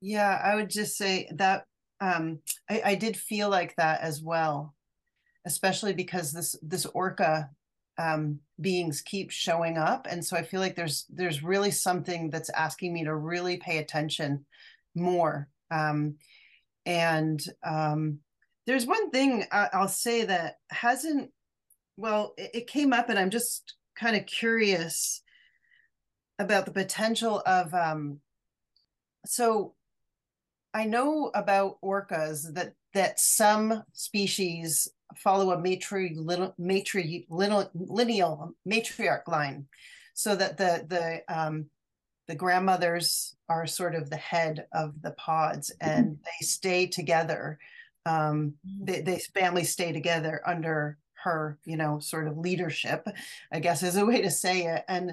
Yeah, 0.00 0.40
I 0.44 0.54
would 0.54 0.68
just 0.68 0.96
say 0.96 1.28
that 1.34 1.64
um, 2.00 2.40
I, 2.68 2.82
I 2.84 2.94
did 2.94 3.16
feel 3.16 3.48
like 3.48 3.74
that 3.76 4.02
as 4.02 4.22
well, 4.22 4.74
especially 5.46 5.94
because 5.94 6.32
this 6.32 6.56
this 6.62 6.84
orca 6.84 7.48
um, 7.96 8.40
beings 8.60 9.00
keep 9.00 9.30
showing 9.30 9.78
up, 9.78 10.06
and 10.10 10.22
so 10.22 10.36
I 10.36 10.42
feel 10.42 10.60
like 10.60 10.76
there's 10.76 11.06
there's 11.08 11.42
really 11.42 11.70
something 11.70 12.28
that's 12.28 12.50
asking 12.50 12.92
me 12.92 13.04
to 13.04 13.14
really 13.14 13.56
pay 13.56 13.78
attention 13.78 14.44
more. 14.94 15.48
Um, 15.70 16.16
and 16.84 17.42
um, 17.64 18.18
there's 18.66 18.86
one 18.86 19.10
thing 19.10 19.44
I, 19.52 19.68
will 19.74 19.88
say 19.88 20.24
that 20.24 20.56
hasn't 20.70 21.30
well, 21.96 22.34
it, 22.36 22.66
came 22.66 22.92
up, 22.92 23.08
and 23.08 23.18
I'm 23.18 23.30
just 23.30 23.74
kind 23.94 24.16
of 24.16 24.26
curious 24.26 25.22
about 26.38 26.64
the 26.64 26.72
potential 26.72 27.40
of 27.46 27.72
um, 27.72 28.20
so 29.24 29.74
I 30.72 30.84
know 30.84 31.30
about 31.34 31.80
orcas 31.82 32.52
that 32.54 32.74
that 32.94 33.20
some 33.20 33.82
species 33.92 34.88
follow 35.16 35.52
a 35.52 35.60
matri, 35.60 36.14
little, 36.16 36.54
matri, 36.58 37.26
little, 37.28 37.70
lineal 37.74 38.54
matriarch 38.68 39.28
line, 39.28 39.66
so 40.14 40.34
that 40.34 40.56
the 40.56 40.84
the 40.88 41.34
um, 41.34 41.66
the 42.26 42.34
grandmothers 42.34 43.36
are 43.48 43.66
sort 43.66 43.94
of 43.94 44.10
the 44.10 44.16
head 44.16 44.66
of 44.72 45.00
the 45.02 45.12
pods, 45.12 45.70
and 45.80 46.06
mm-hmm. 46.06 46.22
they 46.24 46.46
stay 46.46 46.86
together. 46.86 47.58
Um, 48.06 48.54
mm-hmm. 48.66 48.84
they, 48.84 49.00
they 49.02 49.18
families 49.34 49.70
stay 49.70 49.92
together 49.92 50.42
under 50.46 50.98
her, 51.22 51.58
you 51.64 51.76
know, 51.76 51.98
sort 51.98 52.28
of 52.28 52.36
leadership. 52.36 53.06
I 53.52 53.60
guess 53.60 53.82
is 53.82 53.96
a 53.96 54.06
way 54.06 54.22
to 54.22 54.30
say 54.30 54.66
it, 54.66 54.84
and 54.88 55.12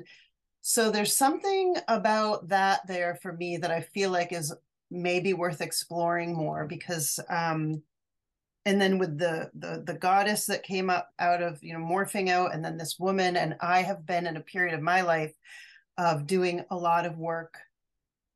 so 0.62 0.92
there's 0.92 1.16
something 1.16 1.76
about 1.88 2.50
that 2.50 2.82
there 2.88 3.18
for 3.22 3.34
me 3.34 3.58
that 3.58 3.72
I 3.72 3.82
feel 3.82 4.12
like 4.12 4.32
is 4.32 4.54
maybe 4.92 5.34
worth 5.34 5.62
exploring 5.62 6.36
more 6.36 6.68
because 6.68 7.20
um 7.30 7.82
and 8.66 8.80
then 8.80 9.00
with 9.00 9.18
the 9.18 9.50
the 9.56 9.84
the 9.86 9.94
goddess 9.94 10.46
that 10.46 10.64
came 10.64 10.90
up 10.90 11.10
out 11.18 11.42
of 11.42 11.64
you 11.64 11.74
know 11.74 11.80
morphing 11.80 12.30
out 12.30 12.54
and 12.54 12.64
then 12.64 12.78
this 12.78 13.00
woman 13.00 13.38
and 13.38 13.56
I 13.62 13.82
have 13.82 14.06
been 14.06 14.28
in 14.28 14.38
a 14.38 14.42
period 14.42 14.76
of 14.76 14.82
my 14.82 15.02
life 15.02 15.34
of 15.98 16.28
doing 16.28 16.64
a 16.70 16.76
lot 16.76 17.06
of 17.06 17.18
work 17.18 17.56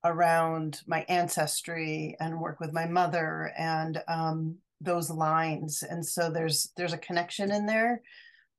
around 0.05 0.81
my 0.87 1.05
ancestry 1.09 2.15
and 2.19 2.39
work 2.39 2.59
with 2.59 2.71
my 2.71 2.85
mother 2.85 3.51
and 3.57 4.01
um 4.07 4.55
those 4.81 5.09
lines. 5.09 5.83
And 5.83 6.05
so 6.05 6.29
there's 6.29 6.71
there's 6.77 6.93
a 6.93 6.97
connection 6.97 7.51
in 7.51 7.65
there 7.65 8.01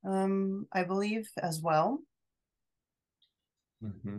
um 0.07 0.67
I 0.73 0.83
believe 0.85 1.29
as 1.43 1.61
well. 1.61 2.01
Mm-hmm. 3.85 4.17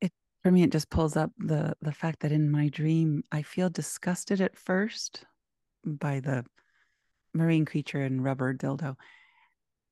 it, 0.00 0.12
for 0.42 0.50
me 0.50 0.62
it 0.62 0.72
just 0.72 0.90
pulls 0.90 1.16
up 1.16 1.30
the 1.38 1.74
the 1.82 1.92
fact 1.92 2.20
that 2.20 2.32
in 2.32 2.50
my 2.50 2.68
dream 2.68 3.22
i 3.32 3.42
feel 3.42 3.70
disgusted 3.70 4.40
at 4.40 4.56
first 4.56 5.24
by 5.84 6.20
the 6.20 6.44
marine 7.34 7.64
creature 7.64 8.02
and 8.02 8.22
rubber 8.22 8.54
dildo 8.54 8.96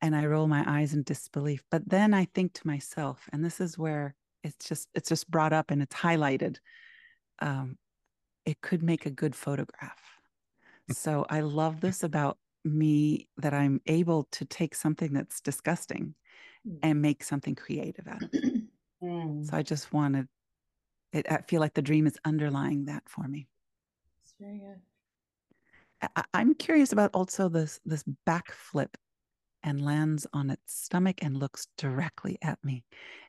and 0.03 0.15
i 0.15 0.25
roll 0.25 0.47
my 0.47 0.65
eyes 0.67 0.95
in 0.95 1.03
disbelief 1.03 1.63
but 1.71 1.89
then 1.89 2.15
i 2.15 2.25
think 2.35 2.53
to 2.53 2.67
myself 2.67 3.29
and 3.33 3.45
this 3.45 3.61
is 3.61 3.79
where 3.79 4.15
it's 4.43 4.69
just 4.69 4.89
it's 4.95 5.09
just 5.09 5.31
brought 5.31 5.53
up 5.53 5.71
and 5.71 5.83
it's 5.83 5.97
highlighted 5.97 6.57
um, 7.41 7.77
it 8.45 8.61
could 8.61 8.83
make 8.83 9.07
a 9.07 9.11
good 9.11 9.35
photograph 9.35 10.01
so 10.91 11.25
i 11.31 11.41
love 11.41 11.81
this 11.81 12.03
about 12.03 12.39
me 12.65 13.29
that 13.39 13.55
i'm 13.55 13.81
able 13.87 14.25
to 14.31 14.45
take 14.45 14.75
something 14.75 15.13
that's 15.13 15.41
disgusting 15.41 16.15
hmm. 16.67 16.77
and 16.83 17.01
make 17.01 17.23
something 17.23 17.55
creative 17.55 18.07
out 18.07 18.23
of 18.23 18.31
it 18.33 18.63
Mm. 19.03 19.49
So 19.49 19.57
I 19.57 19.63
just 19.63 19.93
wanted 19.93 20.29
it. 21.13 21.31
I 21.31 21.39
feel 21.49 21.61
like 21.61 21.75
the 21.75 21.83
dream 21.83 22.07
is 22.07 22.19
underlying 22.25 22.87
that 22.87 23.03
for 23.07 23.27
me. 23.27 23.49
It's 24.23 24.35
very 24.39 24.59
good. 24.59 24.81
I, 26.17 26.41
am 26.41 26.55
curious 26.55 26.93
about 26.93 27.11
also 27.13 27.49
this 27.49 27.81
this 27.85 28.05
backflip 28.27 28.95
and 29.63 29.85
lands 29.85 30.27
on 30.33 30.51
its 30.51 30.75
stomach 30.75 31.19
and 31.23 31.37
looks 31.37 31.67
directly 31.77 32.39
at 32.43 32.59
me. 32.63 32.85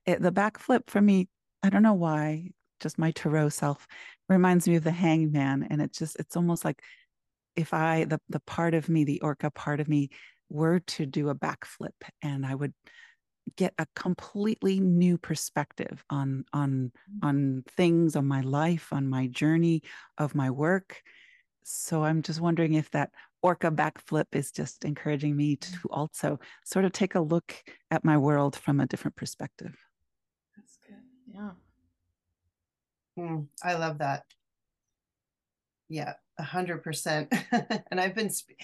It, 0.05 0.21
the 0.21 0.32
backflip 0.32 0.89
for 0.89 1.01
me, 1.01 1.27
I 1.63 1.69
don't 1.69 1.84
know 1.84 1.93
why, 1.93 2.49
just 2.79 2.97
my 2.97 3.11
tarot 3.11 3.49
self 3.49 3.88
reminds 4.29 4.67
me 4.67 4.75
of 4.75 4.84
the 4.84 4.91
hangman. 4.91 5.67
And 5.69 5.82
it 5.82 5.93
just, 5.93 6.17
it's 6.19 6.36
almost 6.36 6.65
like 6.65 6.82
if 7.55 7.73
I, 7.73 8.05
the, 8.05 8.19
the 8.29 8.39
part 8.41 8.73
of 8.73 8.89
me, 8.89 9.03
the 9.03 9.21
orca 9.21 9.51
part 9.51 9.79
of 9.79 9.88
me, 9.88 10.09
were 10.49 10.79
to 10.79 11.05
do 11.05 11.29
a 11.29 11.36
backflip 11.36 11.93
and 12.21 12.45
I 12.45 12.53
would 12.53 12.73
get 13.55 13.73
a 13.77 13.88
completely 13.95 14.79
new 14.79 15.17
perspective 15.17 16.03
on 16.09 16.45
on 16.53 16.91
mm. 17.09 17.27
on 17.27 17.63
things 17.75 18.15
on 18.15 18.27
my 18.27 18.41
life 18.41 18.91
on 18.91 19.07
my 19.07 19.27
journey 19.27 19.82
of 20.17 20.36
my 20.36 20.49
work 20.49 21.01
so 21.63 22.03
i'm 22.03 22.21
just 22.21 22.39
wondering 22.39 22.73
if 22.73 22.89
that 22.91 23.09
orca 23.42 23.72
backflip 23.72 24.26
is 24.32 24.52
just 24.52 24.86
encouraging 24.86 25.36
me 25.36 25.56
to 25.56 25.78
also 25.89 26.39
sort 26.66 26.86
of 26.86 26.92
take 26.92 27.16
a 27.16 27.20
look 27.20 27.56
at 27.89 28.06
my 28.06 28.18
world 28.18 28.56
from 28.56 28.80
a 28.80 28.86
different 28.86 29.16
perspective. 29.16 29.76
That's 30.56 30.78
good 30.86 30.98
yeah. 31.34 31.52
Mm, 33.20 33.48
i 33.64 33.74
love 33.74 33.98
that. 34.00 34.24
Yeah 35.89 36.14
a 36.39 36.44
hundred 36.44 36.84
percent. 36.84 37.32
And 37.92 38.00
i've 38.00 38.16
been 38.16 38.30
sp- 38.32 38.58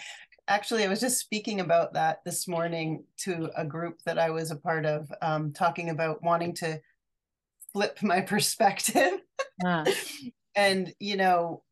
actually, 0.48 0.84
I 0.84 0.88
was 0.88 1.00
just 1.00 1.20
speaking 1.20 1.60
about 1.60 1.94
that 1.94 2.20
this 2.26 2.48
morning 2.48 3.04
to 3.18 3.50
a 3.56 3.66
group 3.66 4.00
that 4.06 4.18
I 4.18 4.30
was 4.30 4.52
a 4.52 4.56
part 4.56 4.86
of, 4.86 5.12
um, 5.22 5.52
talking 5.54 5.90
about 5.90 6.24
wanting 6.24 6.54
to 6.56 6.80
flip 7.74 8.02
my 8.02 8.22
perspective. 8.34 9.20
Ah. 9.64 9.86
and, 10.56 10.94
you 11.00 11.18
know, 11.18 11.64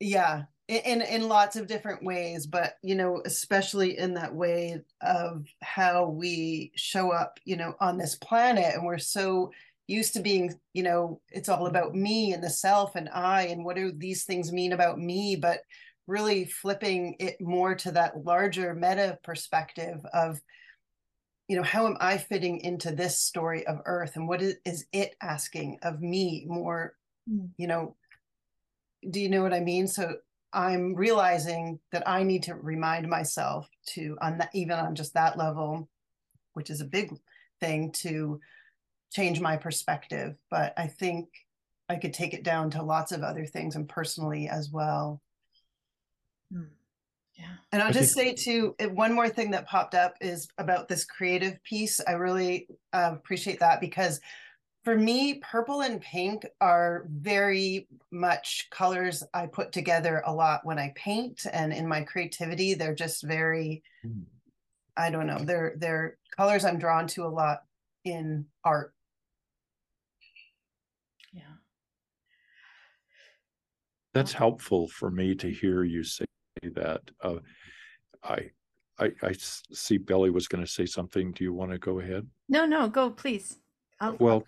yeah, 0.00 0.44
in 0.68 1.02
in 1.02 1.28
lots 1.28 1.56
of 1.56 1.66
different 1.66 2.04
ways 2.04 2.46
but 2.46 2.74
you 2.82 2.94
know 2.94 3.20
especially 3.26 3.98
in 3.98 4.14
that 4.14 4.34
way 4.34 4.80
of 5.00 5.44
how 5.60 6.08
we 6.08 6.70
show 6.76 7.10
up 7.10 7.38
you 7.44 7.56
know 7.56 7.74
on 7.80 7.98
this 7.98 8.14
planet. 8.16 8.74
And 8.74 8.84
we're 8.84 8.98
so 8.98 9.50
used 9.88 10.14
to 10.14 10.20
being 10.20 10.54
you 10.72 10.82
know 10.82 11.20
it's 11.30 11.48
all 11.48 11.66
about 11.66 11.94
me 11.94 12.32
and 12.32 12.42
the 12.42 12.50
self 12.50 12.94
and 12.94 13.08
i 13.12 13.42
and 13.48 13.64
what 13.64 13.76
do 13.76 13.92
these 13.92 14.24
things 14.24 14.52
mean 14.52 14.72
about 14.72 14.98
me? 14.98 15.36
But 15.36 15.60
really 16.06 16.44
flipping 16.44 17.16
it 17.18 17.40
more 17.40 17.74
to 17.74 17.92
that 17.92 18.24
larger 18.24 18.74
meta 18.74 19.18
perspective 19.22 20.04
of 20.12 20.40
you 21.48 21.56
know 21.56 21.62
how 21.62 21.86
am 21.86 21.96
i 22.00 22.16
fitting 22.16 22.60
into 22.60 22.92
this 22.92 23.18
story 23.18 23.66
of 23.66 23.80
earth? 23.84 24.12
And 24.14 24.28
what 24.28 24.40
is, 24.40 24.54
is 24.64 24.86
it 24.92 25.16
asking 25.20 25.78
of 25.82 26.00
me 26.00 26.44
more 26.48 26.94
mm. 27.28 27.48
you 27.56 27.66
know? 27.66 27.96
Do 29.10 29.20
you 29.20 29.28
know 29.28 29.42
what 29.42 29.52
i 29.52 29.58
mean? 29.58 29.88
So 29.88 30.14
i'm 30.52 30.94
realizing 30.94 31.78
that 31.92 32.06
i 32.08 32.22
need 32.22 32.42
to 32.42 32.54
remind 32.54 33.08
myself 33.08 33.68
to 33.86 34.16
on 34.20 34.38
that 34.38 34.50
even 34.54 34.78
on 34.78 34.94
just 34.94 35.14
that 35.14 35.38
level 35.38 35.88
which 36.54 36.70
is 36.70 36.80
a 36.80 36.84
big 36.86 37.14
thing 37.60 37.90
to 37.92 38.40
change 39.12 39.40
my 39.40 39.56
perspective 39.56 40.34
but 40.50 40.72
i 40.76 40.86
think 40.86 41.28
i 41.88 41.96
could 41.96 42.12
take 42.14 42.34
it 42.34 42.42
down 42.44 42.70
to 42.70 42.82
lots 42.82 43.12
of 43.12 43.22
other 43.22 43.46
things 43.46 43.76
and 43.76 43.88
personally 43.88 44.48
as 44.48 44.70
well 44.70 45.20
Hmm. 46.52 46.64
Yeah. 47.34 47.46
And 47.72 47.80
I'll 47.80 47.88
I 47.88 47.92
just 47.92 48.14
think- 48.14 48.38
say 48.38 48.44
too, 48.44 48.76
one 48.90 49.14
more 49.14 49.28
thing 49.30 49.52
that 49.52 49.66
popped 49.66 49.94
up 49.94 50.16
is 50.20 50.48
about 50.58 50.86
this 50.86 51.06
creative 51.06 51.62
piece. 51.64 51.98
I 52.06 52.12
really 52.12 52.68
uh, 52.92 53.12
appreciate 53.14 53.60
that 53.60 53.80
because 53.80 54.20
for 54.84 54.96
me, 54.96 55.34
purple 55.34 55.82
and 55.82 56.00
pink 56.00 56.44
are 56.60 57.06
very 57.08 57.86
much 58.10 58.68
colors 58.70 59.22
I 59.32 59.46
put 59.46 59.70
together 59.70 60.22
a 60.26 60.34
lot 60.34 60.64
when 60.64 60.78
I 60.78 60.92
paint 60.96 61.46
and 61.52 61.72
in 61.72 61.86
my 61.86 62.02
creativity. 62.02 62.74
They're 62.74 62.94
just 62.94 63.22
very, 63.22 63.82
mm. 64.04 64.24
I 64.96 65.10
don't 65.10 65.26
know, 65.26 65.38
they're 65.38 65.74
they're 65.76 66.18
colors 66.36 66.64
I'm 66.64 66.78
drawn 66.78 67.06
to 67.08 67.24
a 67.24 67.28
lot 67.28 67.62
in 68.04 68.46
art. 68.64 68.92
Yeah. 71.32 71.42
That's 74.14 74.32
helpful 74.32 74.88
for 74.88 75.10
me 75.10 75.36
to 75.36 75.48
hear 75.48 75.84
you 75.84 76.02
say 76.02 76.24
that. 76.74 77.02
Uh, 77.22 77.36
I, 78.24 78.50
I, 78.98 79.12
I 79.22 79.32
see 79.38 79.96
Billie 79.96 80.30
was 80.30 80.48
going 80.48 80.64
to 80.64 80.70
say 80.70 80.86
something. 80.86 81.32
Do 81.32 81.44
you 81.44 81.52
want 81.52 81.70
to 81.70 81.78
go 81.78 82.00
ahead? 82.00 82.26
No, 82.48 82.66
no, 82.66 82.88
go 82.88 83.10
please. 83.10 83.58
Well, 84.18 84.44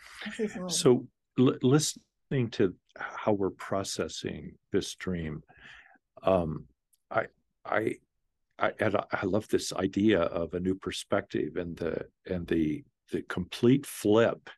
so 0.69 1.07
l- 1.39 1.59
listening 1.63 2.51
to 2.53 2.75
how 2.97 3.33
we're 3.33 3.51
processing 3.51 4.55
this 4.73 4.95
dream, 4.95 5.43
um, 6.23 6.65
I, 7.11 7.27
I, 7.65 7.97
I, 8.59 8.73
I 9.13 9.27
love 9.27 9.49
this 9.49 9.73
idea 9.73 10.23
of 10.23 10.55
a 10.55 10.61
new 10.61 10.75
perspective 10.75 11.57
and 11.57 11.77
the 11.77 12.07
and 12.27 12.47
the 12.47 12.85
the 13.13 13.23
complete 13.23 13.85
flip 13.87 14.49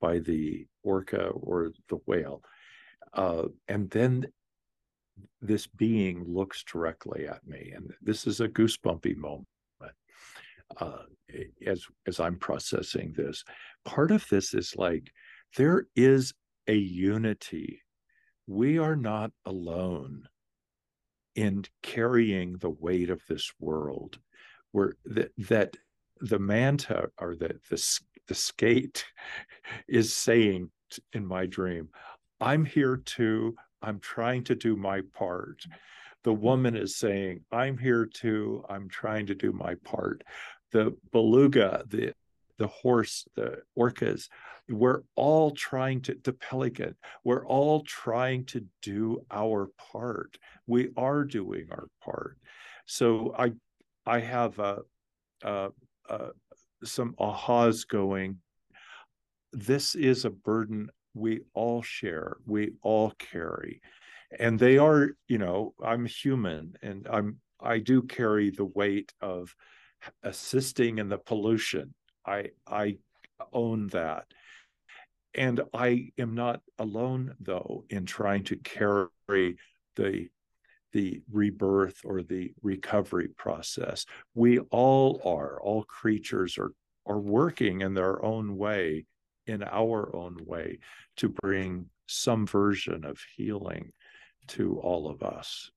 by 0.00 0.18
the 0.18 0.66
orca 0.82 1.28
or 1.28 1.70
the 1.88 1.98
whale, 2.06 2.42
uh, 3.14 3.44
and 3.68 3.88
then 3.90 4.26
this 5.40 5.66
being 5.66 6.24
looks 6.24 6.64
directly 6.64 7.26
at 7.28 7.46
me 7.46 7.72
and 7.74 7.92
this 8.00 8.26
is 8.26 8.40
a 8.40 8.48
goosebumpy 8.48 9.16
moment 9.16 9.46
uh, 10.80 11.02
as 11.66 11.84
as 12.06 12.20
i'm 12.20 12.36
processing 12.36 13.12
this 13.16 13.44
part 13.84 14.10
of 14.10 14.26
this 14.30 14.54
is 14.54 14.74
like 14.76 15.10
there 15.56 15.86
is 15.96 16.32
a 16.66 16.74
unity. 16.74 17.82
We 18.46 18.78
are 18.78 18.96
not 18.96 19.32
alone 19.44 20.28
in 21.34 21.64
carrying 21.82 22.58
the 22.58 22.70
weight 22.70 23.10
of 23.10 23.22
this 23.28 23.50
world 23.58 24.18
where 24.72 24.94
that 25.04 25.32
that 25.38 25.76
the 26.20 26.38
manta 26.38 27.08
or 27.18 27.34
the 27.34 27.58
the, 27.70 28.00
the 28.28 28.34
skate 28.34 29.04
is 29.88 30.12
saying 30.12 30.70
in 31.14 31.26
my 31.26 31.46
dream 31.46 31.88
i'm 32.40 32.64
here 32.64 32.98
too 32.98 33.54
i'm 33.82 33.98
trying 33.98 34.44
to 34.44 34.54
do 34.54 34.76
my 34.76 35.00
part. 35.12 35.64
The 36.24 36.32
woman 36.32 36.76
is 36.76 36.96
saying 36.96 37.40
i'm 37.50 37.78
here 37.78 38.06
too 38.06 38.64
i'm 38.68 38.88
trying 38.88 39.26
to 39.26 39.34
do 39.34 39.52
my 39.52 39.74
part. 39.84 40.22
The 40.70 40.96
beluga 41.10 41.84
the 41.88 42.14
the 42.58 42.66
horse 42.66 43.26
the 43.36 43.58
orcas 43.78 44.28
we're 44.68 45.02
all 45.16 45.50
trying 45.50 46.00
to 46.00 46.16
the 46.22 46.32
pelican 46.32 46.94
we're 47.24 47.46
all 47.46 47.82
trying 47.82 48.44
to 48.46 48.64
do 48.80 49.24
our 49.30 49.70
part. 49.92 50.38
We 50.66 50.90
are 50.96 51.24
doing 51.24 51.66
our 51.70 51.88
part. 52.02 52.38
So 52.86 53.34
i 53.38 53.52
i 54.06 54.18
have 54.18 54.58
a, 54.58 54.80
a, 55.42 55.70
a 56.08 56.28
some 56.84 57.14
ahas 57.18 57.86
going. 57.86 58.38
This 59.52 59.94
is 59.94 60.24
a 60.24 60.30
burden 60.30 60.90
we 61.14 61.40
all 61.54 61.82
share 61.82 62.36
we 62.46 62.72
all 62.82 63.12
carry. 63.18 63.80
And 64.38 64.58
they 64.58 64.78
are 64.78 65.10
you 65.28 65.38
know 65.38 65.74
i'm 65.84 66.06
human 66.06 66.74
and 66.82 67.06
i'm 67.10 67.38
i 67.60 67.78
do 67.78 68.02
carry 68.02 68.50
the 68.50 68.64
weight 68.64 69.12
of 69.20 69.54
assisting 70.22 70.98
in 70.98 71.08
the 71.08 71.18
pollution 71.18 71.94
i 72.26 72.50
i 72.66 72.96
own 73.52 73.88
that. 73.88 74.26
And 75.34 75.60
i 75.72 76.12
am 76.18 76.34
not 76.34 76.60
alone 76.78 77.34
though 77.40 77.84
in 77.90 78.06
trying 78.06 78.44
to 78.44 78.56
carry 78.56 79.56
the 79.96 80.28
the 80.92 81.22
rebirth 81.32 82.02
or 82.04 82.22
the 82.22 82.52
recovery 82.62 83.28
process. 83.28 84.04
We 84.34 84.58
all 84.58 85.20
are. 85.24 85.60
All 85.62 85.84
creatures 85.84 86.58
are 86.58 86.72
are 87.06 87.18
working 87.18 87.80
in 87.80 87.94
their 87.94 88.24
own 88.24 88.56
way 88.56 89.06
in 89.46 89.62
our 89.64 90.14
own 90.14 90.36
way 90.44 90.78
to 91.16 91.28
bring 91.28 91.86
some 92.06 92.46
version 92.46 93.04
of 93.04 93.18
healing 93.36 93.92
to 94.46 94.78
all 94.80 95.08
of 95.08 95.22
us. 95.22 95.70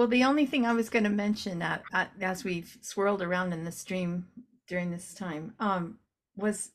Well, 0.00 0.08
the 0.08 0.24
only 0.24 0.46
thing 0.46 0.64
I 0.64 0.72
was 0.72 0.88
going 0.88 1.04
to 1.04 1.10
mention 1.10 1.58
that 1.58 1.82
uh, 1.92 2.06
as 2.22 2.42
we've 2.42 2.74
swirled 2.80 3.20
around 3.20 3.52
in 3.52 3.64
the 3.64 3.70
stream 3.70 4.26
during 4.66 4.90
this 4.90 5.12
time 5.12 5.52
um, 5.60 5.98
was 6.36 6.70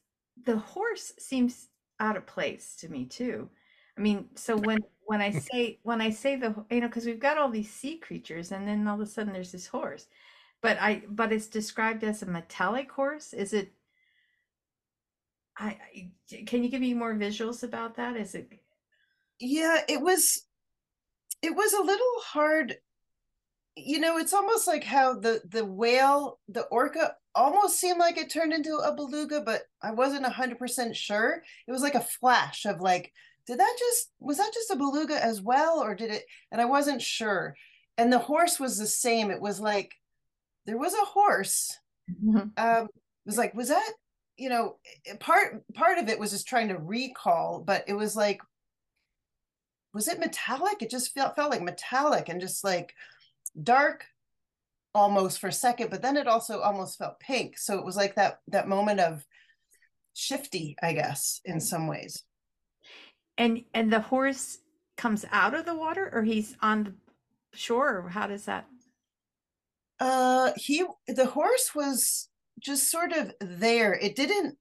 the 0.45 0.59
horse 0.59 1.11
seems 1.17 1.69
out 1.99 2.17
of 2.17 2.27
place 2.27 2.75
to 2.81 2.87
me 2.87 3.05
too. 3.05 3.49
I 3.97 4.01
mean, 4.01 4.29
so 4.35 4.55
when 4.55 4.77
when 5.05 5.21
I 5.21 5.31
say 5.31 5.79
when 5.81 6.01
I 6.01 6.11
say 6.11 6.35
the 6.35 6.53
you 6.69 6.81
know 6.81 6.87
because 6.87 7.07
we've 7.07 7.19
got 7.19 7.39
all 7.39 7.49
these 7.49 7.73
sea 7.73 7.97
creatures 7.97 8.51
and 8.51 8.67
then 8.67 8.87
all 8.87 8.93
of 8.93 9.01
a 9.01 9.07
sudden 9.07 9.33
there's 9.33 9.51
this 9.51 9.65
horse 9.65 10.05
but 10.61 10.77
I 10.79 11.01
but 11.09 11.33
it's 11.33 11.47
described 11.47 12.03
as 12.03 12.21
a 12.21 12.27
metallic 12.27 12.91
horse. 12.91 13.33
Is 13.33 13.53
it? 13.53 13.73
I, 15.57 15.79
I 15.95 16.11
can 16.45 16.61
you 16.61 16.69
give 16.69 16.81
me 16.81 16.93
more 16.93 17.15
visuals 17.15 17.63
about 17.63 17.95
that? 17.95 18.17
Is 18.17 18.35
it? 18.35 18.51
Yeah, 19.39 19.81
it 19.89 19.99
was. 19.99 20.43
It 21.41 21.55
was 21.55 21.73
a 21.73 21.81
little 21.81 22.19
hard. 22.19 22.75
You 23.75 23.99
know, 23.99 24.17
it's 24.17 24.33
almost 24.33 24.67
like 24.67 24.83
how 24.83 25.19
the 25.19 25.41
the 25.49 25.65
whale, 25.65 26.39
the 26.47 26.63
orca, 26.63 27.15
almost 27.33 27.79
seemed 27.79 27.99
like 27.99 28.17
it 28.17 28.29
turned 28.29 28.53
into 28.53 28.75
a 28.77 28.95
beluga, 28.95 29.41
but 29.41 29.63
I 29.81 29.91
wasn't 29.91 30.25
hundred 30.25 30.59
percent 30.59 30.95
sure. 30.95 31.43
It 31.67 31.71
was 31.71 31.81
like 31.81 31.95
a 31.95 32.01
flash 32.01 32.65
of 32.65 32.79
like, 32.79 33.11
did 33.47 33.59
that 33.59 33.75
just 33.77 34.11
was 34.19 34.37
that 34.37 34.53
just 34.53 34.71
a 34.71 34.77
beluga 34.77 35.21
as 35.21 35.41
well, 35.41 35.83
or 35.83 35.93
did 35.93 36.09
it? 36.09 36.23
And 36.51 36.61
I 36.61 36.65
wasn't 36.65 37.01
sure. 37.01 37.55
And 37.97 38.11
the 38.11 38.19
horse 38.19 38.59
was 38.59 38.77
the 38.77 38.87
same. 38.87 39.29
It 39.29 39.41
was 39.41 39.59
like 39.59 39.93
there 40.65 40.77
was 40.77 40.93
a 40.93 41.05
horse. 41.05 41.77
Mm-hmm. 42.09 42.49
Um, 42.57 42.85
it 42.85 43.25
was 43.25 43.37
like, 43.37 43.53
was 43.55 43.69
that, 43.69 43.91
you 44.37 44.49
know, 44.49 44.77
part 45.19 45.63
part 45.73 45.97
of 45.97 46.07
it 46.07 46.19
was 46.19 46.31
just 46.31 46.47
trying 46.47 46.69
to 46.69 46.77
recall, 46.77 47.61
but 47.65 47.83
it 47.87 47.93
was 47.93 48.15
like, 48.15 48.41
was 49.93 50.07
it 50.07 50.19
metallic? 50.19 50.81
It 50.81 50.89
just 50.89 51.13
felt 51.13 51.35
felt 51.35 51.51
like 51.51 51.61
metallic 51.61 52.29
and 52.29 52.41
just 52.41 52.63
like 52.63 52.93
dark 53.61 54.05
almost 54.93 55.39
for 55.39 55.47
a 55.47 55.53
second, 55.53 55.89
but 55.89 56.01
then 56.01 56.17
it 56.17 56.27
also 56.27 56.61
almost 56.61 56.97
felt 56.97 57.19
pink. 57.19 57.57
So 57.57 57.77
it 57.77 57.85
was 57.85 57.95
like 57.95 58.15
that 58.15 58.39
that 58.47 58.67
moment 58.67 58.99
of 58.99 59.25
shifty, 60.13 60.75
I 60.81 60.93
guess, 60.93 61.41
in 61.45 61.59
some 61.59 61.87
ways. 61.87 62.23
And 63.37 63.63
and 63.73 63.91
the 63.91 63.99
horse 63.99 64.59
comes 64.97 65.25
out 65.31 65.53
of 65.53 65.65
the 65.65 65.75
water 65.75 66.09
or 66.13 66.23
he's 66.23 66.55
on 66.61 66.83
the 66.83 66.93
shore 67.53 68.07
how 68.09 68.27
does 68.27 68.45
that 68.45 68.65
uh, 69.99 70.51
he 70.57 70.85
the 71.07 71.25
horse 71.25 71.73
was 71.73 72.29
just 72.59 72.89
sort 72.91 73.11
of 73.11 73.33
there. 73.39 73.93
It 73.93 74.15
didn't 74.15 74.57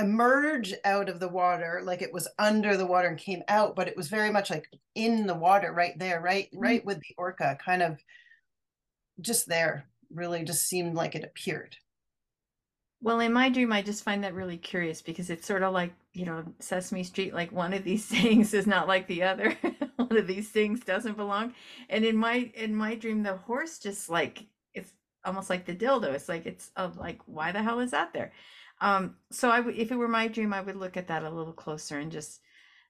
emerge 0.00 0.74
out 0.84 1.08
of 1.08 1.20
the 1.20 1.28
water 1.28 1.80
like 1.84 2.02
it 2.02 2.12
was 2.12 2.28
under 2.38 2.76
the 2.76 2.86
water 2.86 3.08
and 3.08 3.18
came 3.18 3.42
out, 3.48 3.76
but 3.76 3.88
it 3.88 3.96
was 3.96 4.08
very 4.08 4.30
much 4.30 4.50
like 4.50 4.66
in 4.94 5.26
the 5.26 5.34
water 5.34 5.72
right 5.72 5.98
there, 5.98 6.20
right, 6.20 6.46
mm-hmm. 6.46 6.60
right 6.60 6.84
with 6.84 6.98
the 7.00 7.14
orca, 7.18 7.58
kind 7.64 7.82
of 7.82 7.98
just 9.20 9.48
there. 9.48 9.86
Really, 10.12 10.42
just 10.44 10.66
seemed 10.66 10.96
like 10.96 11.14
it 11.14 11.22
appeared. 11.22 11.76
Well, 13.02 13.20
in 13.20 13.32
my 13.32 13.48
dream, 13.48 13.72
I 13.72 13.80
just 13.80 14.02
find 14.02 14.24
that 14.24 14.34
really 14.34 14.58
curious 14.58 15.00
because 15.00 15.30
it's 15.30 15.46
sort 15.46 15.62
of 15.62 15.72
like, 15.72 15.92
you 16.12 16.26
know, 16.26 16.44
Sesame 16.58 17.04
Street, 17.04 17.32
like 17.32 17.52
one 17.52 17.72
of 17.72 17.84
these 17.84 18.04
things 18.06 18.52
is 18.52 18.66
not 18.66 18.88
like 18.88 19.06
the 19.06 19.22
other. 19.22 19.56
one 19.96 20.16
of 20.16 20.26
these 20.26 20.48
things 20.48 20.80
doesn't 20.80 21.16
belong. 21.16 21.54
And 21.88 22.04
in 22.04 22.16
my 22.16 22.50
in 22.54 22.74
my 22.74 22.94
dream, 22.96 23.22
the 23.22 23.36
horse 23.36 23.78
just 23.78 24.10
like 24.10 24.44
it's 24.74 24.92
almost 25.24 25.48
like 25.48 25.64
the 25.64 25.74
dildo. 25.74 26.12
It's 26.12 26.28
like 26.28 26.46
it's 26.46 26.70
of 26.76 26.96
like, 26.96 27.20
why 27.26 27.52
the 27.52 27.62
hell 27.62 27.80
is 27.80 27.92
that 27.92 28.12
there? 28.12 28.32
Um, 28.80 29.16
so 29.30 29.50
I 29.50 29.60
would 29.60 29.76
if 29.76 29.92
it 29.92 29.96
were 29.96 30.08
my 30.08 30.28
dream, 30.28 30.52
I 30.52 30.60
would 30.62 30.76
look 30.76 30.96
at 30.96 31.08
that 31.08 31.22
a 31.24 31.30
little 31.30 31.52
closer 31.52 31.98
and 31.98 32.10
just 32.12 32.40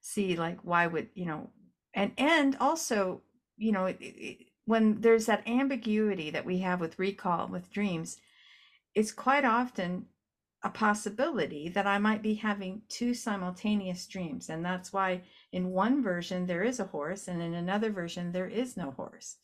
see 0.01 0.36
like 0.36 0.61
why 0.62 0.86
would, 0.86 1.09
you 1.14 1.26
know, 1.26 1.51
and 1.95 2.12
and 2.18 2.57
also, 2.61 3.22
you 3.57 3.72
know, 3.72 3.86
it, 3.86 3.99
it, 4.01 4.38
when 4.66 5.01
there's 5.01 5.26
that 5.26 5.47
ambiguity 5.49 6.30
that 6.30 6.47
we 6.47 6.59
have 6.59 6.80
with 6.80 6.99
recall 6.99 7.49
with 7.49 7.72
dreams 7.72 8.18
it's 8.95 9.12
quite 9.12 9.45
often 9.45 10.07
a 10.62 10.68
possibility 10.70 11.68
that 11.70 11.86
I 11.86 11.99
might 11.99 12.22
be 12.22 12.34
having 12.34 12.82
two 12.88 13.14
simultaneous 13.14 14.07
dreams. 14.07 14.51
And 14.51 14.64
that's 14.64 14.93
why 14.93 15.22
in 15.53 15.70
one 15.70 16.03
version 16.03 16.47
there 16.47 16.62
is 16.64 16.80
a 16.80 16.84
horse 16.84 17.28
and 17.28 17.41
in 17.41 17.55
another 17.55 17.91
version 17.91 18.32
there 18.32 18.49
is 18.49 18.76
no 18.76 18.91
horse. 18.93 19.36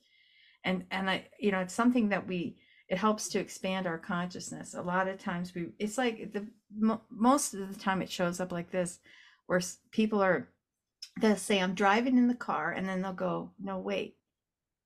And 0.65 0.85
and 0.91 1.09
I 1.11 1.29
you 1.39 1.53
know 1.53 1.61
it's 1.61 1.75
something 1.75 2.11
that 2.11 2.27
we 2.27 2.59
it 2.89 2.99
helps 2.99 3.29
to 3.29 3.41
expand 3.41 3.87
our 3.87 3.99
consciousness. 3.99 4.75
A 4.75 4.83
lot 4.83 5.09
of 5.09 5.19
times 5.19 5.55
we 5.55 5.69
it's 5.79 5.99
like 5.99 6.33
the 6.33 6.47
most 7.11 7.55
of 7.55 7.73
the 7.73 7.81
time 7.81 8.03
it 8.03 8.11
shows 8.11 8.41
up 8.41 8.53
like 8.53 8.71
this 8.71 8.99
where 9.47 9.61
people 9.91 10.23
are 10.23 10.49
they'll 11.21 11.37
say 11.37 11.61
I'm 11.61 11.75
driving 11.75 12.19
in 12.19 12.29
the 12.29 12.35
car 12.35 12.73
and 12.73 12.89
then 12.89 13.03
they'll 13.03 13.13
go 13.13 13.51
no 13.61 13.79
wait 13.79 14.17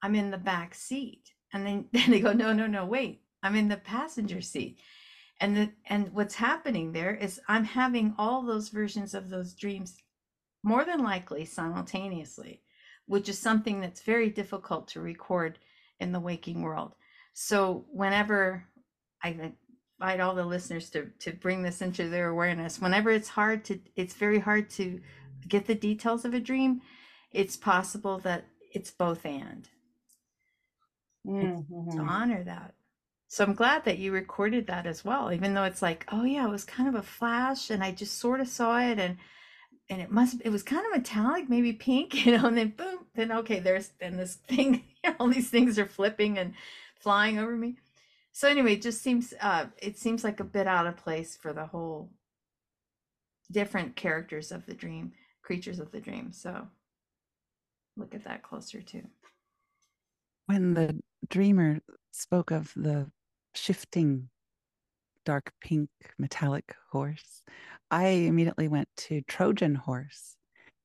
I'm 0.03 0.15
in 0.15 0.31
the 0.31 0.39
back 0.39 0.75
seat 0.75 1.33
and 1.53 1.67
then, 1.67 1.87
then 1.93 2.11
they 2.11 2.21
go 2.21 2.33
no 2.33 2.53
no 2.53 2.67
no 2.67 2.85
wait 2.85 3.23
I'm 3.43 3.57
in 3.57 3.69
the 3.69 3.77
passenger 3.77 4.41
seat. 4.41 4.79
And 5.41 5.57
the, 5.57 5.71
and 5.87 6.13
what's 6.13 6.35
happening 6.35 6.93
there 6.93 7.15
is 7.15 7.41
I'm 7.49 7.65
having 7.65 8.15
all 8.19 8.43
those 8.43 8.69
versions 8.69 9.15
of 9.15 9.31
those 9.31 9.55
dreams 9.55 9.97
more 10.63 10.85
than 10.85 11.03
likely 11.03 11.47
simultaneously, 11.47 12.61
which 13.07 13.29
is 13.29 13.39
something 13.39 13.81
that's 13.81 14.03
very 14.03 14.29
difficult 14.29 14.89
to 14.89 15.01
record 15.01 15.59
in 15.99 16.13
the 16.13 16.21
waking 16.21 16.61
world. 16.61 16.95
So 17.33 17.87
whenever 17.91 18.64
I 19.22 19.53
invite 20.01 20.20
all 20.20 20.35
the 20.35 20.45
listeners 20.45 20.91
to 20.91 21.11
to 21.20 21.33
bring 21.33 21.62
this 21.62 21.83
into 21.83 22.09
their 22.09 22.28
awareness, 22.28 22.81
whenever 22.81 23.11
it's 23.11 23.28
hard 23.28 23.64
to 23.66 23.78
it's 23.97 24.14
very 24.14 24.39
hard 24.39 24.70
to 24.70 25.01
get 25.49 25.66
the 25.66 25.74
details 25.74 26.24
of 26.24 26.35
a 26.35 26.41
dream, 26.41 26.81
it's 27.33 27.57
possible 27.57 28.18
that 28.18 28.45
it's 28.72 28.91
both 28.91 29.24
and. 29.24 29.68
Mm-hmm. 31.26 31.97
To 31.97 32.03
honor 32.03 32.43
that. 32.45 32.74
So 33.28 33.45
I'm 33.45 33.55
glad 33.55 33.85
that 33.85 33.99
you 33.99 34.11
recorded 34.11 34.66
that 34.66 34.87
as 34.87 35.05
well, 35.05 35.33
even 35.33 35.55
though 35.55 35.62
it's 35.62 35.83
like, 35.83 36.05
oh 36.11 36.24
yeah, 36.24 36.47
it 36.47 36.51
was 36.51 36.64
kind 36.64 36.89
of 36.89 36.97
a 36.97 37.03
flash 37.03 37.70
and 37.70 37.83
I 37.83 37.93
just 37.93 38.18
sort 38.18 38.41
of 38.41 38.49
saw 38.49 38.81
it 38.81 38.99
and 38.99 39.18
and 39.89 40.01
it 40.01 40.11
must 40.11 40.41
it 40.45 40.51
was 40.51 40.62
kind 40.62 40.85
of 40.87 40.93
metallic, 40.93 41.49
maybe 41.49 41.72
pink, 41.72 42.14
you 42.26 42.37
know, 42.37 42.47
and 42.47 42.57
then 42.57 42.74
boom, 42.76 43.07
then 43.14 43.31
okay, 43.31 43.61
there's 43.61 43.91
then 44.01 44.16
this 44.16 44.35
thing, 44.35 44.85
all 45.20 45.28
these 45.28 45.51
things 45.51 45.78
are 45.78 45.87
flipping 45.87 46.39
and 46.39 46.55
flying 47.01 47.39
over 47.39 47.57
me. 47.57 47.77
So 48.33 48.49
anyway, 48.49 48.75
it 48.75 48.83
just 48.83 49.03
seems 49.03 49.35
uh 49.41 49.67
it 49.83 49.99
seems 49.99 50.25
like 50.25 50.41
a 50.41 50.45
bit 50.45 50.67
out 50.67 50.87
of 50.87 50.97
place 50.97 51.37
for 51.37 51.53
the 51.53 51.67
whole 51.67 52.11
different 53.51 53.97
characters 53.97 54.53
of 54.53 54.67
the 54.67 54.75
dream, 54.75 55.13
creatures 55.43 55.81
of 55.81 55.91
the 55.91 56.01
dream. 56.01 56.33
So 56.33 56.69
look 57.97 58.15
at 58.15 58.25
that 58.25 58.43
closer 58.43 58.81
too. 58.81 59.03
When 60.47 60.75
the 60.75 61.01
dreamer 61.29 61.81
spoke 62.13 62.51
of 62.51 62.73
the 62.77 63.11
shifting 63.55 64.29
dark 65.25 65.53
pink 65.61 65.91
metallic 66.19 66.75
horse, 66.91 67.43
I 67.91 68.07
immediately 68.07 68.69
went 68.69 68.89
to 68.97 69.23
Trojan 69.23 69.75
horse. 69.75 70.37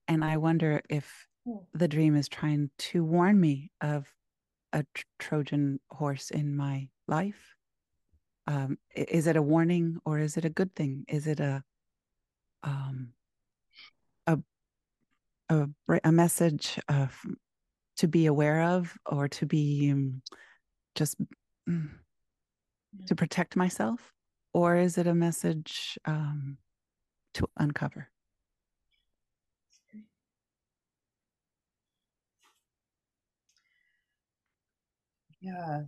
And 0.08 0.24
I 0.24 0.38
wonder 0.38 0.82
if 0.90 1.28
the 1.74 1.88
dream 1.88 2.16
is 2.16 2.28
trying 2.28 2.70
to 2.78 3.04
warn 3.04 3.40
me 3.40 3.72
of 3.82 4.08
a 4.74 4.84
tr- 4.94 5.04
Trojan 5.20 5.80
horse 5.90 6.30
in 6.32 6.56
my 6.56 6.90
life. 7.08 7.56
Um, 8.48 8.78
is 8.96 9.28
it 9.28 9.36
a 9.36 9.42
warning 9.42 10.00
or 10.06 10.20
is 10.20 10.38
it 10.38 10.46
a 10.46 10.50
good 10.50 10.76
thing? 10.76 11.06
Is 11.08 11.28
it 11.28 11.40
a 11.40 11.64
um, 12.64 13.10
a 14.28 14.38
a, 15.50 15.68
a 16.04 16.12
message 16.12 16.80
of 16.88 17.18
to 17.98 18.08
be 18.08 18.26
aware 18.26 18.62
of 18.62 18.94
or 19.06 19.28
to 19.30 19.46
be 19.46 19.92
um, 19.92 20.22
just 20.96 21.16
mm, 21.70 21.90
to 23.08 23.16
protect 23.16 23.56
myself 23.56 24.12
or 24.54 24.78
is 24.78 24.98
it 24.98 25.08
a 25.08 25.14
message 25.14 25.98
um, 26.06 26.58
to 27.34 27.48
uncover 27.58 28.10
yeah. 35.46 35.82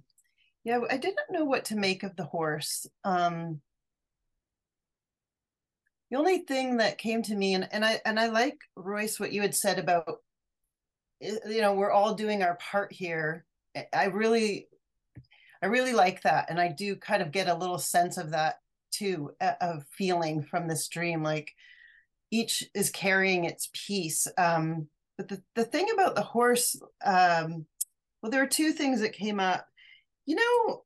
Yeah 0.64 0.80
i 0.90 0.98
didn't 0.98 1.32
know 1.32 1.46
what 1.46 1.66
to 1.66 1.76
make 1.76 2.04
of 2.04 2.16
the 2.16 2.26
horse 2.26 2.86
um 3.04 3.62
the 6.10 6.18
only 6.18 6.40
thing 6.40 6.78
that 6.78 6.98
came 6.98 7.22
to 7.24 7.36
me 7.36 7.54
and, 7.54 7.68
and 7.72 7.86
i 7.86 8.00
and 8.06 8.20
i 8.20 8.28
like 8.28 8.58
royce 8.76 9.20
what 9.20 9.32
you 9.32 9.42
had 9.42 9.56
said 9.56 9.80
about 9.80 10.18
you 11.22 11.62
know 11.62 11.74
we're 11.74 11.92
all 11.92 12.14
doing 12.14 12.44
our 12.44 12.56
part 12.56 12.92
here. 12.92 13.46
I 13.94 14.06
really 14.06 14.68
i 15.62 15.68
really 15.68 15.94
like 15.94 16.22
that 16.24 16.50
and 16.50 16.60
i 16.60 16.68
do 16.68 16.96
kind 16.96 17.22
of 17.22 17.32
get 17.32 17.48
a 17.48 17.56
little 17.56 17.80
sense 17.80 18.18
of 18.18 18.32
that 18.32 18.56
too 18.92 19.32
of 19.62 19.84
feeling 19.92 20.44
from 20.44 20.68
this 20.68 20.88
dream 20.88 21.24
like 21.24 21.52
each 22.32 22.64
is 22.76 22.90
carrying 22.90 23.46
its 23.46 23.70
piece 23.74 24.28
um 24.38 24.88
but 25.18 25.28
the, 25.28 25.42
the 25.56 25.64
thing 25.64 25.88
about 25.94 26.16
the 26.16 26.22
horse 26.22 26.80
um 27.06 27.66
well 28.22 28.32
there 28.32 28.44
are 28.44 28.48
two 28.48 28.72
things 28.72 29.02
that 29.02 29.14
came 29.14 29.40
up 29.40 29.68
you 30.26 30.36
know 30.36 30.84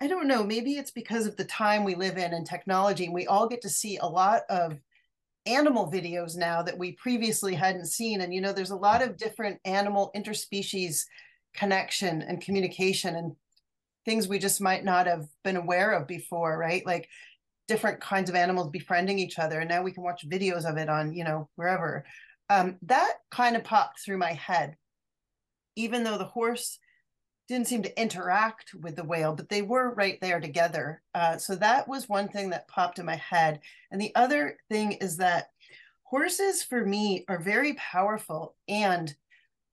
i 0.00 0.06
don't 0.06 0.28
know 0.28 0.44
maybe 0.44 0.74
it's 0.74 0.90
because 0.90 1.26
of 1.26 1.36
the 1.36 1.44
time 1.44 1.84
we 1.84 1.94
live 1.94 2.16
in 2.16 2.32
and 2.32 2.46
technology 2.46 3.04
and 3.04 3.14
we 3.14 3.26
all 3.26 3.48
get 3.48 3.62
to 3.62 3.68
see 3.68 3.96
a 3.98 4.06
lot 4.06 4.42
of 4.48 4.76
animal 5.46 5.90
videos 5.90 6.36
now 6.36 6.62
that 6.62 6.78
we 6.78 6.92
previously 6.92 7.54
hadn't 7.54 7.86
seen. 7.86 8.20
And, 8.20 8.32
you 8.32 8.40
know, 8.40 8.52
there's 8.52 8.70
a 8.70 8.76
lot 8.76 9.02
of 9.02 9.16
different 9.16 9.58
animal 9.64 10.10
interspecies 10.14 11.04
connection 11.54 12.22
and 12.22 12.40
communication 12.40 13.16
and 13.16 13.32
things 14.04 14.26
we 14.26 14.38
just 14.38 14.60
might 14.60 14.84
not 14.84 15.06
have 15.06 15.26
been 15.44 15.56
aware 15.56 15.92
of 15.92 16.06
before, 16.06 16.56
right? 16.56 16.84
Like 16.86 17.08
different 17.68 18.00
kinds 18.00 18.30
of 18.30 18.36
animals 18.36 18.70
befriending 18.70 19.18
each 19.18 19.38
other. 19.38 19.60
And 19.60 19.68
now 19.68 19.82
we 19.82 19.92
can 19.92 20.02
watch 20.02 20.28
videos 20.28 20.68
of 20.68 20.76
it 20.76 20.88
on, 20.88 21.12
you 21.12 21.24
know, 21.24 21.48
wherever. 21.56 22.04
Um, 22.48 22.78
that 22.82 23.14
kind 23.30 23.56
of 23.56 23.64
popped 23.64 24.00
through 24.00 24.18
my 24.18 24.32
head, 24.32 24.76
even 25.76 26.04
though 26.04 26.18
the 26.18 26.24
horse 26.24 26.78
didn't 27.48 27.66
seem 27.66 27.82
to 27.82 28.00
interact 28.00 28.72
with 28.80 28.96
the 28.96 29.04
whale, 29.04 29.34
but 29.34 29.48
they 29.48 29.62
were 29.62 29.94
right 29.94 30.18
there 30.20 30.40
together. 30.40 31.02
Uh, 31.14 31.36
so 31.36 31.54
that 31.56 31.88
was 31.88 32.08
one 32.08 32.28
thing 32.28 32.50
that 32.50 32.68
popped 32.68 32.98
in 32.98 33.06
my 33.06 33.16
head. 33.16 33.60
And 33.90 34.00
the 34.00 34.14
other 34.14 34.56
thing 34.70 34.92
is 34.92 35.16
that 35.18 35.48
horses, 36.04 36.62
for 36.62 36.84
me, 36.86 37.24
are 37.28 37.40
very 37.40 37.74
powerful. 37.74 38.54
And 38.68 39.14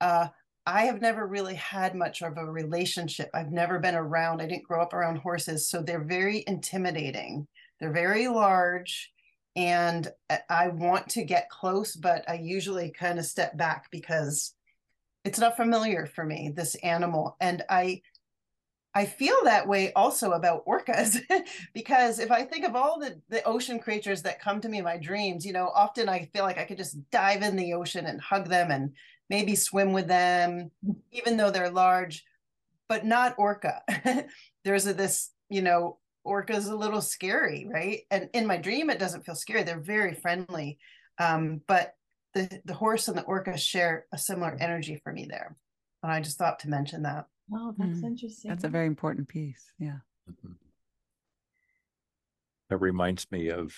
uh, 0.02 0.28
I 0.66 0.84
have 0.84 1.02
never 1.02 1.28
really 1.28 1.56
had 1.56 1.96
much 1.96 2.22
of 2.22 2.38
a 2.38 2.46
relationship. 2.46 3.30
I've 3.34 3.52
never 3.52 3.80
been 3.80 3.96
around, 3.96 4.42
I 4.42 4.48
didn't 4.48 4.68
grow 4.68 4.82
up 4.82 4.94
around 4.94 5.18
horses. 5.18 5.68
So 5.68 5.82
they're 5.82 6.04
very 6.04 6.44
intimidating, 6.48 7.48
they're 7.80 7.92
very 7.92 8.28
large. 8.28 9.12
And 9.56 10.08
I 10.50 10.70
want 10.70 11.10
to 11.10 11.24
get 11.24 11.50
close, 11.50 11.96
but 11.96 12.24
I 12.30 12.36
usually 12.36 12.92
kind 12.92 13.20
of 13.20 13.26
step 13.26 13.58
back 13.58 13.88
because 13.92 14.54
it's 15.24 15.40
not 15.40 15.58
familiar 15.58 16.06
for 16.06 16.26
me 16.26 16.52
this 16.56 16.76
animal 16.76 17.36
and 17.40 17.64
i 17.70 18.02
i 18.96 19.06
feel 19.06 19.36
that 19.44 19.68
way 19.68 19.94
also 19.94 20.32
about 20.32 20.66
orcas 20.66 21.20
because 21.74 22.20
if 22.20 22.32
i 22.32 22.44
think 22.44 22.66
of 22.66 22.76
all 22.76 23.00
the 23.00 23.20
the 23.30 23.44
ocean 23.44 23.80
creatures 23.80 24.22
that 24.22 24.42
come 24.42 24.60
to 24.62 24.70
me 24.70 24.80
in 24.80 24.84
my 24.84 24.98
dreams 24.98 25.46
you 25.46 25.54
know 25.54 25.70
often 25.76 26.10
i 26.10 26.30
feel 26.34 26.44
like 26.44 26.58
i 26.58 26.66
could 26.66 26.78
just 26.78 26.98
dive 27.12 27.42
in 27.42 27.56
the 27.56 27.74
ocean 27.74 28.06
and 28.06 28.22
hug 28.22 28.48
them 28.48 28.72
and 28.72 28.92
maybe 29.30 29.56
swim 29.56 29.94
with 29.94 30.08
them 30.08 30.72
even 31.12 31.38
though 31.38 31.52
they're 31.52 31.70
large 31.70 32.24
but 32.90 33.06
not 33.06 33.36
orca. 33.38 33.84
There's 34.66 34.88
a, 34.88 34.94
this 34.94 35.30
you 35.50 35.62
know 35.62 36.00
orca's 36.26 36.66
is 36.66 36.72
a 36.72 36.76
little 36.76 37.02
scary 37.02 37.68
right? 37.72 38.02
And 38.12 38.30
in 38.34 38.46
my 38.46 38.58
dream 38.58 38.90
it 38.90 39.00
doesn't 39.00 39.26
feel 39.26 39.36
scary. 39.36 39.64
They're 39.64 39.80
very 39.80 40.16
friendly 40.16 40.80
um, 41.20 41.62
but 41.68 41.94
the 42.34 42.62
the 42.66 42.74
horse 42.74 43.08
and 43.08 43.18
the 43.18 43.24
orca 43.24 43.58
share 43.58 44.06
a 44.14 44.18
similar 44.18 44.56
energy 44.60 45.00
for 45.04 45.12
me 45.12 45.26
there 45.30 45.56
and 46.04 46.12
i 46.12 46.20
just 46.20 46.38
thought 46.38 46.60
to 46.60 46.70
mention 46.70 47.04
that 47.04 47.28
oh 47.54 47.74
that's 47.78 48.00
mm. 48.00 48.06
interesting 48.06 48.50
that's 48.50 48.64
a 48.64 48.70
very 48.70 48.88
important 48.88 49.28
piece 49.28 49.72
yeah 49.80 50.00
mm-hmm. 50.30 50.54
that 52.70 52.78
reminds 52.78 53.30
me 53.32 53.50
of 53.50 53.74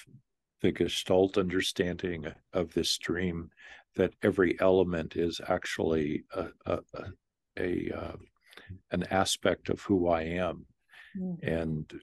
the 0.62 0.72
gestalt 0.72 1.38
understanding 1.38 2.28
of 2.54 2.74
this 2.74 2.98
dream 2.98 3.50
that 3.96 4.14
every 4.22 4.60
element 4.62 5.16
is 5.16 5.42
actually 5.48 6.24
a, 6.34 6.48
a, 6.66 6.80
a, 6.94 7.06
a 7.58 7.92
uh, 7.98 8.16
an 8.92 9.04
aspect 9.12 9.70
of 9.70 9.82
who 9.82 10.08
i 10.08 10.22
am 10.22 10.66
mm. 11.18 11.38
and 11.44 11.94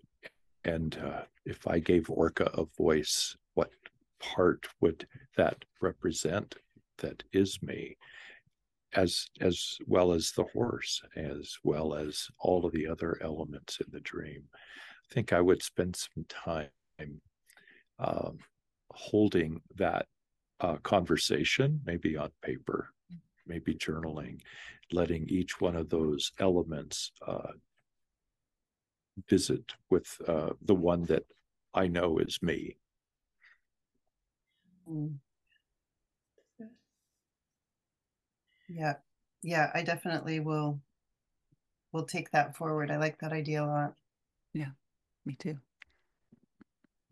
and 0.64 0.98
uh, 1.04 1.22
if 1.44 1.66
i 1.66 1.78
gave 1.78 2.10
orca 2.10 2.50
a 2.54 2.64
voice 2.76 3.36
what 3.47 3.47
part 4.20 4.66
would 4.80 5.06
that 5.36 5.64
represent 5.80 6.56
that 6.98 7.22
is 7.32 7.62
me 7.62 7.96
as 8.94 9.28
as 9.40 9.78
well 9.86 10.12
as 10.12 10.32
the 10.32 10.44
horse 10.44 11.02
as 11.16 11.56
well 11.62 11.94
as 11.94 12.28
all 12.38 12.64
of 12.64 12.72
the 12.72 12.86
other 12.86 13.18
elements 13.22 13.80
in 13.80 13.86
the 13.92 14.00
dream. 14.00 14.44
I 14.52 15.14
think 15.14 15.32
i 15.32 15.40
would 15.40 15.62
spend 15.62 15.96
some 15.96 16.24
time 16.28 16.68
um, 17.98 18.38
holding 18.92 19.60
that 19.76 20.06
uh, 20.60 20.76
conversation 20.76 21.80
maybe 21.84 22.16
on 22.16 22.30
paper 22.42 22.90
maybe 23.46 23.74
journaling 23.74 24.40
letting 24.92 25.28
each 25.28 25.60
one 25.60 25.76
of 25.76 25.88
those 25.88 26.32
elements 26.40 27.12
uh, 27.26 27.52
visit 29.28 29.72
with 29.90 30.16
uh, 30.26 30.50
the 30.62 30.74
one 30.74 31.04
that 31.04 31.24
i 31.74 31.86
know 31.86 32.18
is 32.18 32.42
me 32.42 32.76
Mm. 34.88 35.18
Yeah, 38.68 38.94
yeah, 39.42 39.70
I 39.74 39.82
definitely 39.82 40.40
will 40.40 40.80
will 41.92 42.04
take 42.04 42.30
that 42.30 42.56
forward. 42.56 42.90
I 42.90 42.96
like 42.96 43.18
that 43.20 43.32
idea 43.32 43.64
a 43.64 43.66
lot. 43.66 43.94
Yeah, 44.52 44.70
me 45.24 45.36
too. 45.38 45.58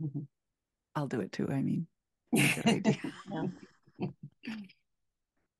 Mm-hmm. 0.03 0.20
I'll 0.95 1.07
do 1.07 1.20
it 1.20 1.33
too. 1.33 1.49
I 1.51 1.62
mean, 1.62 1.87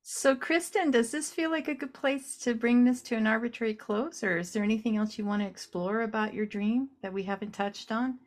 So, 0.09 0.37
Kristin, 0.37 0.91
does 0.91 1.11
this 1.11 1.31
feel 1.31 1.51
like 1.51 1.67
a 1.67 1.75
good 1.75 1.93
place 1.93 2.37
to 2.37 2.55
bring 2.55 2.85
this 2.85 3.01
to 3.03 3.15
an 3.15 3.27
arbitrary 3.27 3.73
close, 3.73 4.23
or 4.23 4.37
is 4.37 4.53
there 4.53 4.63
anything 4.63 4.95
else 4.95 5.17
you 5.17 5.25
want 5.25 5.41
to 5.41 5.47
explore 5.47 6.01
about 6.01 6.33
your 6.33 6.45
dream 6.45 6.87
that 7.01 7.11
we 7.11 7.23
haven't 7.23 7.51
touched 7.51 7.91
on? 7.91 8.17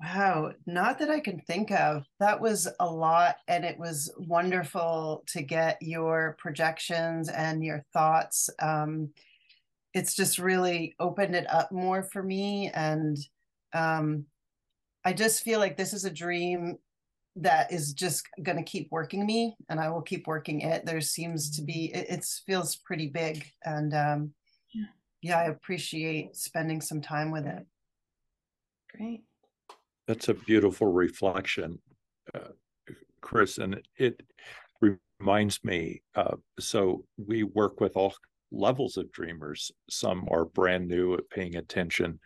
Wow, 0.00 0.52
not 0.66 0.98
that 0.98 1.08
I 1.08 1.20
can 1.20 1.40
think 1.40 1.70
of. 1.70 2.04
That 2.20 2.40
was 2.40 2.68
a 2.80 2.86
lot, 2.86 3.36
and 3.48 3.64
it 3.64 3.78
was 3.78 4.12
wonderful 4.18 5.24
to 5.28 5.42
get 5.42 5.78
your 5.80 6.36
projections 6.38 7.30
and 7.30 7.64
your 7.64 7.82
thoughts. 7.94 8.50
Um, 8.60 9.10
it's 9.94 10.14
just 10.14 10.38
really 10.38 10.94
opened 11.00 11.34
it 11.34 11.48
up 11.48 11.72
more 11.72 12.02
for 12.02 12.22
me, 12.22 12.70
and 12.74 13.16
um, 13.72 14.26
I 15.02 15.14
just 15.14 15.42
feel 15.42 15.60
like 15.60 15.78
this 15.78 15.94
is 15.94 16.04
a 16.04 16.10
dream 16.10 16.76
that 17.36 17.72
is 17.72 17.94
just 17.94 18.26
going 18.42 18.58
to 18.58 18.64
keep 18.64 18.88
working 18.90 19.24
me, 19.24 19.56
and 19.70 19.80
I 19.80 19.88
will 19.88 20.02
keep 20.02 20.26
working 20.26 20.60
it. 20.60 20.84
There 20.84 21.00
seems 21.00 21.56
to 21.56 21.62
be 21.62 21.90
it, 21.94 22.06
it 22.10 22.24
feels 22.46 22.76
pretty 22.76 23.08
big, 23.08 23.50
and 23.64 23.94
um, 23.94 24.34
yeah. 24.74 24.84
yeah, 25.22 25.38
I 25.38 25.44
appreciate 25.44 26.36
spending 26.36 26.82
some 26.82 27.00
time 27.00 27.30
with 27.30 27.46
it. 27.46 27.64
Great. 28.94 29.25
That's 30.06 30.28
a 30.28 30.34
beautiful 30.34 30.92
reflection, 30.92 31.80
uh, 32.34 32.50
Chris, 33.20 33.58
and 33.58 33.80
it 33.96 34.22
reminds 34.80 35.64
me. 35.64 36.02
Uh, 36.14 36.36
so 36.60 37.04
we 37.16 37.42
work 37.42 37.80
with 37.80 37.96
all 37.96 38.14
levels 38.52 38.96
of 38.96 39.10
dreamers. 39.10 39.72
Some 39.90 40.28
are 40.30 40.44
brand 40.44 40.86
new 40.88 41.14
at 41.14 41.28
paying 41.30 41.56
attention 41.56 42.20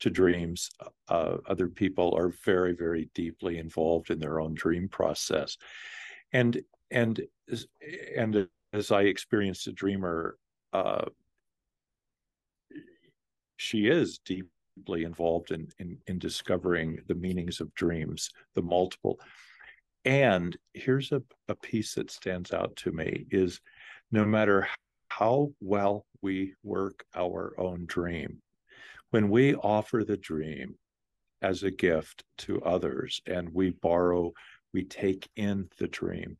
to 0.00 0.10
dreams. 0.10 0.70
Uh, 1.08 1.38
other 1.48 1.68
people 1.68 2.14
are 2.16 2.32
very, 2.44 2.72
very 2.72 3.10
deeply 3.14 3.58
involved 3.58 4.10
in 4.10 4.20
their 4.20 4.40
own 4.40 4.54
dream 4.54 4.88
process, 4.88 5.56
and 6.32 6.60
and 6.90 7.20
and 8.16 8.48
as 8.72 8.92
I 8.92 9.02
experienced 9.02 9.66
a 9.66 9.72
dreamer, 9.72 10.36
uh, 10.72 11.06
she 13.56 13.86
is 13.86 14.18
deep 14.18 14.48
involved 14.88 15.50
in, 15.50 15.68
in, 15.78 15.98
in 16.06 16.18
discovering 16.18 17.00
the 17.06 17.14
meanings 17.14 17.60
of 17.60 17.74
dreams, 17.74 18.30
the 18.54 18.62
multiple. 18.62 19.18
And 20.04 20.56
here's 20.74 21.12
a, 21.12 21.22
a 21.48 21.54
piece 21.54 21.94
that 21.94 22.10
stands 22.10 22.52
out 22.52 22.76
to 22.76 22.92
me 22.92 23.26
is 23.30 23.60
no 24.10 24.24
matter 24.24 24.68
how 25.08 25.52
well 25.60 26.06
we 26.22 26.54
work 26.62 27.04
our 27.14 27.54
own 27.58 27.84
dream, 27.86 28.42
when 29.10 29.28
we 29.28 29.54
offer 29.54 30.04
the 30.04 30.16
dream 30.16 30.74
as 31.40 31.62
a 31.62 31.70
gift 31.70 32.24
to 32.38 32.60
others 32.62 33.20
and 33.26 33.48
we 33.52 33.70
borrow, 33.70 34.32
we 34.72 34.84
take 34.84 35.28
in 35.36 35.68
the 35.78 35.86
dream, 35.88 36.36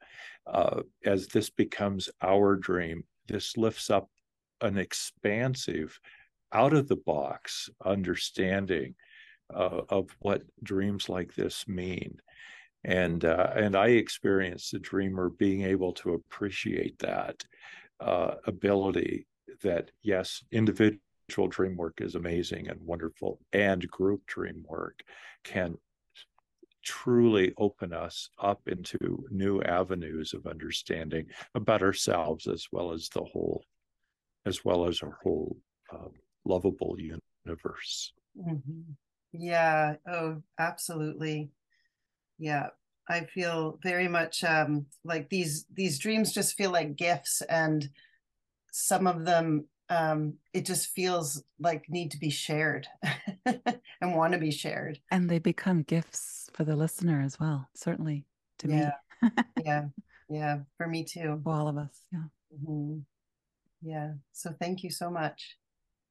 uh, 0.46 0.82
as 1.04 1.28
this 1.28 1.50
becomes 1.50 2.08
our 2.22 2.56
dream, 2.56 3.04
this 3.28 3.56
lifts 3.56 3.90
up 3.90 4.08
an 4.60 4.76
expansive, 4.78 5.98
out 6.54 6.72
of 6.72 6.88
the 6.88 6.96
box 6.96 7.68
understanding 7.84 8.94
uh, 9.52 9.82
of 9.88 10.08
what 10.20 10.42
dreams 10.62 11.08
like 11.08 11.34
this 11.34 11.68
mean. 11.68 12.18
And 12.84 13.24
uh, 13.24 13.50
and 13.54 13.74
I 13.76 13.88
experienced 13.88 14.72
the 14.72 14.78
dreamer 14.78 15.30
being 15.30 15.62
able 15.62 15.92
to 15.94 16.14
appreciate 16.14 16.98
that 17.00 17.42
uh, 18.00 18.34
ability. 18.46 19.26
That 19.62 19.90
yes, 20.02 20.42
individual 20.52 21.48
dream 21.48 21.76
work 21.76 22.00
is 22.00 22.14
amazing 22.14 22.68
and 22.68 22.80
wonderful, 22.80 23.40
and 23.52 23.86
group 23.88 24.26
dream 24.26 24.64
work 24.68 25.02
can 25.44 25.76
truly 26.82 27.54
open 27.56 27.94
us 27.94 28.28
up 28.38 28.60
into 28.66 29.24
new 29.30 29.62
avenues 29.62 30.34
of 30.34 30.46
understanding 30.46 31.26
about 31.54 31.82
ourselves 31.82 32.46
as 32.46 32.66
well 32.70 32.92
as 32.92 33.08
the 33.08 33.24
whole 33.24 33.64
as 34.44 34.62
well 34.64 34.86
as 34.86 35.02
our 35.02 35.18
whole 35.22 35.56
uh, 35.90 36.08
lovable 36.44 36.96
universe. 36.98 38.12
Mm-hmm. 38.38 38.92
Yeah. 39.32 39.96
Oh, 40.06 40.42
absolutely. 40.58 41.50
Yeah. 42.38 42.68
I 43.08 43.24
feel 43.24 43.78
very 43.82 44.08
much 44.08 44.42
um, 44.44 44.86
like 45.04 45.28
these 45.28 45.66
these 45.74 45.98
dreams 45.98 46.32
just 46.32 46.56
feel 46.56 46.70
like 46.70 46.96
gifts, 46.96 47.42
and 47.42 47.86
some 48.72 49.06
of 49.06 49.26
them 49.26 49.66
um, 49.90 50.34
it 50.52 50.64
just 50.64 50.90
feels 50.90 51.42
like 51.58 51.84
need 51.88 52.10
to 52.12 52.18
be 52.18 52.30
shared 52.30 52.86
and 53.44 54.16
want 54.16 54.32
to 54.32 54.38
be 54.38 54.50
shared. 54.50 54.98
And 55.10 55.28
they 55.28 55.38
become 55.38 55.82
gifts 55.82 56.48
for 56.54 56.64
the 56.64 56.76
listener 56.76 57.20
as 57.20 57.38
well. 57.38 57.68
Certainly 57.74 58.24
to 58.60 58.68
yeah. 58.68 58.92
me. 59.22 59.30
yeah. 59.64 59.84
Yeah. 60.30 60.58
For 60.78 60.86
me 60.86 61.04
too. 61.04 61.40
For 61.44 61.52
all 61.52 61.68
of 61.68 61.76
us. 61.76 62.00
Yeah. 62.12 62.24
Mm-hmm. 62.54 62.98
Yeah. 63.82 64.12
So 64.32 64.54
thank 64.58 64.82
you 64.82 64.90
so 64.90 65.10
much. 65.10 65.56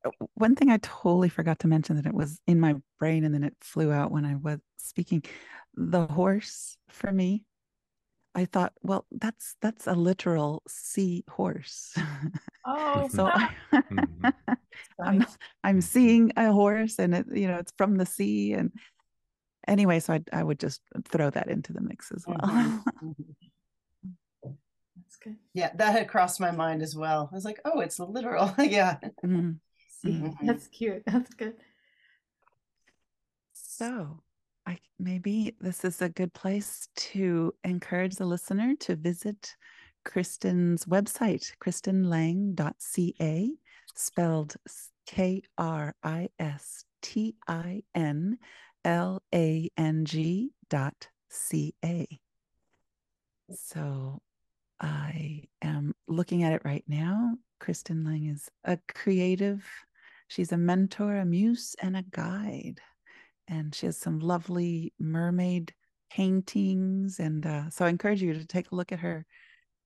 Uh, 0.06 0.12
one 0.36 0.56
thing 0.56 0.70
I 0.70 0.78
totally 0.78 1.30
forgot 1.30 1.60
to 1.60 1.68
mention 1.68 1.96
that 1.96 2.06
it 2.06 2.14
was 2.14 2.40
in 2.48 2.60
my 2.60 2.76
brain 3.00 3.24
and 3.24 3.34
then 3.34 3.44
it 3.44 3.56
flew 3.62 3.92
out 3.92 4.12
when 4.12 4.26
I 4.26 4.36
was 4.36 4.60
speaking. 4.78 5.24
The 5.76 6.06
horse 6.06 6.78
for 6.90 7.12
me, 7.12 7.46
I 8.36 8.46
thought, 8.46 8.74
well, 8.82 9.06
that's 9.12 9.56
that's 9.62 9.88
a 9.88 9.94
literal 9.94 10.64
sea 10.68 11.24
horse. 11.30 11.96
Oh, 12.66 13.08
so 13.12 13.28
I, 13.28 13.50
mm-hmm. 13.74 14.54
I'm 15.00 15.26
I'm 15.64 15.82
seeing 15.82 16.32
a 16.36 16.52
horse 16.52 17.00
and 17.00 17.14
it, 17.16 17.26
you 17.32 17.48
know, 17.48 17.58
it's 17.58 17.74
from 17.78 17.98
the 17.98 18.06
sea 18.06 18.54
and 18.54 18.72
anyway, 19.68 20.00
so 20.00 20.14
I 20.14 20.24
I 20.32 20.44
would 20.44 20.60
just 20.60 20.82
throw 21.06 21.30
that 21.30 21.48
into 21.48 21.74
the 21.74 21.82
mix 21.82 22.12
as 22.12 22.26
well. 22.28 22.40
Mm-hmm. 23.04 24.52
That's 24.96 25.16
good. 25.24 25.38
Yeah, 25.54 25.72
that 25.76 25.92
had 25.92 26.08
crossed 26.08 26.40
my 26.40 26.52
mind 26.52 26.82
as 26.82 26.96
well. 26.96 27.30
I 27.32 27.36
was 27.36 27.46
like, 27.46 27.60
oh, 27.66 27.82
it's 27.82 28.00
literal. 28.00 28.54
yeah. 28.58 28.98
Mm-hmm. 29.24 29.52
Mm-hmm. 30.06 30.30
That's 30.48 30.68
cute. 30.68 31.04
That's 31.08 31.34
good. 31.34 31.56
So, 33.54 34.22
I 34.66 34.78
maybe 35.00 35.56
this 35.60 35.84
is 35.84 36.02
a 36.02 36.10
good 36.10 36.34
place 36.34 36.88
to 36.96 37.54
encourage 37.64 38.16
the 38.16 38.26
listener 38.26 38.76
to 38.82 38.96
visit 38.96 39.56
Kristin's 40.06 40.86
website, 40.86 41.52
kristinlang.ca, 41.62 43.52
spelled 43.96 44.56
K 45.06 45.42
R 45.58 45.96
I 46.04 46.30
S 46.40 46.86
T 47.02 47.36
I 47.48 47.84
N 47.96 48.38
L 48.86 49.22
A 49.34 49.70
N 49.78 50.06
G 50.06 50.52
dot 50.70 51.08
C 51.30 51.74
A. 51.84 52.08
So 53.54 54.22
I 54.80 55.44
am 55.62 55.94
looking 56.08 56.44
at 56.44 56.54
it 56.54 56.62
right 56.66 56.84
now. 56.88 57.36
Kristin 57.60 58.06
Lang 58.06 58.26
is 58.26 58.50
a 58.66 58.78
creative, 58.94 59.64
she's 60.28 60.52
a 60.52 60.58
mentor, 60.58 61.18
a 61.18 61.26
muse, 61.26 61.76
and 61.82 61.96
a 61.96 62.04
guide. 62.12 62.80
And 63.48 63.74
she 63.76 63.86
has 63.88 63.98
some 63.98 64.20
lovely 64.20 64.94
mermaid 65.00 65.74
paintings. 66.10 67.20
And 67.20 67.46
uh, 67.46 67.70
so 67.70 67.86
I 67.86 67.90
encourage 67.90 68.22
you 68.22 68.34
to 68.34 68.46
take 68.46 68.72
a 68.72 68.76
look 68.76 68.92
at 68.92 69.00
her 69.00 69.26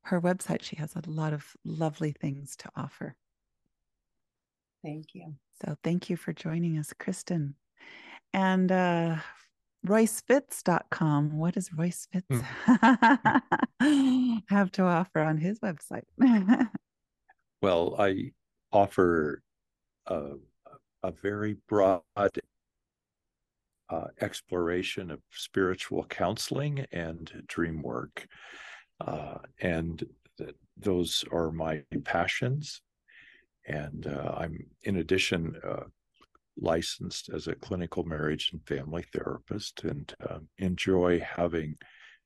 her 0.04 0.22
website. 0.22 0.64
She 0.64 0.78
has 0.78 0.96
a 0.96 1.02
lot 1.08 1.34
of 1.34 1.46
lovely 1.66 2.14
things 2.14 2.56
to 2.58 2.70
offer. 2.76 3.16
Thank 4.84 5.08
you. 5.14 5.36
So 5.66 5.76
thank 5.84 6.10
you 6.10 6.16
for 6.16 6.34
joining 6.34 6.78
us, 6.78 6.94
Kristin. 6.98 7.54
And 8.34 8.72
uh, 8.72 9.18
roycefitts.com. 9.86 11.38
What 11.38 11.56
does 11.56 11.72
Royce 11.74 12.08
Fitts 12.12 12.42
mm. 13.82 14.42
have 14.50 14.72
to 14.74 14.84
offer 14.84 15.20
on 15.20 15.38
his 15.38 15.60
website? 15.60 16.04
well, 17.62 17.96
I 18.00 18.32
offer 18.72 19.42
a, 20.08 20.34
a 21.04 21.12
very 21.12 21.58
broad 21.68 22.02
uh, 23.90 24.08
exploration 24.22 25.12
of 25.12 25.20
spiritual 25.32 26.04
counseling 26.06 26.86
and 26.92 27.44
dream 27.48 27.82
work. 27.82 28.28
Uh, 29.00 29.38
and 29.62 30.04
th- 30.38 30.56
those 30.78 31.24
are 31.32 31.52
my 31.52 31.84
passions. 32.04 32.82
And 33.68 34.08
uh, 34.08 34.34
I'm, 34.38 34.66
in 34.84 34.98
addition, 34.98 35.56
uh, 35.64 35.84
licensed 36.58 37.30
as 37.30 37.48
a 37.48 37.56
clinical 37.56 38.04
marriage 38.04 38.50
and 38.52 38.66
family 38.66 39.04
therapist 39.14 39.84
and 39.84 40.14
uh, 40.28 40.40
enjoy 40.58 41.20
having 41.20 41.76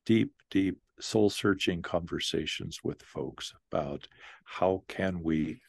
deep, 0.06 0.32
deep 0.50 0.78
soul 1.00 1.30
searching 1.30 1.82
conversations 1.82 2.80
with 2.84 3.02
folks 3.02 3.54
about 3.72 4.08
how 4.46 4.84
can 4.88 5.22
we 5.22 5.60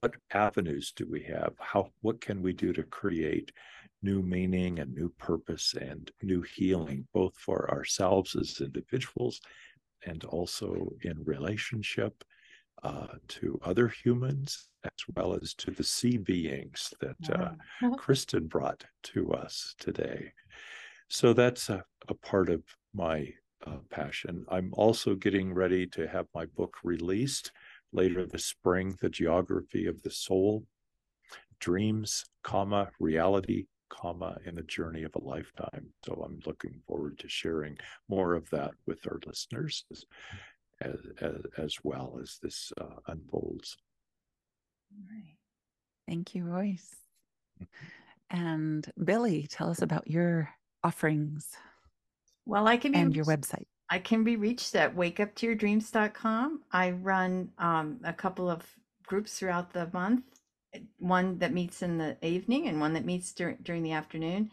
what 0.00 0.14
avenues 0.32 0.92
do 0.94 1.06
we 1.10 1.22
have 1.22 1.52
how 1.58 1.90
what 2.02 2.20
can 2.20 2.42
we 2.42 2.52
do 2.52 2.72
to 2.72 2.82
create 2.84 3.52
new 4.02 4.22
meaning 4.22 4.78
and 4.78 4.94
new 4.94 5.08
purpose 5.18 5.74
and 5.80 6.10
new 6.22 6.42
healing 6.42 7.06
both 7.12 7.34
for 7.36 7.70
ourselves 7.70 8.36
as 8.36 8.60
individuals 8.60 9.40
and 10.06 10.24
also 10.24 10.92
in 11.02 11.16
relationship 11.24 12.24
uh, 12.84 13.08
to 13.26 13.58
other 13.64 13.88
humans 13.88 14.68
as 14.84 15.14
well 15.16 15.34
as 15.34 15.54
to 15.54 15.70
the 15.72 15.84
sea 15.84 16.16
beings 16.16 16.94
that 17.00 17.16
uh. 17.32 17.50
Kristin 17.96 18.48
brought 18.48 18.84
to 19.02 19.32
us 19.32 19.74
today. 19.78 20.32
So 21.08 21.32
that's 21.32 21.68
a, 21.70 21.84
a 22.08 22.14
part 22.14 22.48
of 22.50 22.62
my 22.94 23.32
uh, 23.66 23.78
passion. 23.90 24.44
I'm 24.48 24.70
also 24.74 25.14
getting 25.14 25.52
ready 25.52 25.86
to 25.88 26.06
have 26.06 26.26
my 26.34 26.46
book 26.46 26.76
released 26.84 27.50
later 27.92 28.26
this 28.26 28.44
spring, 28.44 28.96
The 29.00 29.08
Geography 29.08 29.86
of 29.86 30.02
the 30.02 30.10
Soul, 30.10 30.64
Dreams, 31.60 32.24
comma, 32.42 32.90
Reality, 33.00 33.66
comma, 33.88 34.38
in 34.44 34.54
the 34.54 34.62
Journey 34.62 35.02
of 35.02 35.14
a 35.14 35.24
Lifetime. 35.24 35.86
So 36.04 36.22
I'm 36.24 36.40
looking 36.46 36.80
forward 36.86 37.18
to 37.20 37.28
sharing 37.28 37.76
more 38.08 38.34
of 38.34 38.48
that 38.50 38.72
with 38.86 39.06
our 39.06 39.18
listeners 39.26 39.84
as, 40.80 40.96
as, 41.20 41.36
as 41.56 41.76
well 41.82 42.18
as 42.22 42.38
this 42.42 42.72
uh, 42.80 42.96
unfolds. 43.08 43.76
All 44.92 45.04
right. 45.10 45.36
Thank 46.06 46.34
you, 46.34 46.44
Royce. 46.44 46.94
And 48.30 48.90
Billie, 49.02 49.46
tell 49.50 49.70
us 49.70 49.82
about 49.82 50.08
your 50.08 50.50
offerings. 50.84 51.48
Well, 52.46 52.66
I 52.66 52.76
can 52.76 52.92
be 52.92 52.98
and 52.98 53.16
your 53.16 53.24
website. 53.24 53.66
I 53.90 53.98
can 53.98 54.22
be 54.24 54.36
reached 54.36 54.74
at 54.74 54.94
wakeuptoyourdreams.com. 54.94 56.60
I 56.72 56.90
run 56.90 57.50
um, 57.58 58.00
a 58.04 58.12
couple 58.12 58.50
of 58.50 58.66
groups 59.06 59.38
throughout 59.38 59.72
the 59.72 59.88
month, 59.92 60.24
one 60.98 61.38
that 61.38 61.54
meets 61.54 61.82
in 61.82 61.96
the 61.96 62.16
evening 62.24 62.68
and 62.68 62.80
one 62.80 62.92
that 62.92 63.06
meets 63.06 63.32
dur- 63.32 63.56
during 63.62 63.82
the 63.82 63.92
afternoon, 63.92 64.50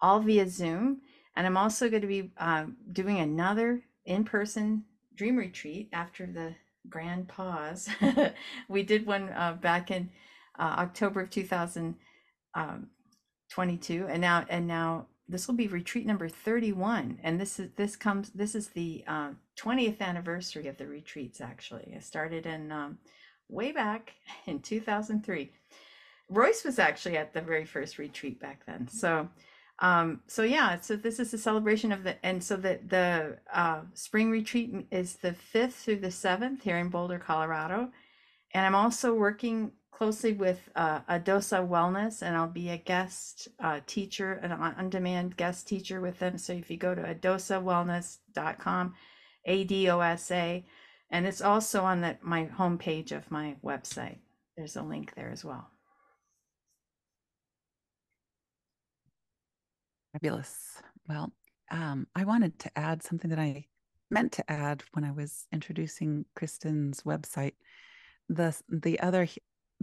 all 0.00 0.20
via 0.20 0.48
Zoom. 0.48 1.02
And 1.36 1.46
I'm 1.46 1.58
also 1.58 1.90
going 1.90 2.02
to 2.02 2.08
be 2.08 2.32
uh, 2.38 2.64
doing 2.92 3.18
another 3.20 3.82
in 4.06 4.24
person 4.24 4.84
dream 5.14 5.36
retreat 5.36 5.90
after 5.92 6.26
the 6.26 6.54
grand 6.88 7.28
pause. 7.28 7.88
we 8.68 8.82
did 8.82 9.06
one 9.06 9.28
uh, 9.30 9.58
back 9.60 9.90
in 9.90 10.08
uh, 10.58 10.76
October 10.78 11.20
of 11.20 11.30
2022, 11.30 11.94
um, 14.04 14.10
and 14.10 14.20
now 14.20 14.46
and 14.48 14.66
now 14.66 15.06
this 15.28 15.46
will 15.46 15.54
be 15.54 15.68
retreat 15.68 16.06
number 16.06 16.28
31, 16.28 17.18
and 17.22 17.40
this 17.40 17.58
is 17.58 17.70
this 17.76 17.96
comes 17.96 18.30
this 18.30 18.54
is 18.54 18.68
the 18.68 19.04
uh, 19.06 19.30
20th 19.58 20.00
anniversary 20.00 20.68
of 20.68 20.78
the 20.78 20.86
retreats. 20.86 21.40
Actually, 21.40 21.92
I 21.94 22.00
started 22.00 22.46
in 22.46 22.72
um, 22.72 22.98
way 23.48 23.72
back 23.72 24.14
in 24.46 24.60
2003. 24.60 25.52
Royce 26.30 26.64
was 26.64 26.78
actually 26.78 27.16
at 27.16 27.32
the 27.32 27.40
very 27.40 27.64
first 27.64 27.98
retreat 27.98 28.40
back 28.40 28.64
then. 28.66 28.86
So, 28.88 29.28
um, 29.78 30.20
so 30.26 30.42
yeah, 30.42 30.80
so 30.80 30.96
this 30.96 31.18
is 31.18 31.32
a 31.32 31.38
celebration 31.38 31.92
of 31.92 32.04
the, 32.04 32.24
and 32.24 32.42
so 32.42 32.56
the 32.56 32.80
the 32.86 33.38
uh, 33.52 33.82
spring 33.94 34.30
retreat 34.30 34.86
is 34.90 35.16
the 35.16 35.34
fifth 35.34 35.76
through 35.76 36.00
the 36.00 36.10
seventh 36.10 36.62
here 36.62 36.78
in 36.78 36.88
Boulder, 36.88 37.18
Colorado, 37.18 37.90
and 38.54 38.64
I'm 38.64 38.74
also 38.74 39.14
working 39.14 39.72
closely 39.98 40.32
with 40.32 40.60
uh, 40.76 41.00
Adosa 41.10 41.66
Wellness, 41.68 42.22
and 42.22 42.36
I'll 42.36 42.46
be 42.46 42.68
a 42.68 42.78
guest 42.78 43.48
uh, 43.58 43.80
teacher, 43.84 44.34
an 44.34 44.52
on-demand 44.52 45.36
guest 45.36 45.66
teacher 45.66 46.00
with 46.00 46.20
them. 46.20 46.38
So 46.38 46.52
if 46.52 46.70
you 46.70 46.76
go 46.76 46.94
to 46.94 47.02
adosawellness.com, 47.02 48.94
A 49.46 49.64
D 49.64 49.90
O 49.90 49.98
S 49.98 50.30
A, 50.30 50.64
and 51.10 51.26
it's 51.26 51.42
also 51.42 51.82
on 51.82 52.00
the, 52.02 52.16
my 52.22 52.46
homepage 52.46 53.10
of 53.10 53.28
my 53.32 53.56
website. 53.64 54.18
There's 54.56 54.76
a 54.76 54.82
link 54.82 55.14
there 55.16 55.30
as 55.30 55.44
well. 55.44 55.68
Fabulous. 60.12 60.80
Well, 61.08 61.32
um, 61.72 62.06
I 62.14 62.22
wanted 62.22 62.56
to 62.60 62.78
add 62.78 63.02
something 63.02 63.30
that 63.30 63.40
I 63.40 63.66
meant 64.12 64.30
to 64.32 64.48
add 64.48 64.84
when 64.92 65.04
I 65.04 65.10
was 65.10 65.46
introducing 65.52 66.24
Kristin's 66.38 67.02
website. 67.02 67.54
The 68.28 68.56
the 68.68 69.00
other 69.00 69.26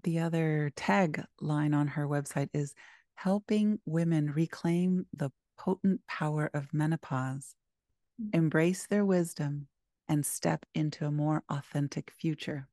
the 0.05 0.19
other 0.19 0.71
tagline 0.77 1.75
on 1.75 1.87
her 1.87 2.07
website 2.07 2.49
is 2.53 2.73
helping 3.15 3.79
women 3.85 4.31
reclaim 4.31 5.07
the 5.13 5.31
potent 5.57 5.99
power 6.07 6.49
of 6.53 6.73
menopause, 6.73 7.55
mm. 8.21 8.29
embrace 8.33 8.85
their 8.85 9.03
wisdom, 9.03 9.67
and 10.07 10.23
step 10.23 10.63
into 10.75 11.05
a 11.05 11.11
more 11.11 11.43
authentic 11.49 12.11
future. 12.11 12.67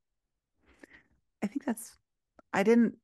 I 1.43 1.47
think 1.47 1.65
that's 1.65 1.97
I 2.53 2.63
didn't 2.63 2.97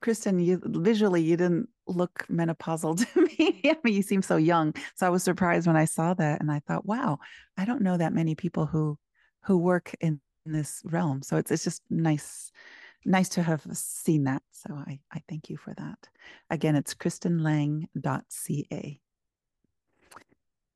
Kristin, 0.00 0.42
you 0.42 0.62
visually 0.64 1.22
you 1.22 1.36
didn't 1.36 1.68
look 1.88 2.24
menopausal 2.30 2.96
to 3.12 3.20
me. 3.22 3.60
I 3.64 3.76
mean, 3.82 3.94
you 3.94 4.02
seem 4.02 4.22
so 4.22 4.36
young. 4.36 4.74
So 4.94 5.04
I 5.06 5.10
was 5.10 5.24
surprised 5.24 5.66
when 5.66 5.76
I 5.76 5.84
saw 5.84 6.14
that 6.14 6.40
and 6.40 6.50
I 6.50 6.60
thought, 6.60 6.86
wow, 6.86 7.18
I 7.58 7.64
don't 7.64 7.82
know 7.82 7.96
that 7.96 8.14
many 8.14 8.36
people 8.36 8.66
who 8.66 8.98
who 9.44 9.58
work 9.58 9.92
in, 10.00 10.20
in 10.46 10.52
this 10.52 10.80
realm. 10.84 11.22
So 11.22 11.38
it's 11.38 11.50
it's 11.50 11.64
just 11.64 11.82
nice 11.90 12.52
nice 13.04 13.28
to 13.30 13.42
have 13.42 13.62
seen 13.72 14.24
that. 14.24 14.42
So 14.50 14.74
I, 14.74 15.00
I 15.12 15.22
thank 15.28 15.50
you 15.50 15.56
for 15.56 15.74
that. 15.74 16.08
Again, 16.50 16.76
it's 16.76 16.94
kristinlang.ca. 16.94 19.00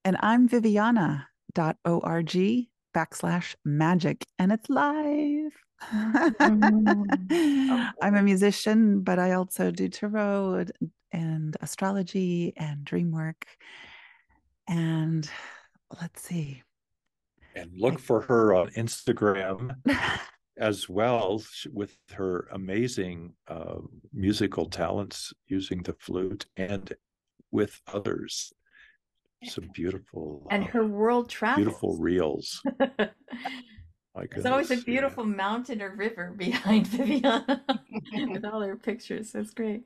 And 0.04 0.16
I'm 0.20 0.48
viviana.org 0.48 1.26
backslash 2.94 3.54
magic 3.64 4.26
and 4.38 4.52
it's 4.52 4.70
live. 4.70 5.52
Mm. 6.40 7.92
I'm 8.02 8.14
a 8.14 8.22
musician, 8.22 9.00
but 9.00 9.18
I 9.18 9.32
also 9.32 9.70
do 9.70 9.88
tarot 9.88 10.66
and 11.12 11.56
astrology 11.60 12.54
and 12.56 12.84
dream 12.84 13.10
work. 13.10 13.46
And 14.68 15.28
let's 16.00 16.22
see. 16.22 16.62
And 17.54 17.70
look 17.78 17.94
I, 17.94 17.98
for 17.98 18.20
her 18.22 18.54
on 18.54 18.70
Instagram 18.70 19.76
as 20.58 20.88
well 20.88 21.42
with 21.72 21.96
her 22.12 22.48
amazing 22.52 23.34
uh, 23.48 23.78
musical 24.12 24.66
talents 24.66 25.32
using 25.46 25.82
the 25.82 25.94
flute 25.94 26.46
and 26.56 26.92
with 27.50 27.80
others. 27.92 28.52
Some 29.44 29.68
beautiful 29.74 30.46
and 30.50 30.64
uh, 30.64 30.68
her 30.68 30.86
world 30.86 31.28
travel 31.28 31.62
beautiful 31.62 31.96
reels. 31.98 32.62
There's 34.30 34.46
always 34.46 34.70
a 34.70 34.78
beautiful 34.78 35.28
yeah. 35.28 35.36
mountain 35.36 35.82
or 35.82 35.94
river 35.94 36.34
behind 36.36 36.86
Viviana 36.86 37.62
with 38.30 38.44
all 38.44 38.62
her 38.62 38.76
pictures. 38.76 39.32
That's 39.32 39.52
great. 39.52 39.82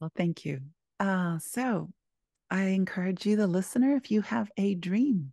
Well, 0.00 0.12
thank 0.16 0.44
you. 0.44 0.60
Uh, 1.00 1.38
so 1.38 1.90
I 2.50 2.62
encourage 2.66 3.26
you, 3.26 3.36
the 3.36 3.46
listener, 3.46 3.96
if 3.96 4.10
you 4.10 4.22
have 4.22 4.50
a 4.56 4.74
dream, 4.74 5.32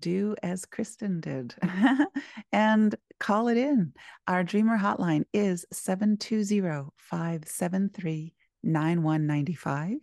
do 0.00 0.34
as 0.42 0.64
Kristin 0.64 1.20
did 1.20 1.54
and 2.52 2.94
call 3.20 3.48
it 3.48 3.56
in. 3.56 3.92
Our 4.26 4.44
dreamer 4.44 4.78
hotline 4.78 5.24
is 5.32 5.64
720 5.72 6.90
573 6.96 8.34
9195. 8.62 9.98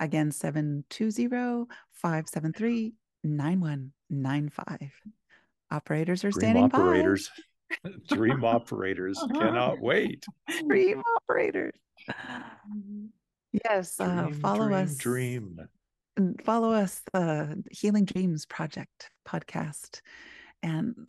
Again, 0.00 0.30
720 0.30 1.66
573 1.92 2.94
9195. 3.24 4.92
Operators 5.70 6.24
are 6.24 6.30
Dream 6.30 6.40
standing 6.40 6.64
operators. 6.64 7.30
by. 7.84 7.90
Dream 8.08 8.44
operators 8.44 9.22
cannot 9.34 9.80
wait. 9.80 10.24
Dream 10.66 11.02
operators. 11.16 11.74
Yes, 13.64 13.98
uh, 14.00 14.04
dream, 14.06 14.34
uh, 14.34 14.38
follow 14.38 14.66
dream, 14.68 14.78
us. 14.78 14.96
Dream. 14.96 15.58
Follow 16.44 16.72
us, 16.72 17.02
uh, 17.14 17.46
Healing 17.70 18.04
Dreams 18.04 18.44
Project 18.46 19.10
podcast, 19.26 20.00
and 20.62 21.06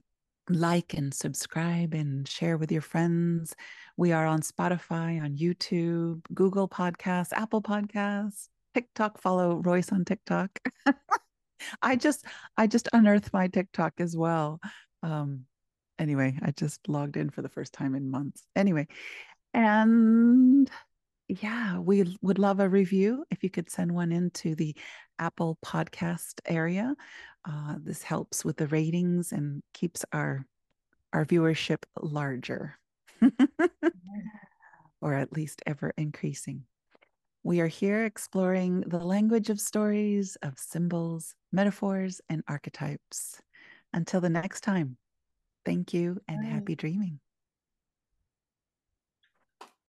like 0.49 0.93
and 0.93 1.13
subscribe 1.13 1.93
and 1.93 2.27
share 2.27 2.57
with 2.57 2.71
your 2.71 2.81
friends. 2.81 3.55
We 3.97 4.11
are 4.11 4.27
on 4.27 4.41
Spotify, 4.41 5.21
on 5.21 5.35
YouTube, 5.35 6.21
Google 6.33 6.67
Podcasts, 6.67 7.33
Apple 7.33 7.61
Podcasts, 7.61 8.49
TikTok. 8.75 9.19
Follow 9.19 9.55
Royce 9.55 9.91
on 9.91 10.05
TikTok. 10.05 10.51
I 11.81 11.95
just 11.95 12.25
I 12.55 12.67
just 12.67 12.87
unearthed 12.93 13.33
my 13.33 13.47
TikTok 13.47 13.93
as 13.99 14.15
well. 14.15 14.59
Um 15.01 15.45
anyway, 15.97 16.37
I 16.41 16.51
just 16.51 16.87
logged 16.87 17.17
in 17.17 17.31
for 17.31 17.41
the 17.41 17.49
first 17.49 17.73
time 17.73 17.95
in 17.95 18.11
months. 18.11 18.43
Anyway, 18.55 18.87
and 19.53 20.69
yeah, 21.29 21.77
we 21.77 22.17
would 22.23 22.39
love 22.39 22.59
a 22.59 22.67
review 22.67 23.23
if 23.29 23.43
you 23.43 23.51
could 23.51 23.69
send 23.69 23.91
one 23.91 24.11
into 24.11 24.55
the 24.55 24.75
Apple 25.19 25.59
podcast 25.63 26.39
area. 26.45 26.95
Uh, 27.47 27.75
this 27.83 28.01
helps 28.01 28.43
with 28.43 28.57
the 28.57 28.67
ratings 28.67 29.31
and 29.31 29.61
keeps 29.73 30.03
our 30.11 30.45
our 31.13 31.25
viewership 31.25 31.83
larger, 32.01 32.77
or 35.01 35.13
at 35.13 35.33
least 35.33 35.61
ever 35.65 35.93
increasing. 35.97 36.63
We 37.43 37.61
are 37.61 37.67
here 37.67 38.05
exploring 38.05 38.81
the 38.81 38.99
language 38.99 39.49
of 39.49 39.59
stories, 39.59 40.35
of 40.41 40.57
symbols, 40.57 41.35
metaphors, 41.51 42.21
and 42.29 42.43
archetypes. 42.47 43.41
Until 43.93 44.21
the 44.21 44.29
next 44.29 44.61
time, 44.61 44.97
thank 45.65 45.93
you 45.93 46.19
and 46.27 46.45
happy 46.45 46.75
dreaming. 46.75 47.19